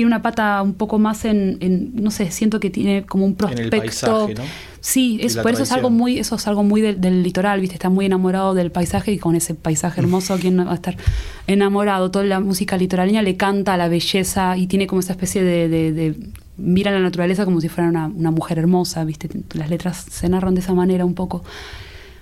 tiene 0.00 0.06
una 0.14 0.22
pata 0.22 0.62
un 0.62 0.72
poco 0.72 0.98
más 0.98 1.26
en, 1.26 1.58
en, 1.60 1.90
no 1.94 2.10
sé, 2.10 2.30
siento 2.30 2.58
que 2.58 2.70
tiene 2.70 3.04
como 3.04 3.26
un 3.26 3.36
En 3.38 3.58
el 3.58 3.68
prospecto. 3.68 3.76
paisaje, 4.26 4.34
¿no? 4.34 4.42
Sí, 4.80 5.18
es, 5.22 5.36
por 5.36 5.52
eso 5.52 5.62
es 5.62 5.72
algo 5.72 5.90
muy, 5.90 6.18
eso 6.18 6.36
es 6.36 6.46
algo 6.48 6.62
muy 6.62 6.80
del, 6.80 6.98
del 7.02 7.22
litoral, 7.22 7.60
viste, 7.60 7.74
está 7.74 7.90
muy 7.90 8.06
enamorado 8.06 8.54
del 8.54 8.70
paisaje 8.70 9.12
y 9.12 9.18
con 9.18 9.36
ese 9.36 9.54
paisaje 9.54 10.00
hermoso, 10.00 10.38
¿quién 10.40 10.58
va 10.58 10.70
a 10.72 10.74
estar 10.74 10.96
enamorado? 11.46 12.10
Toda 12.10 12.24
la 12.24 12.40
música 12.40 12.78
litoraleña 12.78 13.20
le 13.20 13.36
canta 13.36 13.74
a 13.74 13.76
la 13.76 13.88
belleza 13.88 14.56
y 14.56 14.66
tiene 14.68 14.86
como 14.86 15.00
esa 15.00 15.12
especie 15.12 15.42
de, 15.44 15.68
de- 15.68 15.92
de- 15.92 16.14
mira 16.56 16.90
la 16.92 17.00
naturaleza 17.00 17.44
como 17.44 17.60
si 17.60 17.68
fuera 17.68 17.90
una, 17.90 18.06
una 18.06 18.30
mujer 18.30 18.58
hermosa, 18.58 19.04
viste, 19.04 19.28
las 19.52 19.68
letras 19.68 20.06
se 20.10 20.28
narran 20.30 20.54
de 20.54 20.60
esa 20.60 20.72
manera 20.72 21.04
un 21.04 21.14
poco. 21.14 21.44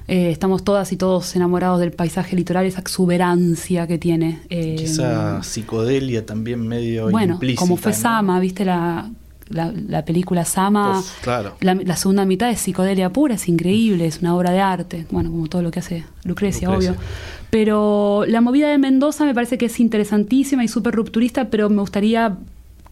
Eh, 0.08 0.30
estamos 0.30 0.64
todas 0.64 0.90
y 0.92 0.96
todos 0.96 1.36
enamorados 1.36 1.80
del 1.80 1.92
paisaje 1.92 2.34
litoral, 2.34 2.64
esa 2.64 2.80
exuberancia 2.80 3.86
que 3.86 3.98
tiene. 3.98 4.40
eh, 4.48 4.76
esa 4.80 5.42
psicodelia 5.42 6.24
también 6.24 6.66
medio 6.66 7.10
bueno, 7.10 7.34
implícita. 7.34 7.60
como 7.60 7.76
fue 7.76 7.92
¿no? 7.92 7.98
Sama, 7.98 8.40
viste 8.40 8.64
la, 8.64 9.10
la, 9.50 9.70
la 9.72 10.04
película 10.06 10.46
Sama. 10.46 11.02
Claro. 11.20 11.56
La, 11.60 11.74
la 11.74 11.96
segunda 11.96 12.24
mitad 12.24 12.48
es 12.50 12.58
psicodelia 12.60 13.10
pura, 13.12 13.34
es 13.34 13.48
increíble, 13.48 14.06
es 14.06 14.20
una 14.20 14.34
obra 14.34 14.50
de 14.50 14.60
arte. 14.60 15.06
Bueno, 15.10 15.30
como 15.30 15.46
todo 15.46 15.60
lo 15.60 15.70
que 15.70 15.80
hace 15.80 16.04
Lucrecia, 16.24 16.68
Lucrecia. 16.68 16.92
obvio. 16.92 17.00
Pero 17.50 18.24
la 18.26 18.40
movida 18.40 18.68
de 18.70 18.78
Mendoza 18.78 19.24
me 19.26 19.34
parece 19.34 19.58
que 19.58 19.66
es 19.66 19.78
interesantísima 19.78 20.64
y 20.64 20.68
súper 20.68 20.94
rupturista, 20.94 21.50
pero 21.50 21.68
me 21.70 21.80
gustaría 21.80 22.36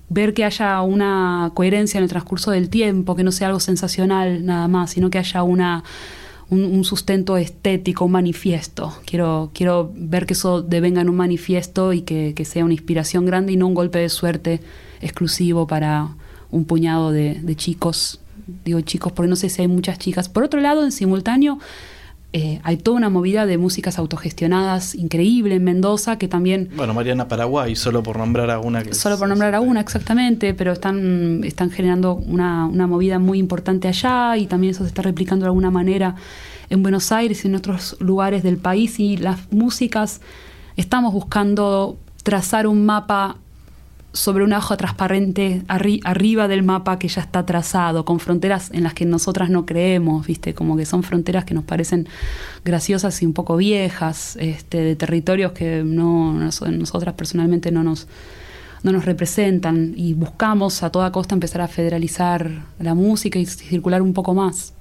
ver 0.08 0.34
que 0.34 0.44
haya 0.44 0.80
una 0.82 1.50
coherencia 1.54 1.98
en 1.98 2.04
el 2.04 2.10
transcurso 2.10 2.50
del 2.50 2.68
tiempo, 2.68 3.16
que 3.16 3.24
no 3.24 3.32
sea 3.32 3.48
algo 3.48 3.60
sensacional 3.60 4.44
nada 4.46 4.68
más, 4.68 4.90
sino 4.90 5.10
que 5.10 5.18
haya 5.18 5.42
una 5.42 5.82
un, 6.48 6.84
sustento 6.84 7.36
estético, 7.36 8.04
un 8.04 8.12
manifiesto. 8.12 8.94
Quiero, 9.04 9.50
quiero 9.52 9.92
ver 9.94 10.26
que 10.26 10.34
eso 10.34 10.62
devenga 10.62 11.00
en 11.00 11.08
un 11.08 11.16
manifiesto 11.16 11.92
y 11.92 12.02
que, 12.02 12.34
que 12.34 12.44
sea 12.44 12.64
una 12.64 12.74
inspiración 12.74 13.26
grande 13.26 13.52
y 13.52 13.56
no 13.56 13.66
un 13.66 13.74
golpe 13.74 13.98
de 13.98 14.08
suerte 14.08 14.60
exclusivo 15.00 15.66
para 15.66 16.14
un 16.50 16.64
puñado 16.64 17.10
de, 17.10 17.34
de 17.34 17.56
chicos. 17.56 18.20
Digo 18.64 18.80
chicos 18.82 19.12
porque 19.12 19.28
no 19.28 19.36
sé 19.36 19.48
si 19.48 19.62
hay 19.62 19.68
muchas 19.68 19.98
chicas. 19.98 20.28
Por 20.28 20.44
otro 20.44 20.60
lado, 20.60 20.84
en 20.84 20.92
simultáneo, 20.92 21.58
eh, 22.38 22.60
hay 22.64 22.76
toda 22.76 22.98
una 22.98 23.08
movida 23.08 23.46
de 23.46 23.56
músicas 23.56 23.98
autogestionadas 23.98 24.94
increíble 24.94 25.54
en 25.54 25.64
Mendoza 25.64 26.18
que 26.18 26.28
también 26.28 26.68
Bueno, 26.76 26.92
Mariana 26.92 27.28
Paraguay, 27.28 27.74
solo 27.76 28.02
por 28.02 28.18
nombrar 28.18 28.50
a 28.50 28.60
una 28.60 28.82
que 28.82 28.92
Solo 28.92 29.16
por 29.18 29.26
nombrar 29.26 29.54
a 29.54 29.62
una, 29.62 29.80
exactamente, 29.80 30.52
pero 30.52 30.72
están, 30.72 31.42
están 31.44 31.70
generando 31.70 32.12
una, 32.12 32.66
una 32.66 32.86
movida 32.86 33.18
muy 33.18 33.38
importante 33.38 33.88
allá 33.88 34.36
y 34.36 34.46
también 34.48 34.72
eso 34.72 34.82
se 34.82 34.88
está 34.88 35.00
replicando 35.00 35.44
de 35.44 35.48
alguna 35.48 35.70
manera 35.70 36.14
en 36.68 36.82
Buenos 36.82 37.10
Aires 37.10 37.42
y 37.42 37.48
en 37.48 37.54
otros 37.54 37.96
lugares 38.00 38.42
del 38.42 38.58
país 38.58 39.00
y 39.00 39.16
las 39.16 39.50
músicas 39.50 40.20
estamos 40.76 41.14
buscando 41.14 41.96
trazar 42.22 42.66
un 42.66 42.84
mapa 42.84 43.38
sobre 44.16 44.42
una 44.44 44.58
hoja 44.58 44.76
transparente 44.76 45.62
arri- 45.68 46.00
arriba 46.04 46.48
del 46.48 46.62
mapa 46.62 46.98
que 46.98 47.06
ya 47.08 47.20
está 47.20 47.44
trazado, 47.44 48.04
con 48.04 48.18
fronteras 48.18 48.70
en 48.72 48.82
las 48.82 48.94
que 48.94 49.04
nosotras 49.04 49.50
no 49.50 49.66
creemos, 49.66 50.26
¿viste? 50.26 50.54
Como 50.54 50.76
que 50.76 50.86
son 50.86 51.02
fronteras 51.02 51.44
que 51.44 51.54
nos 51.54 51.64
parecen 51.64 52.08
graciosas 52.64 53.22
y 53.22 53.26
un 53.26 53.34
poco 53.34 53.56
viejas, 53.56 54.36
este, 54.40 54.78
de 54.78 54.96
territorios 54.96 55.52
que 55.52 55.82
no, 55.84 56.32
nos- 56.32 56.62
nosotras 56.62 57.14
personalmente 57.14 57.70
no 57.70 57.82
nos, 57.84 58.08
no 58.82 58.92
nos 58.92 59.04
representan 59.04 59.92
y 59.96 60.14
buscamos 60.14 60.82
a 60.82 60.90
toda 60.90 61.12
costa 61.12 61.34
empezar 61.34 61.60
a 61.60 61.68
federalizar 61.68 62.50
la 62.78 62.94
música 62.94 63.38
y 63.38 63.46
circular 63.46 64.00
un 64.02 64.14
poco 64.14 64.32
más. 64.34 64.72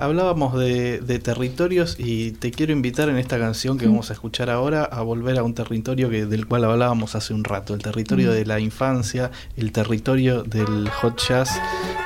Hablábamos 0.00 0.58
de, 0.58 1.00
de 1.00 1.18
territorios 1.18 1.96
y 1.98 2.30
te 2.30 2.50
quiero 2.50 2.72
invitar 2.72 3.10
en 3.10 3.18
esta 3.18 3.38
canción 3.38 3.76
que 3.76 3.84
vamos 3.84 4.08
a 4.08 4.14
escuchar 4.14 4.48
ahora 4.48 4.82
a 4.84 5.02
volver 5.02 5.38
a 5.38 5.42
un 5.42 5.52
territorio 5.52 6.08
que, 6.08 6.24
del 6.24 6.46
cual 6.46 6.64
hablábamos 6.64 7.14
hace 7.16 7.34
un 7.34 7.44
rato, 7.44 7.74
el 7.74 7.82
territorio 7.82 8.32
de 8.32 8.46
la 8.46 8.60
infancia, 8.60 9.30
el 9.58 9.72
territorio 9.72 10.42
del 10.42 10.88
hot 10.88 11.20
jazz, 11.28 11.50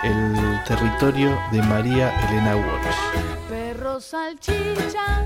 el 0.02 0.34
territorio 0.66 1.38
de 1.52 1.62
María 1.62 2.10
Elena 2.28 2.56
Walsh. 2.56 3.48
Perro 3.48 4.00
salchicha, 4.00 5.24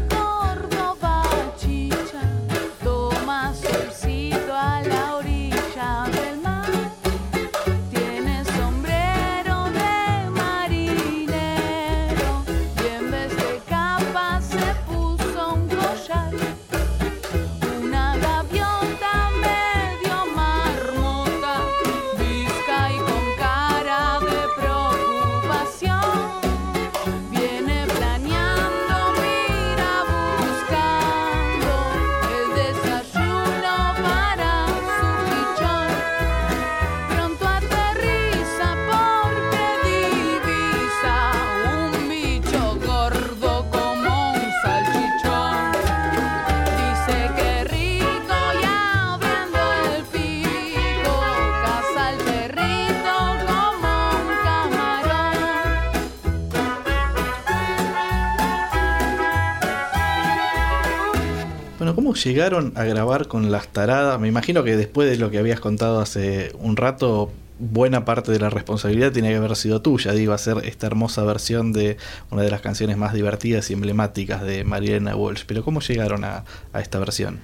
¿cómo 61.98 62.14
llegaron 62.14 62.74
a 62.76 62.84
grabar 62.84 63.26
con 63.26 63.50
Las 63.50 63.66
Taradas? 63.66 64.20
Me 64.20 64.28
imagino 64.28 64.62
que 64.62 64.76
después 64.76 65.10
de 65.10 65.16
lo 65.16 65.32
que 65.32 65.38
habías 65.38 65.58
contado 65.58 65.98
hace 65.98 66.52
un 66.60 66.76
rato, 66.76 67.32
buena 67.58 68.04
parte 68.04 68.30
de 68.30 68.38
la 68.38 68.50
responsabilidad 68.50 69.10
tiene 69.10 69.30
que 69.30 69.34
haber 69.34 69.56
sido 69.56 69.82
tuya, 69.82 70.12
digo, 70.12 70.32
hacer 70.32 70.58
esta 70.62 70.86
hermosa 70.86 71.24
versión 71.24 71.72
de 71.72 71.96
una 72.30 72.42
de 72.42 72.52
las 72.52 72.60
canciones 72.60 72.96
más 72.98 73.14
divertidas 73.14 73.68
y 73.70 73.72
emblemáticas 73.72 74.42
de 74.42 74.62
Mariana 74.62 75.16
Walsh. 75.16 75.42
Pero 75.44 75.64
¿cómo 75.64 75.80
llegaron 75.80 76.22
a, 76.22 76.44
a 76.72 76.80
esta 76.80 77.00
versión? 77.00 77.40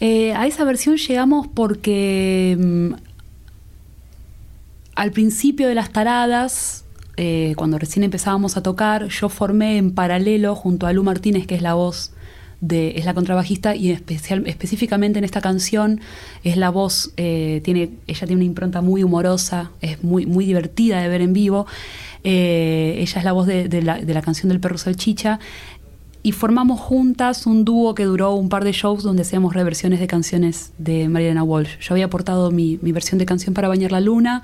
Eh, 0.00 0.32
a 0.32 0.46
esa 0.46 0.64
versión 0.64 0.96
llegamos 0.96 1.46
porque 1.46 2.56
mm, 2.58 2.94
al 4.94 5.12
principio 5.12 5.68
de 5.68 5.74
las 5.74 5.90
taradas, 5.90 6.86
eh, 7.18 7.52
cuando 7.58 7.78
recién 7.78 8.02
empezábamos 8.02 8.56
a 8.56 8.62
tocar, 8.62 9.08
yo 9.08 9.28
formé 9.28 9.76
en 9.76 9.92
paralelo 9.92 10.54
junto 10.54 10.86
a 10.86 10.94
Lu 10.94 11.04
Martínez, 11.04 11.46
que 11.46 11.54
es 11.54 11.60
la 11.60 11.74
voz 11.74 12.13
es 12.70 13.04
la 13.04 13.14
contrabajista 13.14 13.74
y 13.74 13.90
especial, 13.90 14.46
específicamente 14.46 15.18
en 15.18 15.24
esta 15.24 15.40
canción 15.40 16.00
es 16.42 16.56
la 16.56 16.70
voz, 16.70 17.12
eh, 17.16 17.60
tiene, 17.64 17.90
ella 18.06 18.26
tiene 18.26 18.36
una 18.36 18.44
impronta 18.44 18.80
muy 18.80 19.02
humorosa, 19.02 19.70
es 19.80 20.02
muy, 20.02 20.26
muy 20.26 20.46
divertida 20.46 21.00
de 21.00 21.08
ver 21.08 21.20
en 21.20 21.32
vivo. 21.32 21.66
Eh, 22.22 22.96
ella 23.00 23.18
es 23.18 23.24
la 23.24 23.32
voz 23.32 23.46
de, 23.46 23.68
de 23.68 23.82
la, 23.82 23.98
de 23.98 24.14
la 24.14 24.22
canción 24.22 24.48
del 24.48 24.60
perro 24.60 24.78
salchicha 24.78 25.40
y 26.24 26.32
formamos 26.32 26.80
juntas 26.80 27.46
un 27.46 27.66
dúo 27.66 27.94
que 27.94 28.04
duró 28.04 28.32
un 28.32 28.48
par 28.48 28.64
de 28.64 28.72
shows 28.72 29.02
donde 29.02 29.22
hacíamos 29.22 29.52
reversiones 29.52 30.00
de 30.00 30.06
canciones 30.06 30.72
de 30.78 31.06
Mariana 31.10 31.42
Walsh. 31.42 31.78
Yo 31.80 31.92
había 31.92 32.06
aportado 32.06 32.50
mi, 32.50 32.78
mi, 32.80 32.92
versión 32.92 33.18
de 33.18 33.26
canción 33.26 33.52
para 33.52 33.68
Bañar 33.68 33.92
la 33.92 34.00
Luna, 34.00 34.42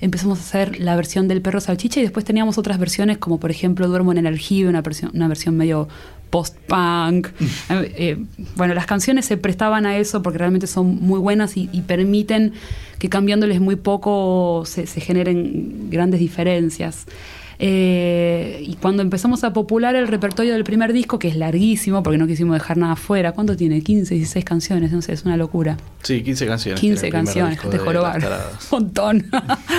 empezamos 0.00 0.40
a 0.40 0.42
hacer 0.42 0.80
la 0.80 0.96
versión 0.96 1.28
del 1.28 1.40
perro 1.40 1.60
salchicha 1.60 2.00
y 2.00 2.02
después 2.02 2.24
teníamos 2.24 2.58
otras 2.58 2.80
versiones 2.80 3.18
como 3.18 3.38
por 3.38 3.52
ejemplo 3.52 3.86
Duermo 3.86 4.10
en 4.10 4.18
el 4.18 4.26
aljibe, 4.26 4.68
una 4.68 4.82
versión, 4.82 5.12
una 5.14 5.28
versión 5.28 5.56
medio 5.56 5.86
post-punk. 6.30 7.28
eh, 7.70 8.16
bueno, 8.56 8.74
las 8.74 8.86
canciones 8.86 9.26
se 9.26 9.36
prestaban 9.36 9.86
a 9.86 9.96
eso 9.98 10.22
porque 10.22 10.38
realmente 10.38 10.66
son 10.66 10.96
muy 11.00 11.18
buenas 11.20 11.56
y, 11.56 11.68
y 11.72 11.82
permiten 11.82 12.54
que 12.98 13.08
cambiándoles 13.08 13.60
muy 13.60 13.76
poco 13.76 14.62
se, 14.66 14.86
se 14.86 15.00
generen 15.00 15.90
grandes 15.90 16.20
diferencias. 16.20 17.06
Eh, 17.62 18.64
y 18.66 18.74
cuando 18.76 19.02
empezamos 19.02 19.44
a 19.44 19.52
popular 19.52 19.94
el 19.94 20.08
repertorio 20.08 20.54
del 20.54 20.64
primer 20.64 20.94
disco, 20.94 21.18
que 21.18 21.28
es 21.28 21.36
larguísimo, 21.36 22.02
porque 22.02 22.16
no 22.16 22.26
quisimos 22.26 22.54
dejar 22.54 22.78
nada 22.78 22.94
afuera, 22.94 23.32
¿cuánto 23.32 23.54
tiene? 23.54 23.82
15, 23.82 24.14
16 24.14 24.44
canciones, 24.46 24.92
no 24.92 25.02
sé, 25.02 25.12
es 25.12 25.26
una 25.26 25.36
locura. 25.36 25.76
Sí, 26.02 26.22
15 26.22 26.46
canciones. 26.46 26.80
15 26.80 27.10
canciones, 27.10 27.60
te 27.60 27.76
jorobar. 27.76 28.24
Un 28.24 28.28
montón. 28.70 29.30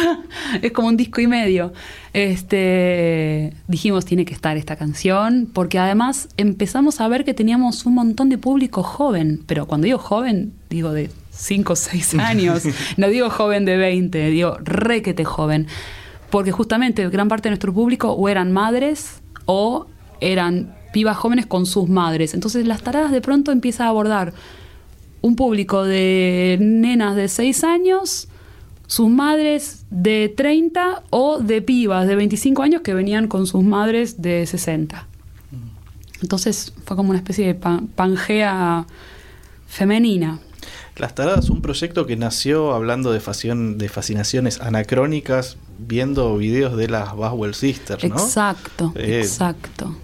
es 0.62 0.72
como 0.72 0.90
un 0.90 0.98
disco 0.98 1.22
y 1.22 1.28
medio. 1.28 1.74
Este, 2.14 3.56
dijimos, 3.68 4.06
tiene 4.06 4.26
que 4.26 4.36
estar 4.36 4.58
esta 4.58 4.76
canción, 4.76 5.50
porque 5.52 5.80
además 5.80 6.30
empezamos 6.38 7.02
a 7.02 7.08
ver 7.08 7.26
que 7.26 7.34
teníamos 7.34 7.88
un 7.88 7.96
montón 7.96 8.30
de 8.30 8.38
público 8.38 8.84
joven, 8.84 9.42
pero 9.48 9.66
cuando 9.66 9.86
digo 9.86 9.98
joven, 9.98 10.54
digo 10.70 10.94
de 10.94 11.10
5 11.32 11.74
o 11.74 11.76
6 11.76 12.14
años, 12.20 12.62
no 12.98 13.08
digo 13.08 13.32
joven 13.32 13.66
de 13.66 13.78
20, 13.78 14.30
digo 14.30 14.58
requete 14.62 15.24
joven 15.26 15.66
porque 16.32 16.52
justamente 16.52 17.08
gran 17.10 17.28
parte 17.28 17.50
de 17.50 17.52
nuestro 17.52 17.74
público 17.74 18.12
o 18.12 18.30
eran 18.30 18.52
madres 18.52 19.22
o 19.46 19.88
eran 20.22 20.76
pibas 20.94 21.18
jóvenes 21.18 21.46
con 21.46 21.66
sus 21.66 21.90
madres. 21.90 22.34
Entonces 22.34 22.66
las 22.66 22.82
taradas 22.82 23.12
de 23.12 23.22
pronto 23.22 23.52
empieza 23.52 23.86
a 23.86 23.90
abordar 23.90 24.34
un 25.22 25.36
público 25.36 25.84
de 25.84 26.58
nenas 26.60 27.16
de 27.16 27.28
6 27.28 27.64
años, 27.64 28.28
sus 28.88 29.10
madres 29.10 29.86
de 29.90 30.34
30 30.36 31.04
o 31.12 31.40
de 31.40 31.62
pibas 31.62 32.08
de 32.08 32.16
25 32.16 32.64
años 32.64 32.82
que 32.82 32.94
venían 32.94 33.28
con 33.28 33.46
sus 33.46 33.64
madres 33.64 34.22
de 34.22 34.46
60. 34.46 35.08
Entonces 36.22 36.74
fue 36.86 36.96
como 36.96 37.10
una 37.10 37.20
especie 37.20 37.48
de 37.48 37.56
pan 37.56 37.88
pangea 37.88 38.86
femenina. 39.68 40.40
Las 40.98 41.16
Taradas, 41.16 41.50
un 41.50 41.62
proyecto 41.62 42.06
que 42.06 42.16
nació 42.16 42.74
hablando 42.74 43.12
de, 43.12 43.20
de 43.20 43.90
fascinaciones 43.90 44.60
anacrónicas, 44.60 45.58
viendo 45.88 46.38
videos 46.38 46.78
de 46.78 46.88
las 46.88 47.16
Boswell 47.16 47.54
Sisters, 47.54 48.04
¿no? 48.04 48.16
Exacto, 48.16 48.94
eh, 48.96 49.20
exacto. 49.20 49.96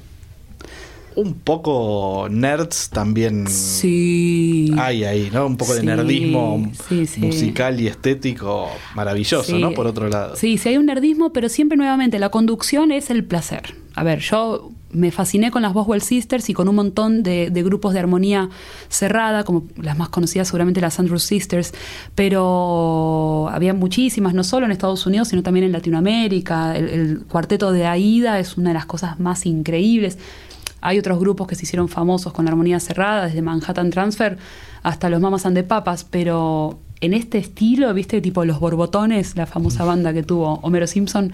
Un 1.16 1.34
poco 1.34 2.28
nerds 2.30 2.90
también 2.90 3.48
sí. 3.48 4.72
hay 4.78 5.04
ahí, 5.04 5.30
¿no? 5.34 5.48
Un 5.48 5.58
poco 5.58 5.74
sí, 5.74 5.80
de 5.80 5.86
nerdismo 5.86 6.72
sí. 6.88 7.08
musical 7.18 7.82
y 7.82 7.88
estético 7.88 8.70
maravilloso, 8.94 9.58
¿no? 9.58 9.72
Por 9.72 9.88
otro 9.88 10.10
lado. 10.10 10.36
Sí, 10.36 10.60
sí 10.60 10.70
hay 10.70 10.78
un 10.78 10.86
nerdismo, 10.86 11.34
pero 11.34 11.50
siempre 11.50 11.76
nuevamente 11.76 12.20
la 12.20 12.30
conducción 12.30 12.92
es 12.92 13.10
el 13.10 13.24
placer. 13.24 13.74
A 13.96 14.04
ver, 14.04 14.20
yo 14.20 14.72
me 14.92 15.12
fasciné 15.12 15.52
con 15.52 15.62
las 15.62 15.74
Boswell 15.74 16.02
Sisters 16.02 16.50
y 16.50 16.54
con 16.54 16.70
un 16.70 16.76
montón 16.76 17.24
de, 17.24 17.50
de, 17.50 17.64
grupos 17.64 17.94
de 17.94 18.00
armonía 18.00 18.50
cerrada, 18.90 19.44
como 19.44 19.64
las 19.76 19.98
más 19.98 20.10
conocidas 20.10 20.48
seguramente 20.48 20.82
las 20.82 21.00
Andrews 21.00 21.24
Sisters, 21.24 21.74
pero 22.16 23.50
había 23.52 23.74
muchísimas, 23.74 24.34
no 24.34 24.44
solo 24.44 24.66
en 24.66 24.72
Estados 24.72 25.06
Unidos, 25.06 25.28
sino 25.30 25.44
también 25.44 25.66
en 25.66 25.72
Latinoamérica. 25.72 26.76
El, 26.76 26.90
el 26.90 27.26
cuarteto 27.26 27.72
de 27.72 27.86
Aida 27.86 28.40
es 28.40 28.58
una 28.58 28.70
de 28.70 28.76
las 28.76 28.86
cosas 28.86 29.20
más 29.20 29.46
increíbles. 29.46 30.18
Hay 30.82 31.00
otros 31.00 31.20
grupos 31.20 31.48
que 31.48 31.56
se 31.56 31.64
hicieron 31.64 31.90
famosos 31.90 32.34
con 32.34 32.46
la 32.46 32.52
armonía 32.52 32.80
cerrada, 32.80 33.26
desde 33.26 33.42
Manhattan 33.42 33.90
Transfer 33.90 34.38
hasta 34.84 35.10
los 35.10 35.20
Mamas 35.20 35.46
and 35.46 35.56
the 35.56 35.64
Papas, 35.64 36.06
pero 36.10 36.80
en 37.02 37.14
este 37.14 37.38
estilo, 37.38 37.94
viste, 37.94 38.22
tipo 38.22 38.46
los 38.46 38.60
Borbotones, 38.60 39.36
la 39.36 39.46
famosa 39.46 39.84
banda 39.84 40.14
que 40.14 40.24
tuvo 40.24 40.60
Homero 40.64 40.88
Simpson, 40.88 41.32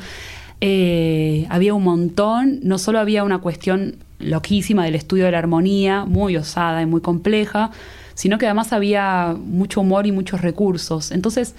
eh, 0.62 1.46
había 1.50 1.74
un 1.74 1.84
montón, 1.84 2.60
no 2.64 2.78
solo 2.78 3.00
había 3.00 3.24
una 3.24 3.40
cuestión 3.40 3.98
loquísima 4.20 4.86
del 4.86 4.96
estudio 4.96 5.26
de 5.26 5.32
la 5.32 5.40
armonía, 5.40 6.06
muy 6.06 6.38
osada 6.38 6.82
y 6.82 6.86
muy 6.86 7.02
compleja, 7.02 7.72
sino 8.14 8.38
que 8.38 8.46
además 8.46 8.74
había 8.74 9.36
mucho 9.38 9.82
humor 9.82 10.08
y 10.08 10.12
muchos 10.12 10.42
recursos. 10.42 11.12
Entonces 11.12 11.56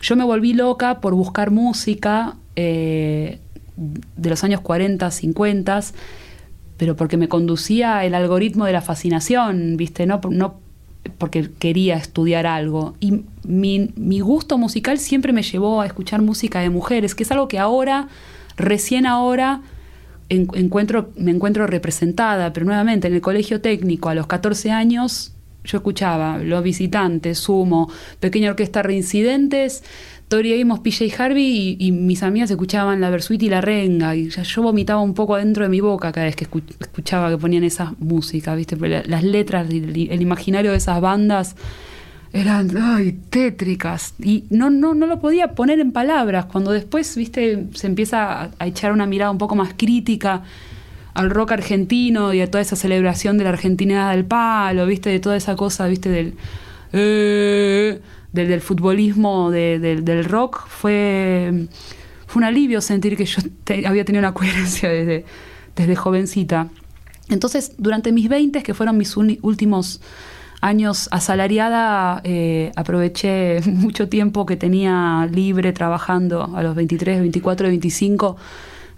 yo 0.00 0.16
me 0.16 0.24
volví 0.24 0.52
loca 0.52 1.00
por 1.00 1.14
buscar 1.14 1.50
música 1.50 2.36
eh, 2.56 3.38
de 3.76 4.30
los 4.30 4.42
años 4.44 4.60
40, 4.60 5.10
50, 5.10 5.80
pero 6.76 6.96
porque 6.96 7.16
me 7.16 7.28
conducía 7.28 8.04
el 8.04 8.14
algoritmo 8.14 8.64
de 8.64 8.72
la 8.72 8.80
fascinación, 8.80 9.76
¿viste? 9.76 10.06
No, 10.06 10.20
no 10.28 10.56
porque 11.18 11.50
quería 11.58 11.96
estudiar 11.96 12.46
algo. 12.46 12.94
Y 13.00 13.24
mi, 13.44 14.20
gusto 14.20 14.58
musical 14.58 14.98
siempre 14.98 15.32
me 15.32 15.42
llevó 15.42 15.80
a 15.80 15.86
escuchar 15.86 16.22
música 16.22 16.60
de 16.60 16.70
mujeres, 16.70 17.14
que 17.14 17.22
es 17.24 17.32
algo 17.32 17.48
que 17.48 17.58
ahora, 17.58 18.08
recién 18.56 19.06
ahora, 19.06 19.62
en, 20.28 20.48
encuentro, 20.54 21.10
me 21.16 21.30
encuentro 21.30 21.66
representada. 21.66 22.52
Pero 22.52 22.66
nuevamente, 22.66 23.08
en 23.08 23.14
el 23.14 23.20
colegio 23.20 23.60
técnico, 23.60 24.08
a 24.08 24.14
los 24.14 24.26
14 24.26 24.70
años, 24.70 25.32
yo 25.64 25.78
escuchaba 25.78 26.38
Los 26.38 26.62
Visitantes, 26.62 27.38
Sumo, 27.38 27.90
Pequeña 28.20 28.50
Orquesta 28.50 28.82
Reincidentes, 28.82 29.84
Tori 30.32 30.58
Amos, 30.62 30.80
PJ 30.80 31.12
Harvey 31.18 31.76
y, 31.78 31.92
mis 31.92 32.22
amigas 32.22 32.50
escuchaban 32.50 33.02
la 33.02 33.10
Versuit 33.10 33.42
y 33.42 33.50
la 33.50 33.60
Renga. 33.60 34.16
Y 34.16 34.30
ya 34.30 34.42
yo 34.44 34.62
vomitaba 34.62 35.02
un 35.02 35.12
poco 35.12 35.34
adentro 35.34 35.62
de 35.62 35.68
mi 35.68 35.80
boca 35.80 36.10
cada 36.10 36.24
vez 36.24 36.36
que 36.36 36.44
escuchaba 36.44 37.28
que 37.28 37.36
ponían 37.36 37.64
esa 37.64 37.94
música, 37.98 38.54
¿viste? 38.54 38.76
Las 38.78 39.24
letras, 39.24 39.68
el, 39.68 40.22
imaginario 40.22 40.70
de 40.70 40.78
esas 40.78 41.02
bandas 41.02 41.54
eran 42.32 42.74
ay, 42.78 43.12
tétricas. 43.28 44.14
Y 44.20 44.44
no, 44.48 44.70
no, 44.70 44.94
no 44.94 45.06
lo 45.06 45.20
podía 45.20 45.48
poner 45.48 45.80
en 45.80 45.92
palabras. 45.92 46.46
Cuando 46.46 46.70
después, 46.70 47.14
¿viste? 47.14 47.66
Se 47.74 47.86
empieza 47.86 48.44
a, 48.58 48.66
echar 48.66 48.92
una 48.92 49.04
mirada 49.04 49.30
un 49.30 49.36
poco 49.36 49.54
más 49.54 49.74
crítica 49.76 50.44
al 51.12 51.28
rock 51.28 51.52
argentino 51.52 52.32
y 52.32 52.40
a 52.40 52.50
toda 52.50 52.62
esa 52.62 52.76
celebración 52.76 53.36
de 53.36 53.44
la 53.44 53.50
argentinidad 53.50 54.12
del 54.12 54.24
palo, 54.24 54.86
¿viste? 54.86 55.10
De 55.10 55.20
toda 55.20 55.36
esa 55.36 55.56
cosa, 55.56 55.86
¿viste? 55.88 56.08
Del. 56.08 56.36
Eh, 56.94 58.00
del, 58.32 58.48
del, 58.48 58.60
futbolismo 58.60 59.50
de, 59.50 59.78
del, 59.78 60.04
del, 60.04 60.24
rock 60.24 60.66
fue, 60.66 61.66
fue 62.26 62.40
un 62.40 62.44
alivio 62.44 62.80
sentir 62.80 63.16
que 63.16 63.26
yo 63.26 63.42
te, 63.64 63.86
había 63.86 64.04
tenido 64.04 64.20
una 64.20 64.34
coherencia 64.34 64.88
desde, 64.88 65.24
desde 65.76 65.96
jovencita. 65.96 66.68
Entonces, 67.28 67.72
durante 67.78 68.12
mis 68.12 68.28
20, 68.28 68.62
que 68.62 68.74
fueron 68.74 68.96
mis 68.96 69.16
últimos 69.16 70.00
años 70.60 71.08
asalariada, 71.10 72.20
eh, 72.24 72.72
aproveché 72.76 73.60
mucho 73.66 74.08
tiempo 74.08 74.46
que 74.46 74.56
tenía 74.56 75.28
libre 75.30 75.72
trabajando 75.72 76.54
a 76.54 76.62
los 76.62 76.74
23, 76.74 77.20
24, 77.20 77.68
25, 77.68 78.36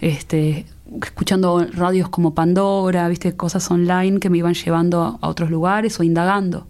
este, 0.00 0.66
escuchando 1.02 1.66
radios 1.72 2.08
como 2.10 2.34
Pandora, 2.34 3.08
viste, 3.08 3.34
cosas 3.34 3.68
online 3.70 4.20
que 4.20 4.30
me 4.30 4.38
iban 4.38 4.54
llevando 4.54 5.18
a 5.20 5.28
otros 5.28 5.50
lugares 5.50 5.98
o 5.98 6.02
indagando. 6.02 6.66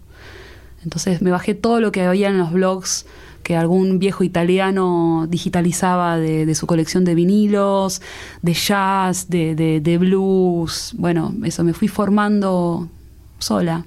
Entonces 0.85 1.21
me 1.21 1.31
bajé 1.31 1.55
todo 1.55 1.81
lo 1.81 1.91
que 1.91 2.03
había 2.03 2.29
en 2.29 2.37
los 2.37 2.53
blogs 2.53 3.05
que 3.43 3.55
algún 3.55 3.99
viejo 3.99 4.23
italiano 4.23 5.27
digitalizaba 5.29 6.17
de, 6.17 6.55
su 6.55 6.65
colección 6.65 7.05
de 7.05 7.13
vinilos, 7.13 8.01
de 8.41 8.53
jazz, 8.53 9.29
de, 9.29 9.53
de, 9.53 9.81
de, 9.81 9.97
blues. 9.99 10.93
Bueno, 10.97 11.33
eso 11.43 11.63
me 11.63 11.73
fui 11.73 11.87
formando 11.87 12.89
sola 13.37 13.85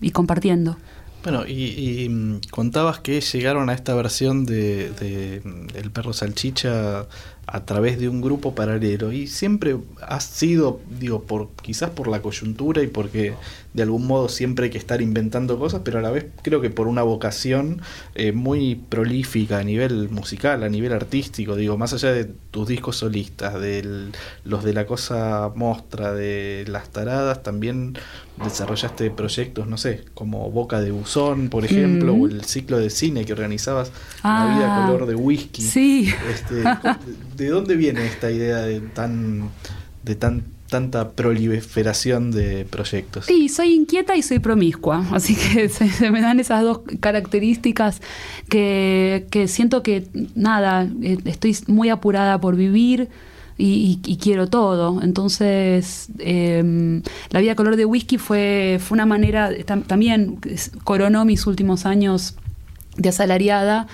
y 0.00 0.12
compartiendo. 0.12 0.76
Bueno, 1.24 1.44
y, 1.46 1.52
y 1.52 2.40
contabas 2.50 3.00
que 3.00 3.20
llegaron 3.20 3.68
a 3.68 3.74
esta 3.74 3.94
versión 3.94 4.46
de, 4.46 4.90
de 4.92 5.42
El 5.74 5.90
perro 5.90 6.12
salchicha 6.12 7.06
a 7.46 7.64
través 7.64 7.98
de 7.98 8.08
un 8.08 8.20
grupo 8.20 8.54
paralelo 8.54 9.12
y 9.12 9.26
siempre 9.26 9.76
ha 10.00 10.20
sido, 10.20 10.80
digo, 11.00 11.24
por 11.24 11.50
quizás 11.62 11.90
por 11.90 12.06
la 12.06 12.22
coyuntura 12.22 12.80
y 12.82 12.86
porque 12.86 13.34
de 13.72 13.84
algún 13.84 14.06
modo 14.06 14.28
siempre 14.28 14.64
hay 14.64 14.70
que 14.70 14.78
estar 14.78 15.00
inventando 15.00 15.58
cosas, 15.58 15.82
pero 15.84 15.98
a 16.00 16.02
la 16.02 16.10
vez 16.10 16.26
creo 16.42 16.60
que 16.60 16.70
por 16.70 16.88
una 16.88 17.02
vocación 17.02 17.80
eh, 18.14 18.32
muy 18.32 18.74
prolífica 18.74 19.58
a 19.58 19.62
nivel 19.62 20.08
musical, 20.08 20.64
a 20.64 20.68
nivel 20.68 20.92
artístico, 20.92 21.54
digo, 21.54 21.78
más 21.78 21.92
allá 21.92 22.12
de 22.12 22.24
tus 22.24 22.66
discos 22.66 22.96
solistas, 22.96 23.60
de 23.60 24.10
los 24.44 24.64
de 24.64 24.72
la 24.72 24.86
cosa 24.86 25.52
mostra, 25.54 26.12
de 26.12 26.64
las 26.68 26.90
taradas, 26.90 27.42
también 27.42 27.96
desarrollaste 28.42 29.10
proyectos, 29.10 29.68
no 29.68 29.76
sé, 29.76 30.04
como 30.14 30.50
Boca 30.50 30.80
de 30.80 30.90
Buzón, 30.90 31.48
por 31.48 31.64
ejemplo, 31.64 32.14
mm 32.14 32.20
o 32.20 32.26
el 32.26 32.44
ciclo 32.44 32.78
de 32.78 32.90
cine 32.90 33.24
que 33.24 33.32
organizabas, 33.32 33.92
ah, 34.22 34.46
La 34.46 34.56
vida 34.56 34.86
color 34.86 35.06
de 35.06 35.14
whisky. 35.14 35.62
Sí. 35.62 36.12
Este, 36.28 36.64
¿De 37.36 37.48
dónde 37.48 37.76
viene 37.76 38.04
esta 38.06 38.30
idea 38.30 38.58
de 38.58 38.80
tan, 38.80 39.50
de 40.02 40.14
tan 40.16 40.44
tanta 40.70 41.10
proliferación 41.10 42.30
de 42.30 42.64
proyectos? 42.64 43.26
Sí, 43.26 43.48
soy 43.48 43.74
inquieta 43.74 44.16
y 44.16 44.22
soy 44.22 44.38
promiscua, 44.38 45.04
así 45.12 45.34
que 45.34 45.68
se, 45.68 46.10
me 46.10 46.20
dan 46.20 46.40
esas 46.40 46.62
dos 46.62 46.80
características 47.00 48.00
que, 48.48 49.26
que 49.30 49.48
siento 49.48 49.82
que, 49.82 50.06
nada, 50.34 50.88
eh, 51.02 51.18
estoy 51.24 51.56
muy 51.66 51.88
apurada 51.90 52.40
por 52.40 52.56
vivir. 52.56 53.08
Y, 53.62 54.16
quiero 54.22 54.46
todo. 54.46 55.02
Entonces, 55.02 56.08
eh, 56.18 57.02
la 57.28 57.40
vida 57.40 57.54
color 57.54 57.76
de 57.76 57.84
whisky 57.84 58.16
fue, 58.16 58.78
fue 58.80 58.94
una 58.94 59.04
manera, 59.04 59.50
tam- 59.66 59.84
también 59.84 60.38
coronó 60.82 61.26
mis 61.26 61.46
últimos 61.46 61.84
años 61.84 62.36
de 62.96 63.10
asalariada. 63.10 63.86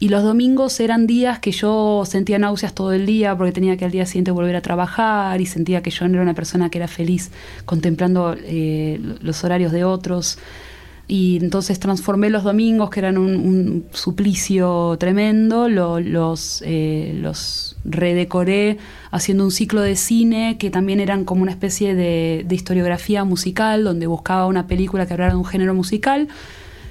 Y 0.00 0.10
los 0.10 0.22
domingos 0.22 0.78
eran 0.78 1.08
días 1.08 1.40
que 1.40 1.50
yo 1.50 2.04
sentía 2.06 2.38
náuseas 2.38 2.72
todo 2.72 2.92
el 2.92 3.04
día 3.04 3.36
porque 3.36 3.50
tenía 3.52 3.76
que 3.76 3.84
al 3.84 3.90
día 3.90 4.06
siguiente 4.06 4.30
volver 4.30 4.54
a 4.54 4.60
trabajar 4.60 5.40
y 5.40 5.46
sentía 5.46 5.82
que 5.82 5.90
yo 5.90 6.06
no 6.06 6.14
era 6.14 6.22
una 6.22 6.34
persona 6.34 6.70
que 6.70 6.78
era 6.78 6.86
feliz 6.86 7.32
contemplando 7.64 8.36
eh, 8.38 9.00
los 9.20 9.42
horarios 9.42 9.72
de 9.72 9.82
otros. 9.84 10.38
Y 11.10 11.38
entonces 11.40 11.80
transformé 11.80 12.28
los 12.28 12.44
domingos, 12.44 12.90
que 12.90 13.00
eran 13.00 13.16
un, 13.16 13.86
suplicio 13.92 14.94
tremendo, 15.00 15.68
lo- 15.70 16.00
los, 16.00 16.62
eh, 16.66 17.12
los 17.16 17.76
redecoré 17.84 18.76
haciendo 19.10 19.44
un 19.44 19.50
ciclo 19.50 19.80
de 19.80 19.96
cine 19.96 20.58
que 20.58 20.70
también 20.70 21.00
eran 21.00 21.24
como 21.24 21.42
una 21.42 21.50
especie 21.50 21.94
de, 21.94 22.44
de 22.46 22.54
historiografía 22.54 23.24
musical, 23.24 23.84
donde 23.84 24.06
buscaba 24.06 24.46
una 24.46 24.66
película 24.66 25.06
que 25.06 25.14
hablara 25.14 25.32
de 25.32 25.38
un 25.38 25.46
género 25.46 25.74
musical. 25.74 26.28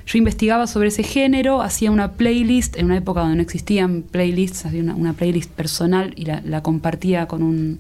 Yo 0.08 0.18
investigaba 0.18 0.68
sobre 0.68 0.88
ese 0.88 1.04
género, 1.04 1.62
hacía 1.62 1.92
una 1.92 2.14
playlist, 2.14 2.78
en 2.78 2.86
una 2.86 2.96
época 2.98 3.20
donde 3.20 3.36
no 3.36 3.42
existían 3.42 4.04
playlists, 4.04 4.66
hacía 4.66 4.82
una, 4.82 5.12
playlist 5.14 5.52
personal 5.52 6.14
y 6.16 6.26
la, 6.26 6.64
compartía 6.64 7.28
con 7.28 7.44
un, 7.44 7.80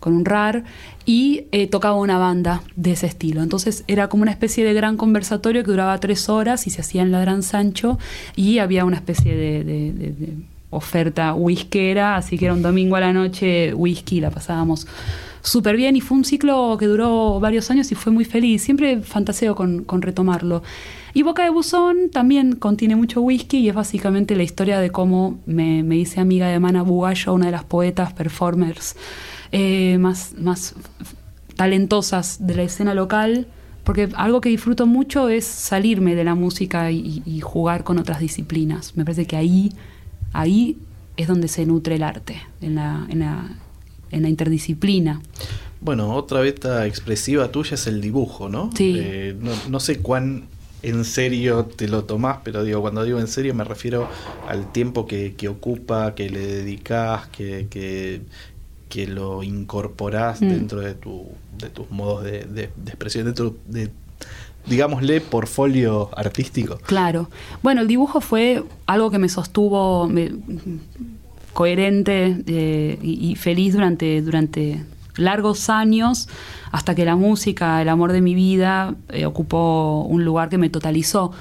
con 0.00 0.12
un 0.12 0.24
RAR 0.24 0.64
y 1.06 1.44
eh, 1.52 1.68
tocaba 1.68 1.94
una 1.94 2.18
banda 2.18 2.62
de 2.74 2.90
ese 2.92 3.06
estilo. 3.06 3.40
Entonces 3.40 3.84
era 3.86 4.08
como 4.08 4.22
una 4.22 4.32
especie 4.32 4.64
de 4.64 4.74
gran 4.74 4.96
conversatorio 4.96 5.62
que 5.62 5.70
duraba 5.70 5.96
tres 5.98 6.28
horas 6.28 6.66
y 6.66 6.70
se 6.70 6.80
hacía 6.80 7.02
en 7.02 7.12
la 7.12 7.20
Gran 7.20 7.44
Sancho 7.44 8.00
y 8.34 8.58
había 8.58 8.84
una 8.84 8.96
especie 8.96 9.36
de- 9.36 9.64
de 9.64 10.34
oferta 10.70 11.34
whiskera, 11.34 12.16
así 12.16 12.38
que 12.38 12.46
era 12.46 12.54
un 12.54 12.62
domingo 12.62 12.96
a 12.96 13.00
la 13.00 13.12
noche 13.12 13.74
whisky, 13.74 14.20
la 14.20 14.30
pasábamos 14.30 14.86
súper 15.42 15.76
bien 15.76 15.96
y 15.96 16.00
fue 16.00 16.16
un 16.16 16.24
ciclo 16.24 16.76
que 16.78 16.86
duró 16.86 17.40
varios 17.40 17.70
años 17.70 17.90
y 17.92 17.94
fue 17.94 18.12
muy 18.12 18.24
feliz. 18.24 18.62
Siempre 18.62 19.00
fantaseo 19.00 19.54
con, 19.54 19.84
con 19.84 20.02
retomarlo. 20.02 20.62
Y 21.12 21.22
Boca 21.22 21.42
de 21.42 21.50
Buzón 21.50 22.10
también 22.10 22.56
contiene 22.56 22.96
mucho 22.96 23.20
whisky 23.20 23.58
y 23.58 23.68
es 23.68 23.74
básicamente 23.74 24.36
la 24.36 24.42
historia 24.42 24.80
de 24.80 24.90
cómo 24.90 25.40
me, 25.46 25.82
me 25.82 25.96
hice 25.96 26.20
amiga 26.20 26.48
de 26.48 26.58
Mana 26.58 26.82
Bugallo, 26.82 27.34
una 27.34 27.46
de 27.46 27.52
las 27.52 27.64
poetas, 27.64 28.12
performers 28.12 28.96
eh, 29.52 29.98
más, 29.98 30.34
más 30.38 30.74
talentosas 31.56 32.46
de 32.46 32.54
la 32.54 32.62
escena 32.62 32.94
local. 32.94 33.46
Porque 33.82 34.10
algo 34.14 34.40
que 34.40 34.50
disfruto 34.50 34.86
mucho 34.86 35.28
es 35.28 35.44
salirme 35.46 36.14
de 36.14 36.22
la 36.22 36.34
música 36.34 36.90
y, 36.92 37.22
y 37.24 37.40
jugar 37.40 37.82
con 37.82 37.98
otras 37.98 38.20
disciplinas. 38.20 38.96
Me 38.96 39.04
parece 39.04 39.26
que 39.26 39.36
ahí, 39.36 39.72
ahí 40.32 40.76
es 41.16 41.26
donde 41.26 41.48
se 41.48 41.66
nutre 41.66 41.96
el 41.96 42.02
arte, 42.02 42.40
en 42.60 42.76
la, 42.76 43.06
en 43.08 43.20
la, 43.20 43.48
en 44.10 44.22
la 44.22 44.28
interdisciplina. 44.28 45.20
Bueno, 45.80 46.14
otra 46.14 46.40
beta 46.40 46.86
expresiva 46.86 47.50
tuya 47.50 47.74
es 47.74 47.86
el 47.86 48.00
dibujo, 48.00 48.48
¿no? 48.48 48.70
Sí. 48.76 48.94
Eh, 48.98 49.34
no, 49.40 49.50
no 49.68 49.80
sé 49.80 50.00
cuán 50.00 50.44
en 50.82 51.04
serio 51.04 51.64
te 51.64 51.88
lo 51.88 52.04
tomás, 52.04 52.38
pero 52.44 52.64
digo, 52.64 52.80
cuando 52.80 53.04
digo 53.04 53.18
en 53.20 53.28
serio 53.28 53.54
me 53.54 53.64
refiero 53.64 54.08
al 54.48 54.72
tiempo 54.72 55.06
que, 55.06 55.34
que 55.36 55.48
ocupa, 55.48 56.14
que 56.14 56.30
le 56.30 56.40
dedicás, 56.46 57.28
que, 57.28 57.66
que, 57.70 58.22
que 58.88 59.06
lo 59.06 59.42
incorporás 59.42 60.40
Mm. 60.40 60.48
dentro 60.48 60.80
de, 60.80 60.94
tu, 60.94 61.26
de 61.58 61.68
tus 61.70 61.90
modos 61.90 62.24
de, 62.24 62.44
de- 62.44 62.70
de 62.74 62.90
expresión, 62.90 63.26
dentro 63.26 63.54
de, 63.66 63.90
digámosle, 64.66 65.20
portfolio 65.20 66.10
artístico. 66.16 66.78
Claro. 66.86 67.30
Bueno, 67.62 67.82
el 67.82 67.86
dibujo 67.88 68.20
fue 68.20 68.62
algo 68.86 69.10
que 69.10 69.18
me 69.18 69.28
sostuvo 69.28 70.08
me- 70.08 70.32
coherente 71.52 72.42
eh, 72.46 72.98
y, 73.02 73.30
y 73.30 73.36
feliz 73.36 73.74
durante, 73.74 74.22
durante 74.22 74.82
largos 75.16 75.68
años, 75.70 76.28
hasta 76.72 76.94
que 76.94 77.04
la 77.04 77.16
música, 77.16 77.80
el 77.82 77.88
amor 77.88 78.12
de 78.12 78.20
mi 78.20 78.34
vida, 78.34 78.94
eh, 79.08 79.26
ocupó 79.26 80.02
un 80.08 80.24
lugar 80.24 80.48
que 80.48 80.58
me 80.58 80.70
totalizó. 80.70 81.32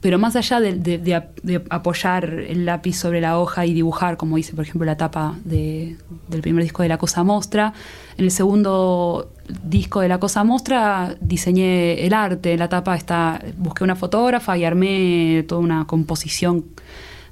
Pero 0.00 0.18
más 0.18 0.34
allá 0.34 0.58
de, 0.58 0.72
de- 0.74 0.98
de 0.98 1.14
ap- 1.14 1.38
de 1.44 1.62
apoyar 1.70 2.24
el 2.24 2.64
lápiz 2.66 2.94
sobre 2.94 3.20
la 3.20 3.38
hoja 3.38 3.66
y 3.66 3.72
dibujar, 3.72 4.16
como 4.16 4.34
dice, 4.36 4.52
por 4.52 4.64
ejemplo, 4.64 4.84
la 4.84 4.96
tapa 4.96 5.36
de- 5.44 5.96
del 6.26 6.40
primer 6.42 6.64
disco 6.64 6.82
de 6.82 6.88
La 6.88 6.98
Cosa 6.98 7.22
Mostra, 7.22 7.72
en 8.16 8.24
el 8.24 8.32
segundo 8.32 9.30
disco 9.62 10.00
de 10.00 10.08
La 10.08 10.18
Cosa 10.18 10.42
Mostra 10.42 11.14
diseñé 11.20 12.04
el 12.04 12.14
arte. 12.14 12.52
En 12.52 12.58
la 12.58 12.68
tapa 12.68 12.96
está, 12.96 13.40
busqué 13.58 13.84
una 13.84 13.94
fotógrafa 13.94 14.58
y 14.58 14.64
armé 14.64 15.44
toda 15.46 15.60
una 15.60 15.84
composición 15.86 16.64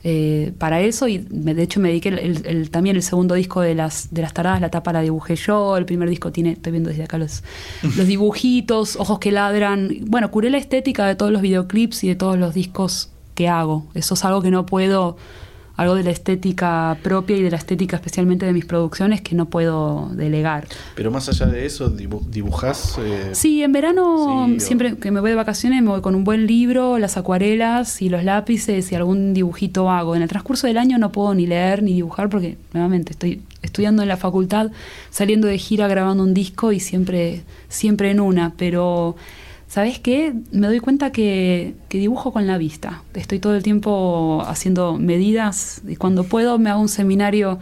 eh, 0.02 0.52
para 0.58 0.80
eso 0.80 1.08
y 1.08 1.26
me- 1.30 1.54
de 1.54 1.62
hecho 1.62 1.78
me 1.78 1.88
dediqué 1.88 2.08
el- 2.08 2.18
el- 2.18 2.46
el- 2.46 2.70
también 2.70 2.96
el 2.96 3.02
segundo 3.02 3.34
disco 3.34 3.60
de 3.60 3.74
las 3.74 4.12
de 4.14 4.22
las 4.22 4.32
taradas 4.32 4.60
la 4.62 4.70
tapa 4.70 4.92
la 4.94 5.02
dibujé 5.02 5.36
yo 5.36 5.76
el 5.76 5.84
primer 5.84 6.08
disco 6.08 6.32
tiene 6.32 6.52
estoy 6.52 6.72
viendo 6.72 6.88
desde 6.88 7.02
acá 7.04 7.18
los 7.18 7.42
los 7.96 8.06
dibujitos 8.06 8.96
ojos 8.96 9.18
que 9.18 9.30
ladran 9.30 9.90
bueno 10.06 10.30
curé 10.30 10.48
la 10.48 10.56
estética 10.58 11.06
de 11.06 11.16
todos 11.16 11.30
los 11.32 11.42
videoclips 11.42 12.02
y 12.04 12.08
de 12.08 12.14
todos 12.16 12.38
los 12.38 12.54
discos 12.54 13.10
que 13.34 13.48
hago 13.48 13.86
eso 13.94 14.14
es 14.14 14.24
algo 14.24 14.40
que 14.40 14.50
no 14.50 14.64
puedo 14.64 15.18
algo 15.80 15.94
de 15.94 16.02
la 16.04 16.10
estética 16.10 16.96
propia 17.02 17.36
y 17.36 17.42
de 17.42 17.50
la 17.50 17.56
estética 17.56 17.96
especialmente 17.96 18.44
de 18.46 18.52
mis 18.52 18.64
producciones 18.66 19.20
que 19.22 19.34
no 19.34 19.46
puedo 19.46 20.10
delegar 20.12 20.66
Pero 20.94 21.10
más 21.10 21.28
allá 21.28 21.46
de 21.46 21.64
eso, 21.66 21.90
dibu- 21.96 22.20
dibujás... 22.28 22.98
eh, 22.98 23.30
Sí, 23.32 23.62
en 23.62 23.72
verano 23.72 24.46
Sí, 24.46 24.56
o- 24.56 24.60
siempre 24.60 24.96
que 24.96 25.10
me 25.10 25.20
voy 25.20 25.30
de 25.30 25.36
vacaciones 25.36 25.82
me 25.82 25.88
voy 25.90 26.00
con 26.02 26.14
un 26.14 26.24
buen 26.24 26.46
libro, 26.46 26.98
las 26.98 27.16
acuarelas 27.16 28.02
y 28.02 28.08
los 28.10 28.24
lápices 28.24 28.92
y 28.92 28.94
algún 28.94 29.32
dibujito 29.34 29.90
hago. 29.90 30.14
En 30.14 30.22
el 30.22 30.28
transcurso 30.28 30.66
del 30.66 30.76
año 30.78 30.98
no 30.98 31.12
puedo 31.12 31.34
ni 31.34 31.46
leer 31.46 31.82
ni 31.82 31.94
dibujar 31.94 32.28
porque 32.28 32.56
nuevamente 32.72 33.12
estoy 33.12 33.42
estudiando 33.62 34.02
en 34.02 34.08
la 34.08 34.16
facultad, 34.16 34.70
saliendo 35.10 35.46
de 35.46 35.58
gira 35.58 35.88
grabando 35.88 36.22
un 36.22 36.34
disco 36.34 36.72
y 36.72 36.80
siempre 36.80 37.42
siempre 37.68 38.10
en 38.10 38.20
una, 38.20 38.52
pero 38.56 39.16
¿sabes 39.70 40.00
qué? 40.00 40.34
Me 40.50 40.66
doy 40.66 40.80
cuenta 40.80 41.12
que, 41.12 41.74
que 41.88 41.98
dibujo 41.98 42.32
con 42.32 42.46
la 42.46 42.58
vista. 42.58 43.04
Estoy 43.14 43.38
todo 43.38 43.54
el 43.54 43.62
tiempo 43.62 44.42
haciendo 44.46 44.98
medidas 44.98 45.80
y 45.86 45.94
cuando 45.94 46.24
puedo 46.24 46.58
me 46.58 46.70
hago 46.70 46.80
un 46.80 46.88
seminario 46.88 47.60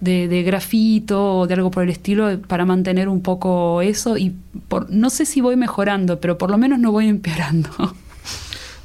de, 0.00 0.28
de 0.28 0.44
grafito 0.44 1.40
o 1.40 1.46
de 1.48 1.54
algo 1.54 1.72
por 1.72 1.82
el 1.82 1.90
estilo 1.90 2.40
para 2.42 2.64
mantener 2.64 3.08
un 3.08 3.22
poco 3.22 3.82
eso 3.82 4.16
y 4.16 4.36
por, 4.68 4.88
no 4.88 5.10
sé 5.10 5.26
si 5.26 5.40
voy 5.40 5.56
mejorando, 5.56 6.20
pero 6.20 6.38
por 6.38 6.48
lo 6.48 6.58
menos 6.58 6.78
no 6.78 6.92
voy 6.92 7.08
empeorando. 7.08 7.70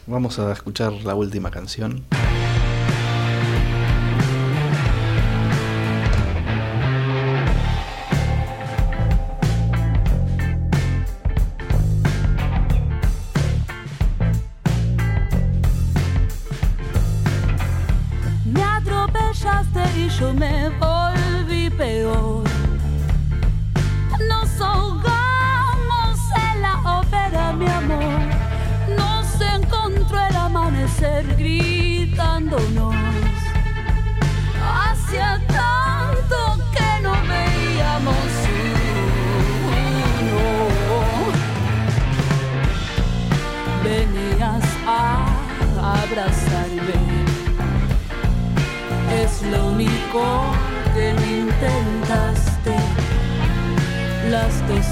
Vamos 0.07 0.39
a 0.39 0.51
escuchar 0.51 0.93
la 1.03 1.13
última 1.13 1.51
canción. 1.51 2.03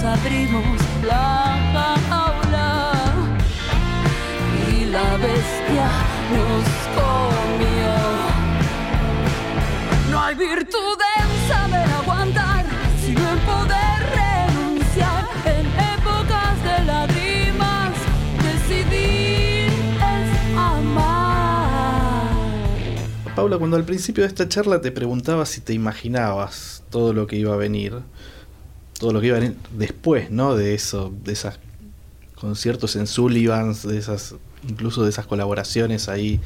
Abrimos 0.04 0.82
la 1.04 1.58
jaula 2.10 2.92
y 4.68 4.86
la 4.86 5.16
bestia 5.18 5.90
nos 6.34 6.66
comió. 6.98 7.96
No 10.10 10.20
hay 10.20 10.36
virtud 10.36 10.98
en 11.18 11.30
saber 11.50 11.88
aguantar, 11.92 12.66
sino 13.06 13.22
en 13.30 13.40
poder 13.40 14.00
renunciar 14.20 15.24
en 15.46 15.68
épocas 15.96 16.64
de 16.64 16.84
lágrimas. 16.84 17.92
Decidir 18.44 19.72
es 19.98 20.58
amar. 20.58 22.32
Paula, 23.36 23.58
cuando 23.60 23.78
al 23.78 23.86
principio 23.86 24.24
de 24.24 24.30
esta 24.30 24.50
charla 24.50 24.82
te 24.82 24.92
preguntaba 24.92 25.46
si 25.46 25.62
te 25.62 25.74
imaginabas 25.74 26.84
todo 26.90 27.14
lo 27.14 27.28
que 27.28 27.38
iba 27.38 27.54
a 27.54 27.58
venir, 27.58 28.02
todo 29.02 29.14
lo 29.14 29.20
que 29.20 29.28
iba 29.28 29.38
a 29.38 29.40
venir 29.40 29.58
después, 29.72 30.30
¿no? 30.30 30.56
De 30.56 30.76
eso, 30.76 31.12
de 31.26 31.34
esos 31.34 31.56
conciertos 32.36 32.96
en 32.96 33.08
Sullivans, 33.08 33.82
de 33.86 33.98
esas, 33.98 34.36
incluso 34.70 35.04
de 35.04 35.10
esas 35.10 35.26
colaboraciones 35.26 36.08
ahí 36.08 36.40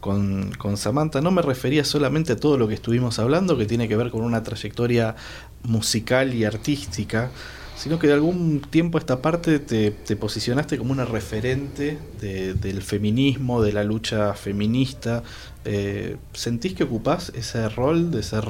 con, 0.00 0.52
con 0.58 0.76
Samantha. 0.76 1.22
No 1.22 1.30
me 1.30 1.40
refería 1.40 1.82
solamente 1.82 2.32
a 2.34 2.36
todo 2.36 2.58
lo 2.58 2.68
que 2.68 2.74
estuvimos 2.74 3.18
hablando, 3.18 3.56
que 3.56 3.64
tiene 3.64 3.88
que 3.88 3.96
ver 3.96 4.10
con 4.10 4.20
una 4.20 4.42
trayectoria 4.42 5.16
musical 5.62 6.34
y 6.34 6.44
artística, 6.44 7.30
sino 7.74 7.98
que 7.98 8.06
de 8.06 8.12
algún 8.12 8.60
tiempo 8.60 8.98
a 8.98 9.00
esta 9.00 9.22
parte 9.22 9.58
te, 9.58 9.90
te 9.90 10.14
posicionaste 10.14 10.76
como 10.76 10.92
una 10.92 11.06
referente 11.06 11.98
de- 12.20 12.52
del 12.52 12.82
feminismo, 12.82 13.62
de 13.62 13.72
la 13.72 13.82
lucha 13.82 14.34
feminista. 14.34 15.22
Eh, 15.64 16.16
¿Sentís 16.34 16.74
que 16.74 16.84
ocupás 16.84 17.32
ese 17.34 17.66
rol 17.70 18.10
de 18.10 18.22
ser, 18.22 18.44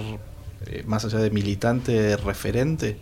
eh, 0.66 0.82
más 0.86 1.04
allá 1.04 1.18
de 1.18 1.30
militante, 1.30 2.16
referente? 2.16 2.98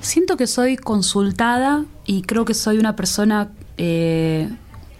Siento 0.00 0.36
que 0.36 0.46
soy 0.46 0.76
consultada 0.76 1.84
y 2.06 2.22
creo 2.22 2.44
que 2.44 2.54
soy 2.54 2.78
una 2.78 2.96
persona 2.96 3.50
eh, 3.76 4.48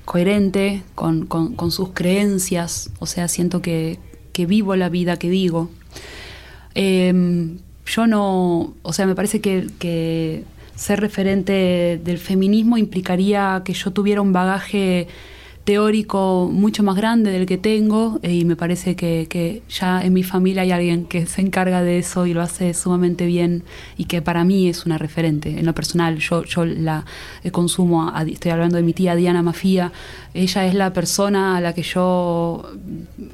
coherente 0.05 0.83
con, 0.95 1.71
sus 1.71 1.91
creencias, 1.91 2.91
o 2.99 3.07
sea, 3.07 3.29
siento 3.29 3.63
que, 3.63 3.99
vivo 4.49 4.75
la 4.75 4.89
vida 4.89 5.19
que 5.19 5.29
digo. 5.29 5.69
Eh, 6.75 7.59
yo 7.85 8.07
no, 8.07 8.73
o 8.81 8.93
sea, 8.95 9.05
me 9.07 9.15
parece 9.15 9.43
que 9.43 10.45
ser 10.81 10.99
referente 10.99 12.01
del 12.03 12.17
feminismo 12.17 12.79
implicaría 12.79 13.61
que 13.67 13.75
yo 13.75 13.91
tuviera 13.91 14.23
un 14.23 14.33
bagaje 14.33 15.09
teórico 15.65 16.49
mucho 16.51 16.83
más 16.83 16.97
grande 16.97 17.31
del 17.31 17.47
que 17.47 17.59
tengo 17.59 18.19
eh, 18.23 18.33
y 18.35 18.45
me 18.45 18.57
parece 18.57 18.97
que, 18.97 19.27
que 19.29 19.63
ya 19.69 20.03
en 20.03 20.13
mi 20.13 20.23
familia 20.23 20.63
hay 20.63 20.73
alguien 20.73 21.05
que 21.05 21.27
se 21.27 21.43
encarga 21.43 21.83
de 21.83 21.99
eso 21.99 22.27
y 22.27 22.33
lo 22.33 22.41
hace 22.41 22.73
sumamente 22.75 23.27
bien 23.27 23.63
y 23.97 24.07
que 24.07 24.23
para 24.23 24.43
mí 24.45 24.69
es 24.69 24.87
una 24.87 24.99
referente. 24.99 25.59
En 25.59 25.67
lo 25.67 25.75
personal 25.75 26.19
yo, 26.19 26.45
yo 26.45 26.65
la 26.65 27.05
eh, 27.45 27.51
consumo 27.51 28.13
estoy 28.27 28.51
hablando 28.53 28.77
de 28.77 28.83
mi 28.83 28.93
tía 28.93 29.15
Diana 29.15 29.43
Mafía 29.43 29.93
ella 30.33 30.67
es 30.67 30.75
la 30.75 30.93
persona 30.93 31.57
a 31.57 31.61
la 31.61 31.73
que 31.75 31.83
yo 31.83 32.71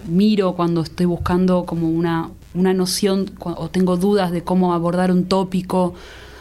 miro 0.08 0.54
cuando 0.54 0.80
estoy 0.82 1.06
buscando 1.06 1.64
como 1.64 1.90
una, 1.90 2.30
una 2.54 2.72
noción 2.72 3.30
o 3.38 3.68
tengo 3.68 3.96
dudas 3.96 4.32
de 4.32 4.42
cómo 4.42 4.72
abordar 4.74 5.10
un 5.12 5.26
tópico 5.26 5.94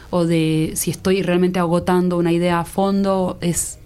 o 0.10 0.26
de 0.26 0.74
si 0.76 0.92
estoy 0.92 1.22
realmente 1.22 1.60
agotando 1.60 2.18
una 2.18 2.32
idea 2.32 2.60
a 2.62 2.66
fondo 2.66 3.38
es 3.42 3.80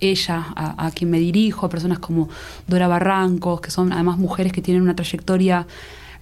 ella 0.00 0.46
a, 0.56 0.90
quien 0.92 1.10
me 1.10 1.18
dirijo, 1.18 1.66
a 1.66 1.68
personas 1.68 1.98
como 1.98 2.28
Dora 2.66 2.88
Barrancos, 2.88 3.60
que 3.60 3.70
son 3.70 3.92
además 3.92 4.18
mujeres 4.18 4.52
que 4.52 4.62
tienen 4.62 4.82
una 4.82 4.94
trayectoria 4.94 5.66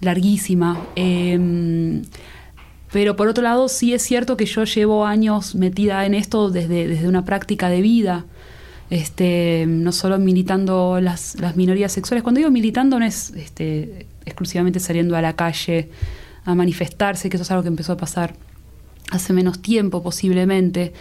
larguísima. 0.00 0.78
Eh, 0.96 2.02
pero 2.92 3.16
por 3.16 3.28
otro 3.28 3.42
lado, 3.42 3.68
sí 3.68 3.92
es 3.92 4.02
cierto 4.02 4.36
que 4.36 4.46
yo 4.46 4.64
llevo 4.64 5.04
años 5.04 5.54
metida 5.54 6.06
en 6.06 6.14
esto 6.14 6.50
desde, 6.50 6.88
desde 6.88 7.08
una 7.08 7.24
práctica 7.24 7.68
de 7.68 7.82
vida. 7.82 8.24
Este, 8.90 9.66
no 9.68 9.92
solo 9.92 10.18
militando 10.18 10.98
las, 11.02 11.38
las 11.38 11.56
minorías 11.56 11.92
sexuales. 11.92 12.22
Cuando 12.22 12.38
digo 12.38 12.50
militando 12.50 12.98
no 12.98 13.04
es 13.04 13.30
este, 13.36 14.06
exclusivamente 14.24 14.80
saliendo 14.80 15.14
a 15.14 15.20
la 15.20 15.36
calle 15.36 15.90
a 16.46 16.54
manifestarse, 16.54 17.28
que 17.28 17.36
eso 17.36 17.42
es 17.42 17.50
algo 17.50 17.62
que 17.62 17.68
empezó 17.68 17.92
a 17.92 17.96
pasar 17.98 18.34
hace 19.10 19.34
menos 19.34 19.60
tiempo 19.60 20.02
posiblemente, 20.02 20.94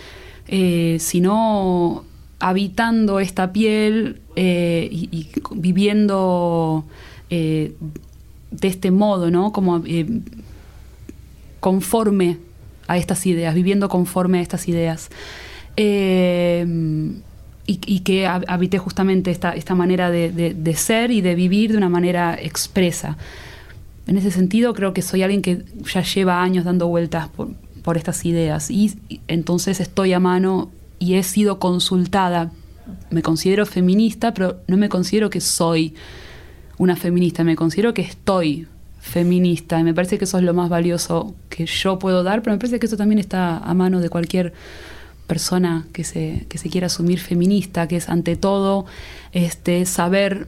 eh, 0.50 0.98
sino 1.00 2.04
habitando 2.40 3.20
esta 3.20 3.52
piel 3.52 4.22
eh, 4.36 4.88
y, 4.92 5.28
viviendo 5.56 6.86
eh, 7.30 7.74
de 8.52 8.68
este 8.68 8.92
modo, 8.92 9.32
¿no? 9.32 9.52
Como 9.52 9.84
eh, 9.86 10.06
conforme 11.60 12.38
a 12.88 12.98
estas 12.98 13.26
ideas, 13.26 13.56
viviendo 13.56 13.90
conforme 13.90 14.40
a 14.40 14.42
estas 14.42 14.68
ideas. 14.68 15.10
Y, 17.70 18.00
que 18.00 18.26
hab- 18.26 18.46
habité 18.48 18.78
justamente 18.78 19.30
esta, 19.30 19.52
esta 19.52 19.76
manera 19.76 20.10
de, 20.10 20.74
ser 20.76 21.12
y 21.12 21.20
de 21.22 21.36
vivir 21.36 21.72
de 21.72 21.78
una 21.78 21.90
manera 21.90 22.38
expresa. 22.42 23.18
En 24.08 24.16
ese 24.18 24.32
sentido, 24.32 24.74
creo 24.74 24.94
que 24.94 25.02
soy 25.02 25.22
alguien 25.24 25.42
que 25.42 25.64
ya 25.94 26.02
lleva 26.02 26.42
años 26.42 26.64
dando 26.64 26.88
vueltas 26.88 27.28
por, 27.28 27.50
por 27.84 27.98
estas 27.98 28.24
ideas 28.24 28.72
y 28.72 28.94
entonces 29.28 29.82
estoy 29.82 30.14
a 30.14 30.20
mano 30.22 30.70
y 31.00 31.16
he 31.16 31.24
sido 31.24 31.60
consultada. 31.60 32.52
Me 33.10 33.22
considero 33.22 33.66
feminista, 33.66 34.34
pero 34.34 34.62
no 34.68 34.78
me 34.78 34.90
considero 34.90 35.30
que 35.30 35.42
soy 35.42 35.96
una 36.78 36.96
feminista, 36.96 37.44
me 37.44 37.56
considero 37.56 37.94
que 37.94 38.02
estoy 38.02 38.68
feminista 39.00 39.80
y 39.80 39.84
me 39.84 39.94
parece 39.94 40.18
que 40.18 40.26
eso 40.26 40.38
es 40.38 40.44
lo 40.44 40.54
más 40.54 40.70
valioso 40.70 41.34
que 41.50 41.66
yo 41.66 41.98
puedo 41.98 42.24
dar, 42.24 42.42
pero 42.42 42.54
me 42.56 42.60
parece 42.60 42.80
que 42.80 42.86
eso 42.86 42.98
también 42.98 43.20
está 43.20 43.58
a 43.58 43.74
mano 43.74 44.00
de 44.00 44.10
cualquier 44.10 44.54
persona 45.28 45.86
que 45.92 46.04
se, 46.04 46.46
que 46.50 46.58
se 46.58 46.70
quiera 46.70 46.88
asumir 46.88 47.20
feminista, 47.20 47.88
que 47.88 47.98
es 47.98 48.10
ante 48.10 48.36
todo 48.36 48.86
este, 49.32 49.86
saber 49.86 50.48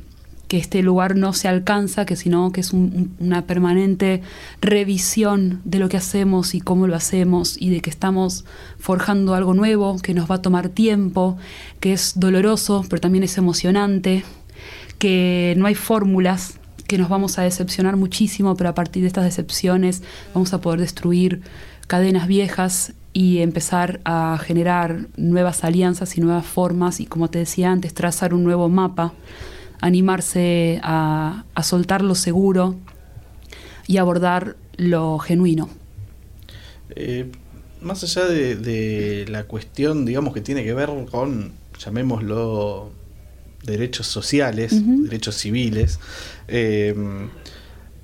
que 0.50 0.58
este 0.58 0.82
lugar 0.82 1.16
no 1.16 1.32
se 1.32 1.47
alcanza, 1.47 2.06
que 2.06 2.16
sino 2.18 2.52
que 2.52 2.60
es 2.62 2.74
un- 2.74 2.91
un- 3.20 3.26
una 3.26 3.43
permanente 3.45 4.22
revisión 4.62 5.62
de 5.64 5.80
lo 5.80 5.88
que 5.89 5.97
hacemos 5.97 6.54
y 6.56 6.60
cómo 6.60 6.88
lo 6.88 6.95
hacemos 6.95 7.56
y 7.62 7.70
de 7.70 7.80
que 7.82 7.89
estamos 7.89 8.45
forjando 8.80 9.36
algo 9.36 9.54
nuevo, 9.54 9.97
que 10.00 10.14
nos 10.14 10.30
va 10.30 10.36
a 10.36 10.41
tomar 10.41 10.70
tiempo, 10.70 11.38
que 11.80 11.93
es 11.93 12.14
doloroso, 12.20 12.84
pero 12.89 13.00
también 13.00 13.24
es 13.24 13.38
emocionante, 13.38 14.24
que 14.97 15.54
no 15.58 15.66
hay 15.68 15.76
fórmulas, 15.76 16.60
que 16.88 16.97
nos 16.97 17.10
vamos 17.10 17.38
a 17.38 17.43
decepcionar 17.43 17.95
muchísimo, 17.95 18.56
pero 18.56 18.70
a 18.70 18.74
partir 18.76 19.04
de 19.04 19.08
estas 19.08 19.24
decepciones 19.26 20.02
vamos 20.34 20.54
a 20.54 20.62
poder 20.62 20.80
destruir 20.80 21.41
cadenas 21.88 22.28
viejas 22.28 22.93
y 23.14 23.39
empezar 23.39 24.00
a 24.06 24.39
generar 24.43 25.08
nuevas 25.18 25.64
alianzas 25.64 26.18
y 26.18 26.22
nuevas 26.22 26.45
formas 26.45 27.00
y 27.00 27.06
como 27.06 27.30
te 27.30 27.39
decía 27.39 27.72
antes, 27.72 27.93
trazar 27.93 28.34
un 28.34 28.43
nuevo 28.43 28.70
mapa, 28.70 29.14
animarse 29.82 30.80
a, 30.84 31.46
a 31.54 31.64
soltar 31.64 32.02
lo 32.02 32.16
seguro 32.16 32.76
y 33.88 33.98
abordar 33.98 34.56
lo 34.78 35.20
genuino. 35.20 35.70
Eh, 36.96 37.32
más 37.82 38.04
allá 38.04 38.26
de, 38.26 38.56
de 38.56 39.26
la 39.30 39.44
cuestión, 39.46 40.06
digamos, 40.06 40.34
que 40.34 40.42
tiene 40.42 40.64
que 40.64 40.74
ver 40.74 40.90
con, 41.10 41.54
llamémoslo, 41.78 42.92
derechos 43.64 44.08
sociales, 44.08 44.74
derechos 45.04 45.36
civiles, 45.36 46.00
eh, 46.48 46.96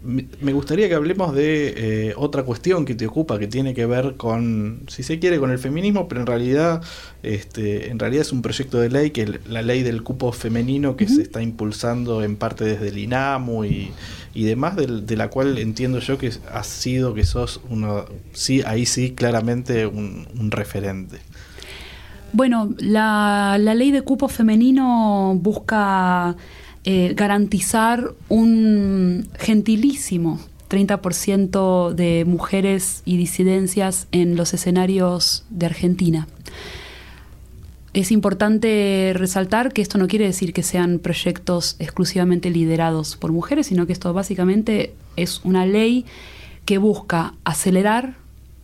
me 0.05 0.53
gustaría 0.53 0.87
que 0.87 0.95
hablemos 0.95 1.33
de 1.33 2.09
eh, 2.09 2.13
otra 2.15 2.43
cuestión 2.43 2.85
que 2.85 2.95
te 2.95 3.07
ocupa, 3.07 3.39
que 3.39 3.47
tiene 3.47 3.73
que 3.73 3.85
ver 3.85 4.15
con, 4.15 4.83
si 4.87 5.03
se 5.03 5.19
quiere, 5.19 5.39
con 5.39 5.51
el 5.51 5.59
feminismo, 5.59 6.07
pero 6.07 6.21
en 6.21 6.27
realidad, 6.27 6.81
este, 7.23 7.89
en 7.89 7.97
realidad 7.97 8.21
es 8.21 8.31
un 8.31 8.41
proyecto 8.41 8.79
de 8.79 8.89
ley 8.89 9.11
que 9.11 9.39
la 9.47 9.61
ley 9.61 9.83
del 9.83 10.03
cupo 10.03 10.31
femenino 10.31 10.95
que 10.95 11.07
se 11.07 11.21
está 11.21 11.41
impulsando 11.41 12.23
en 12.23 12.35
parte 12.35 12.65
desde 12.65 12.89
el 12.89 12.97
INAMU 12.97 13.65
y, 13.65 13.91
y 14.33 14.43
demás, 14.43 14.75
de, 14.75 15.15
la 15.15 15.29
cual 15.29 15.57
entiendo 15.57 15.99
yo 15.99 16.17
que 16.17 16.31
has 16.51 16.67
sido, 16.67 17.13
que 17.13 17.25
sos 17.25 17.61
uno, 17.69 18.05
sí, 18.33 18.61
ahí 18.65 18.85
sí, 18.85 19.11
claramente 19.11 19.87
un, 19.87 20.27
un 20.39 20.51
referente. 20.51 21.17
Bueno, 22.33 22.73
la, 22.77 23.57
la 23.59 23.73
ley 23.73 23.91
de 23.91 24.01
cupo 24.01 24.27
femenino 24.27 25.37
busca 25.41 26.35
eh, 26.85 27.13
garantizar 27.15 28.13
un 28.29 29.27
gentilísimo 29.39 30.39
30% 30.69 31.93
de 31.93 32.25
mujeres 32.25 33.01
y 33.05 33.17
disidencias 33.17 34.07
en 34.11 34.35
los 34.35 34.53
escenarios 34.53 35.45
de 35.49 35.65
Argentina. 35.65 36.27
Es 37.93 38.11
importante 38.11 39.13
resaltar 39.15 39.71
que 39.71 39.81
esto 39.81 39.97
no 39.97 40.07
quiere 40.07 40.25
decir 40.25 40.53
que 40.53 40.63
sean 40.63 40.99
proyectos 40.99 41.75
exclusivamente 41.79 42.49
liderados 42.49 43.15
por 43.15 43.31
mujeres, 43.31 43.67
sino 43.67 43.87
que 43.87 43.93
esto 43.93 44.13
básicamente 44.13 44.93
es 45.15 45.41
una 45.43 45.65
ley 45.65 46.05
que 46.65 46.77
busca 46.77 47.33
acelerar 47.45 48.15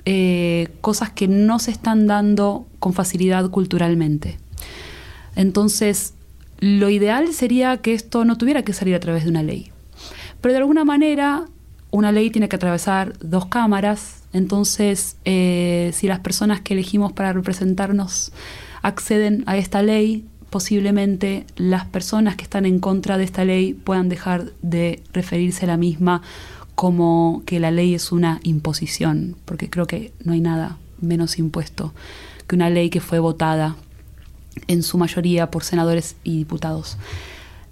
eh, 0.05 0.67
cosas 0.82 1.11
que 1.11 1.28
no 1.28 1.59
se 1.59 1.72
están 1.72 2.07
dando 2.07 2.65
con 2.80 2.93
facilidad 2.93 3.49
culturalmente. 3.49 4.38
Entonces, 5.36 6.13
lo 6.62 6.89
ideal 6.89 7.34
sería 7.34 7.78
que 7.78 7.93
esto 7.93 8.24
no 8.24 8.38
tuviera 8.38 8.64
que 8.64 8.72
salir 8.72 8.95
a 8.95 8.99
través 8.99 9.24
de 9.26 9.32
una 9.32 9.43
ley. 9.43 9.72
Pero 10.39 10.53
de 10.53 10.59
alguna 10.59 10.86
manera, 10.86 11.45
una 11.89 12.12
ley 12.12 12.30
tiene 12.30 12.47
que 12.47 12.55
atravesar 12.55 13.18
dos 13.20 13.47
cámaras. 13.47 14.24
Entonces, 14.32 15.18
eh, 15.26 15.91
si 15.93 16.07
las 16.07 16.20
personas 16.20 16.62
que 16.62 16.76
elegimos 16.76 17.12
para 17.12 17.34
representarnos 17.34 18.32
acceden 18.84 19.43
a 19.47 19.57
esta 19.57 19.82
ley, 19.82 20.26
posiblemente 20.51 21.45
las 21.55 21.86
personas 21.86 22.36
que 22.36 22.43
están 22.43 22.66
en 22.66 22.80
contra 22.80 23.18
de 23.18 23.24
esta 23.24 23.43
ley 23.43 23.74
puedan 23.74 24.07
dejar 24.07 24.51
de 24.62 25.01
referirse 25.14 25.66
a 25.66 25.68
la 25.68 25.78
misma 25.78 26.22
como 26.76 27.41
que 27.45 27.59
la 27.59 27.72
ley 27.72 27.95
es 27.95 28.12
una 28.12 28.39
imposición, 28.43 29.36
porque 29.45 29.70
creo 29.70 29.88
que 29.88 30.14
no 30.24 30.34
hay 30.34 30.41
nada 30.41 30.78
menos 30.99 31.39
impuesto 31.39 31.93
que 32.47 32.55
una 32.55 32.70
ley 32.70 32.89
que 32.89 33.01
fue 33.01 33.20
votada 33.20 33.76
en 34.68 34.84
su 34.84 34.97
mayoría 34.97 35.51
por 35.51 35.64
senadores 35.64 36.16
y 36.24 36.38
diputados. 36.38 36.97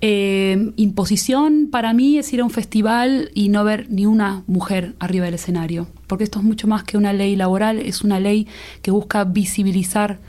Eh, 0.02 0.72
imposición 0.78 1.68
para 1.70 1.94
mí 1.94 2.18
es 2.18 2.32
ir 2.32 2.40
a 2.40 2.46
un 2.46 2.52
festival 2.52 3.32
y 3.34 3.50
no 3.50 3.66
ver 3.66 3.88
ni 3.90 4.06
una 4.06 4.44
mujer 4.48 4.96
arriba 5.00 5.26
del 5.26 5.34
escenario, 5.34 5.88
porque 6.08 6.24
esto 6.24 6.40
es 6.40 6.46
mucho 6.46 6.68
más 6.68 6.84
que 6.84 6.98
una 6.98 7.12
ley 7.12 7.36
laboral, 7.36 7.80
es 7.80 8.02
una 8.02 8.20
ley 8.20 8.48
que 8.82 8.92
busca 8.92 9.26
visibilizar 9.26 10.20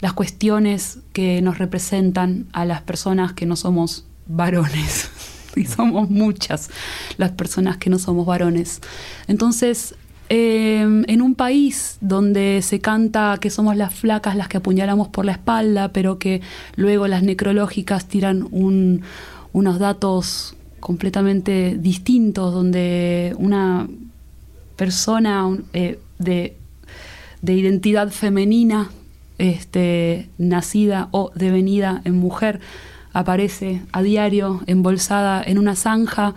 las 0.00 0.14
cuestiones 0.14 0.98
que 1.12 1.42
nos 1.42 1.58
representan 1.58 2.48
a 2.52 2.64
las 2.64 2.82
personas 2.82 3.32
que 3.32 3.46
no 3.46 3.54
somos 3.54 4.04
varones. 4.26 5.10
y 5.56 5.64
somos 5.64 6.10
muchas 6.10 6.70
las 7.16 7.32
personas 7.32 7.76
que 7.76 7.90
no 7.90 7.98
somos 7.98 8.26
varones. 8.26 8.80
Entonces, 9.26 9.94
eh, 10.30 10.80
en 10.82 11.22
un 11.22 11.34
país 11.34 11.98
donde 12.00 12.62
se 12.62 12.78
canta 12.80 13.36
que 13.40 13.50
somos 13.50 13.76
las 13.76 13.92
flacas 13.92 14.36
las 14.36 14.48
que 14.48 14.56
apuñalamos 14.58 15.08
por 15.08 15.24
la 15.24 15.32
espalda, 15.32 15.88
pero 15.92 16.18
que 16.18 16.40
luego 16.76 17.06
las 17.08 17.22
necrológicas 17.22 18.06
tiran 18.06 18.46
un- 18.52 19.02
unos 19.52 19.78
datos 19.80 20.54
completamente 20.78 21.76
distintos, 21.78 22.54
donde 22.54 23.34
una 23.38 23.88
persona 24.76 25.48
eh, 25.72 25.98
de, 26.18 26.56
de 27.42 27.52
identidad 27.54 28.10
femenina, 28.10 28.88
este, 29.38 30.28
nacida 30.38 31.08
o 31.10 31.32
devenida 31.34 32.00
en 32.04 32.14
mujer, 32.16 32.60
aparece 33.12 33.82
a 33.92 34.02
diario 34.02 34.60
embolsada 34.66 35.42
en 35.44 35.58
una 35.58 35.74
zanja 35.74 36.34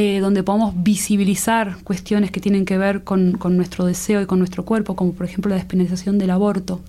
eh, 0.00 0.20
donde 0.20 0.44
podamos 0.44 0.74
visibilizar 0.76 1.78
cuestiones 1.82 2.30
que 2.30 2.38
tienen 2.38 2.64
que 2.64 2.78
ver 2.78 3.02
con, 3.02 3.36
nuestro 3.56 3.84
deseo 3.84 4.22
y 4.22 4.26
con 4.26 4.38
nuestro 4.38 4.64
cuerpo, 4.64 4.94
como 4.94 5.12
por 5.12 5.26
ejemplo 5.26 5.48
la 5.48 5.56
despenalización 5.56 6.18
del 6.18 6.30
aborto, 6.30 6.80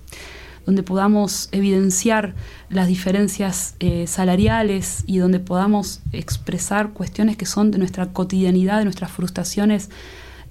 donde 0.68 0.84
podamos 0.84 1.50
evidenciar 1.52 2.36
las 2.70 2.88
diferencias 2.88 3.74
eh, 3.80 4.06
salariales 4.06 5.06
y 5.08 5.18
donde 5.18 5.40
podamos 5.40 6.02
expresar 6.12 6.92
cuestiones 6.92 7.36
que 7.36 7.48
son 7.48 7.72
de 7.72 7.80
nuestra 7.80 8.14
cotidianidad, 8.14 8.78
de 8.78 8.84
nuestras 8.84 9.10
frustraciones 9.10 9.90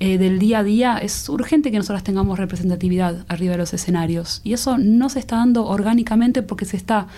eh, 0.00 0.16
del 0.16 0.38
día 0.38 0.60
a 0.60 0.62
día, 0.62 0.98
es 0.98 1.28
urgente 1.28 1.72
que 1.72 1.76
nosotras 1.76 2.04
tengamos 2.04 2.38
representatividad 2.38 3.24
arriba 3.26 3.52
de 3.52 3.58
los 3.58 3.74
escenarios. 3.74 4.40
Y 4.44 4.52
eso 4.52 4.78
no 4.78 5.08
se 5.08 5.18
está 5.18 5.36
dando 5.36 5.66
orgánicamente 5.66 6.42
porque 6.42 6.64
se 6.64 6.76
está 6.76 7.08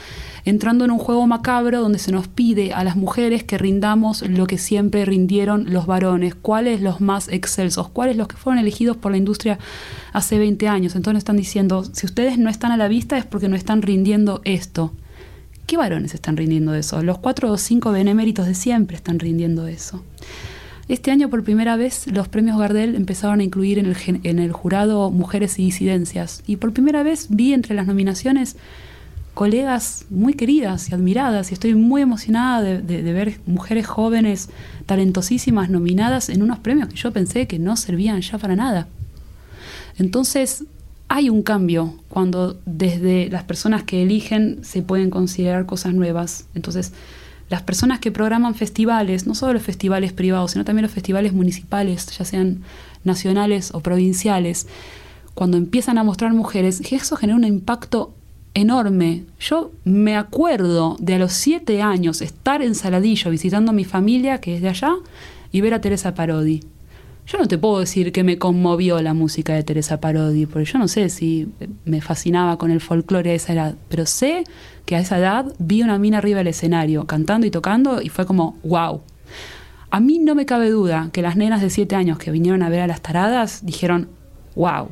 entrando 0.47 0.87
en 0.87 0.91
un 0.91 0.99
juego 0.99 1.27
macabro 1.27 1.83
donde 1.83 1.99
se 1.99 2.11
nos 2.11 2.27
pide 2.27 2.73
a 2.73 2.83
las 2.83 2.97
mujeres 2.97 3.45
que 3.45 3.59
rindamos 3.59 4.23
lo 4.23 4.47
que 4.47 4.57
siempre 4.57 5.05
rindieron 5.05 5.73
los 5.73 5.85
varones, 5.85 6.35
cuáles 6.35 6.81
los 6.81 7.03
más 7.03 7.29
excelsos, 7.29 7.91
cuáles 7.91 8.17
los 8.17 8.29
que 8.29 8.37
fueron 8.37 8.59
elegidos 8.59 8.97
por 8.97 9.13
la 9.13 9.19
industria 9.19 9.59
hace 10.15 10.39
20 10.39 10.67
años. 10.67 10.97
Entonces 10.97 11.19
están 11.19 11.37
diciendo, 11.37 11.85
si 11.85 12.07
ustedes 12.07 12.39
no 12.39 12.49
están 12.49 12.73
a 12.73 12.79
la 12.79 12.89
vista 12.89 13.19
es 13.19 13.27
porque 13.27 13.49
no 13.49 13.57
están 13.57 13.83
rindiendo 13.83 14.41
esto. 14.45 14.93
¿Qué 15.67 15.77
varones 15.77 16.15
están 16.15 16.39
rindiendo 16.39 16.75
eso? 16.75 17.03
Los 17.03 17.19
cuatro 17.19 17.53
o 17.53 17.59
cinco 17.59 17.93
beneméritos 17.93 18.47
de 18.47 18.55
siempre 18.55 18.97
están 18.97 19.19
rindiendo 19.19 19.67
eso. 19.67 20.03
Este 20.91 21.13
año 21.13 21.31
por 21.31 21.45
primera 21.45 21.77
vez 21.77 22.09
los 22.09 22.27
premios 22.27 22.59
Gardel 22.59 22.97
empezaron 22.97 23.39
a 23.39 23.45
incluir 23.45 23.79
en 23.79 23.87
el, 23.87 23.97
en 24.25 24.41
el 24.41 24.51
jurado 24.51 25.13
mujeres 25.13 25.57
y 25.61 25.63
disidencias. 25.67 26.43
Y 26.49 26.57
por 26.57 26.73
primera 26.73 27.05
vez 27.05 27.29
vi 27.31 27.53
entre 27.53 27.77
las 27.77 27.87
nominaciones 27.87 28.57
colegas 29.33 30.05
muy 30.11 30.35
queridas 30.35 30.91
y 30.91 30.95
admiradas 30.95 31.53
y 31.53 31.55
estoy 31.55 31.77
muy 31.77 32.03
emocionada 32.03 32.61
de- 32.63 33.03
de 33.05 33.13
ver 33.13 33.39
mujeres 33.47 33.87
jóvenes 33.87 34.49
talentosísimas 34.87 35.71
nominadas 35.71 36.29
en 36.29 36.43
unos 36.43 36.59
premios 36.59 36.89
que 36.89 36.97
yo 36.97 37.13
pensé 37.13 37.47
que 37.47 37.61
no 37.61 37.77
servían 37.77 38.21
ya 38.21 38.39
para 38.39 38.57
nada. 38.57 38.89
Entonces, 39.97 40.65
hay 41.07 41.31
un 41.31 41.45
cambio 41.45 41.95
cuando 42.09 42.59
desde 42.67 43.29
las 43.31 43.45
personas 43.45 43.85
que 43.85 44.03
eligen 44.03 44.59
se 44.63 44.83
pueden 44.83 45.11
considerar 45.11 45.67
cosas 45.67 45.95
nuevas. 45.95 46.47
Entonces, 46.57 46.93
las 47.51 47.63
personas 47.63 47.99
que 47.99 48.13
programan 48.13 48.55
festivales, 48.55 49.27
no 49.27 49.35
solo 49.35 49.55
los 49.55 49.63
festivales 49.63 50.13
privados, 50.13 50.53
sino 50.53 50.65
también 50.65 50.85
los 50.85 50.93
festivales 50.93 51.33
municipales, 51.33 52.07
ya 52.17 52.25
sean 52.25 52.63
nacionales 53.05 53.73
o 53.75 53.81
provinciales, 53.81 54.67
cuando 55.35 55.57
empiezan 55.57 55.99
a 55.99 56.05
mostrar 56.05 56.33
mujeres, 56.33 56.81
eso 56.91 57.17
genera 57.17 57.37
un 57.37 57.45
impacto 57.45 58.15
enorme. 58.55 59.25
Yo 59.41 59.73
me 59.85 60.17
acuerdo 60.17 60.97
de 61.01 61.15
a 61.15 61.19
los 61.19 61.33
siete 61.33 61.83
años 61.83 62.21
estar 62.23 62.63
en 62.63 62.75
Saladillo 62.75 63.31
visitando 63.31 63.71
a 63.71 63.75
mi 63.75 63.85
familia, 63.85 64.41
que 64.41 64.57
es 64.57 64.63
de 64.63 64.69
allá, 64.69 64.93
y 65.53 65.61
ver 65.61 65.75
a 65.75 65.81
Teresa 65.81 66.15
Parodi. 66.15 66.63
Yo 67.31 67.39
no 67.39 67.47
te 67.47 67.59
puedo 67.59 67.79
decir 67.79 68.11
que 68.11 68.25
me 68.25 68.39
conmovió 68.39 69.01
la 69.03 69.15
música 69.15 69.55
de 69.55 69.63
Teresa 69.63 70.01
Parodi, 70.01 70.47
porque 70.47 70.65
yo 70.65 70.81
no 70.81 70.89
sé 70.89 71.09
si 71.11 71.49
me 71.85 72.01
fascinaba 72.01 72.59
con 72.59 72.73
el 72.73 72.81
folclore 72.81 73.31
a 73.31 73.35
esa 73.35 73.53
edad, 73.53 73.75
pero 73.89 74.05
sé 74.05 74.43
que 74.85 74.97
a 74.97 74.99
esa 74.99 75.19
edad 75.19 75.55
vi 75.61 75.85
una 75.85 75.97
mina 76.01 76.19
arriba 76.19 76.39
del 76.39 76.49
escenario, 76.49 77.07
cantando 77.07 77.47
y 77.47 77.53
tocando, 77.53 78.03
y 78.03 78.09
fue 78.09 78.27
como, 78.27 78.59
wow. 78.65 79.03
A 79.91 80.01
mí 80.01 80.19
no 80.19 80.35
me 80.35 80.45
cabe 80.45 80.71
duda 80.71 81.11
que 81.13 81.23
las 81.23 81.37
nenas 81.37 81.61
de 81.61 81.71
7 81.71 81.95
años 81.95 82.19
que 82.19 82.33
vinieron 82.33 82.65
a 82.65 82.69
ver 82.69 82.81
a 82.81 82.89
las 82.89 83.01
taradas 83.01 83.65
dijeron, 83.65 84.09
wow. 84.57 84.89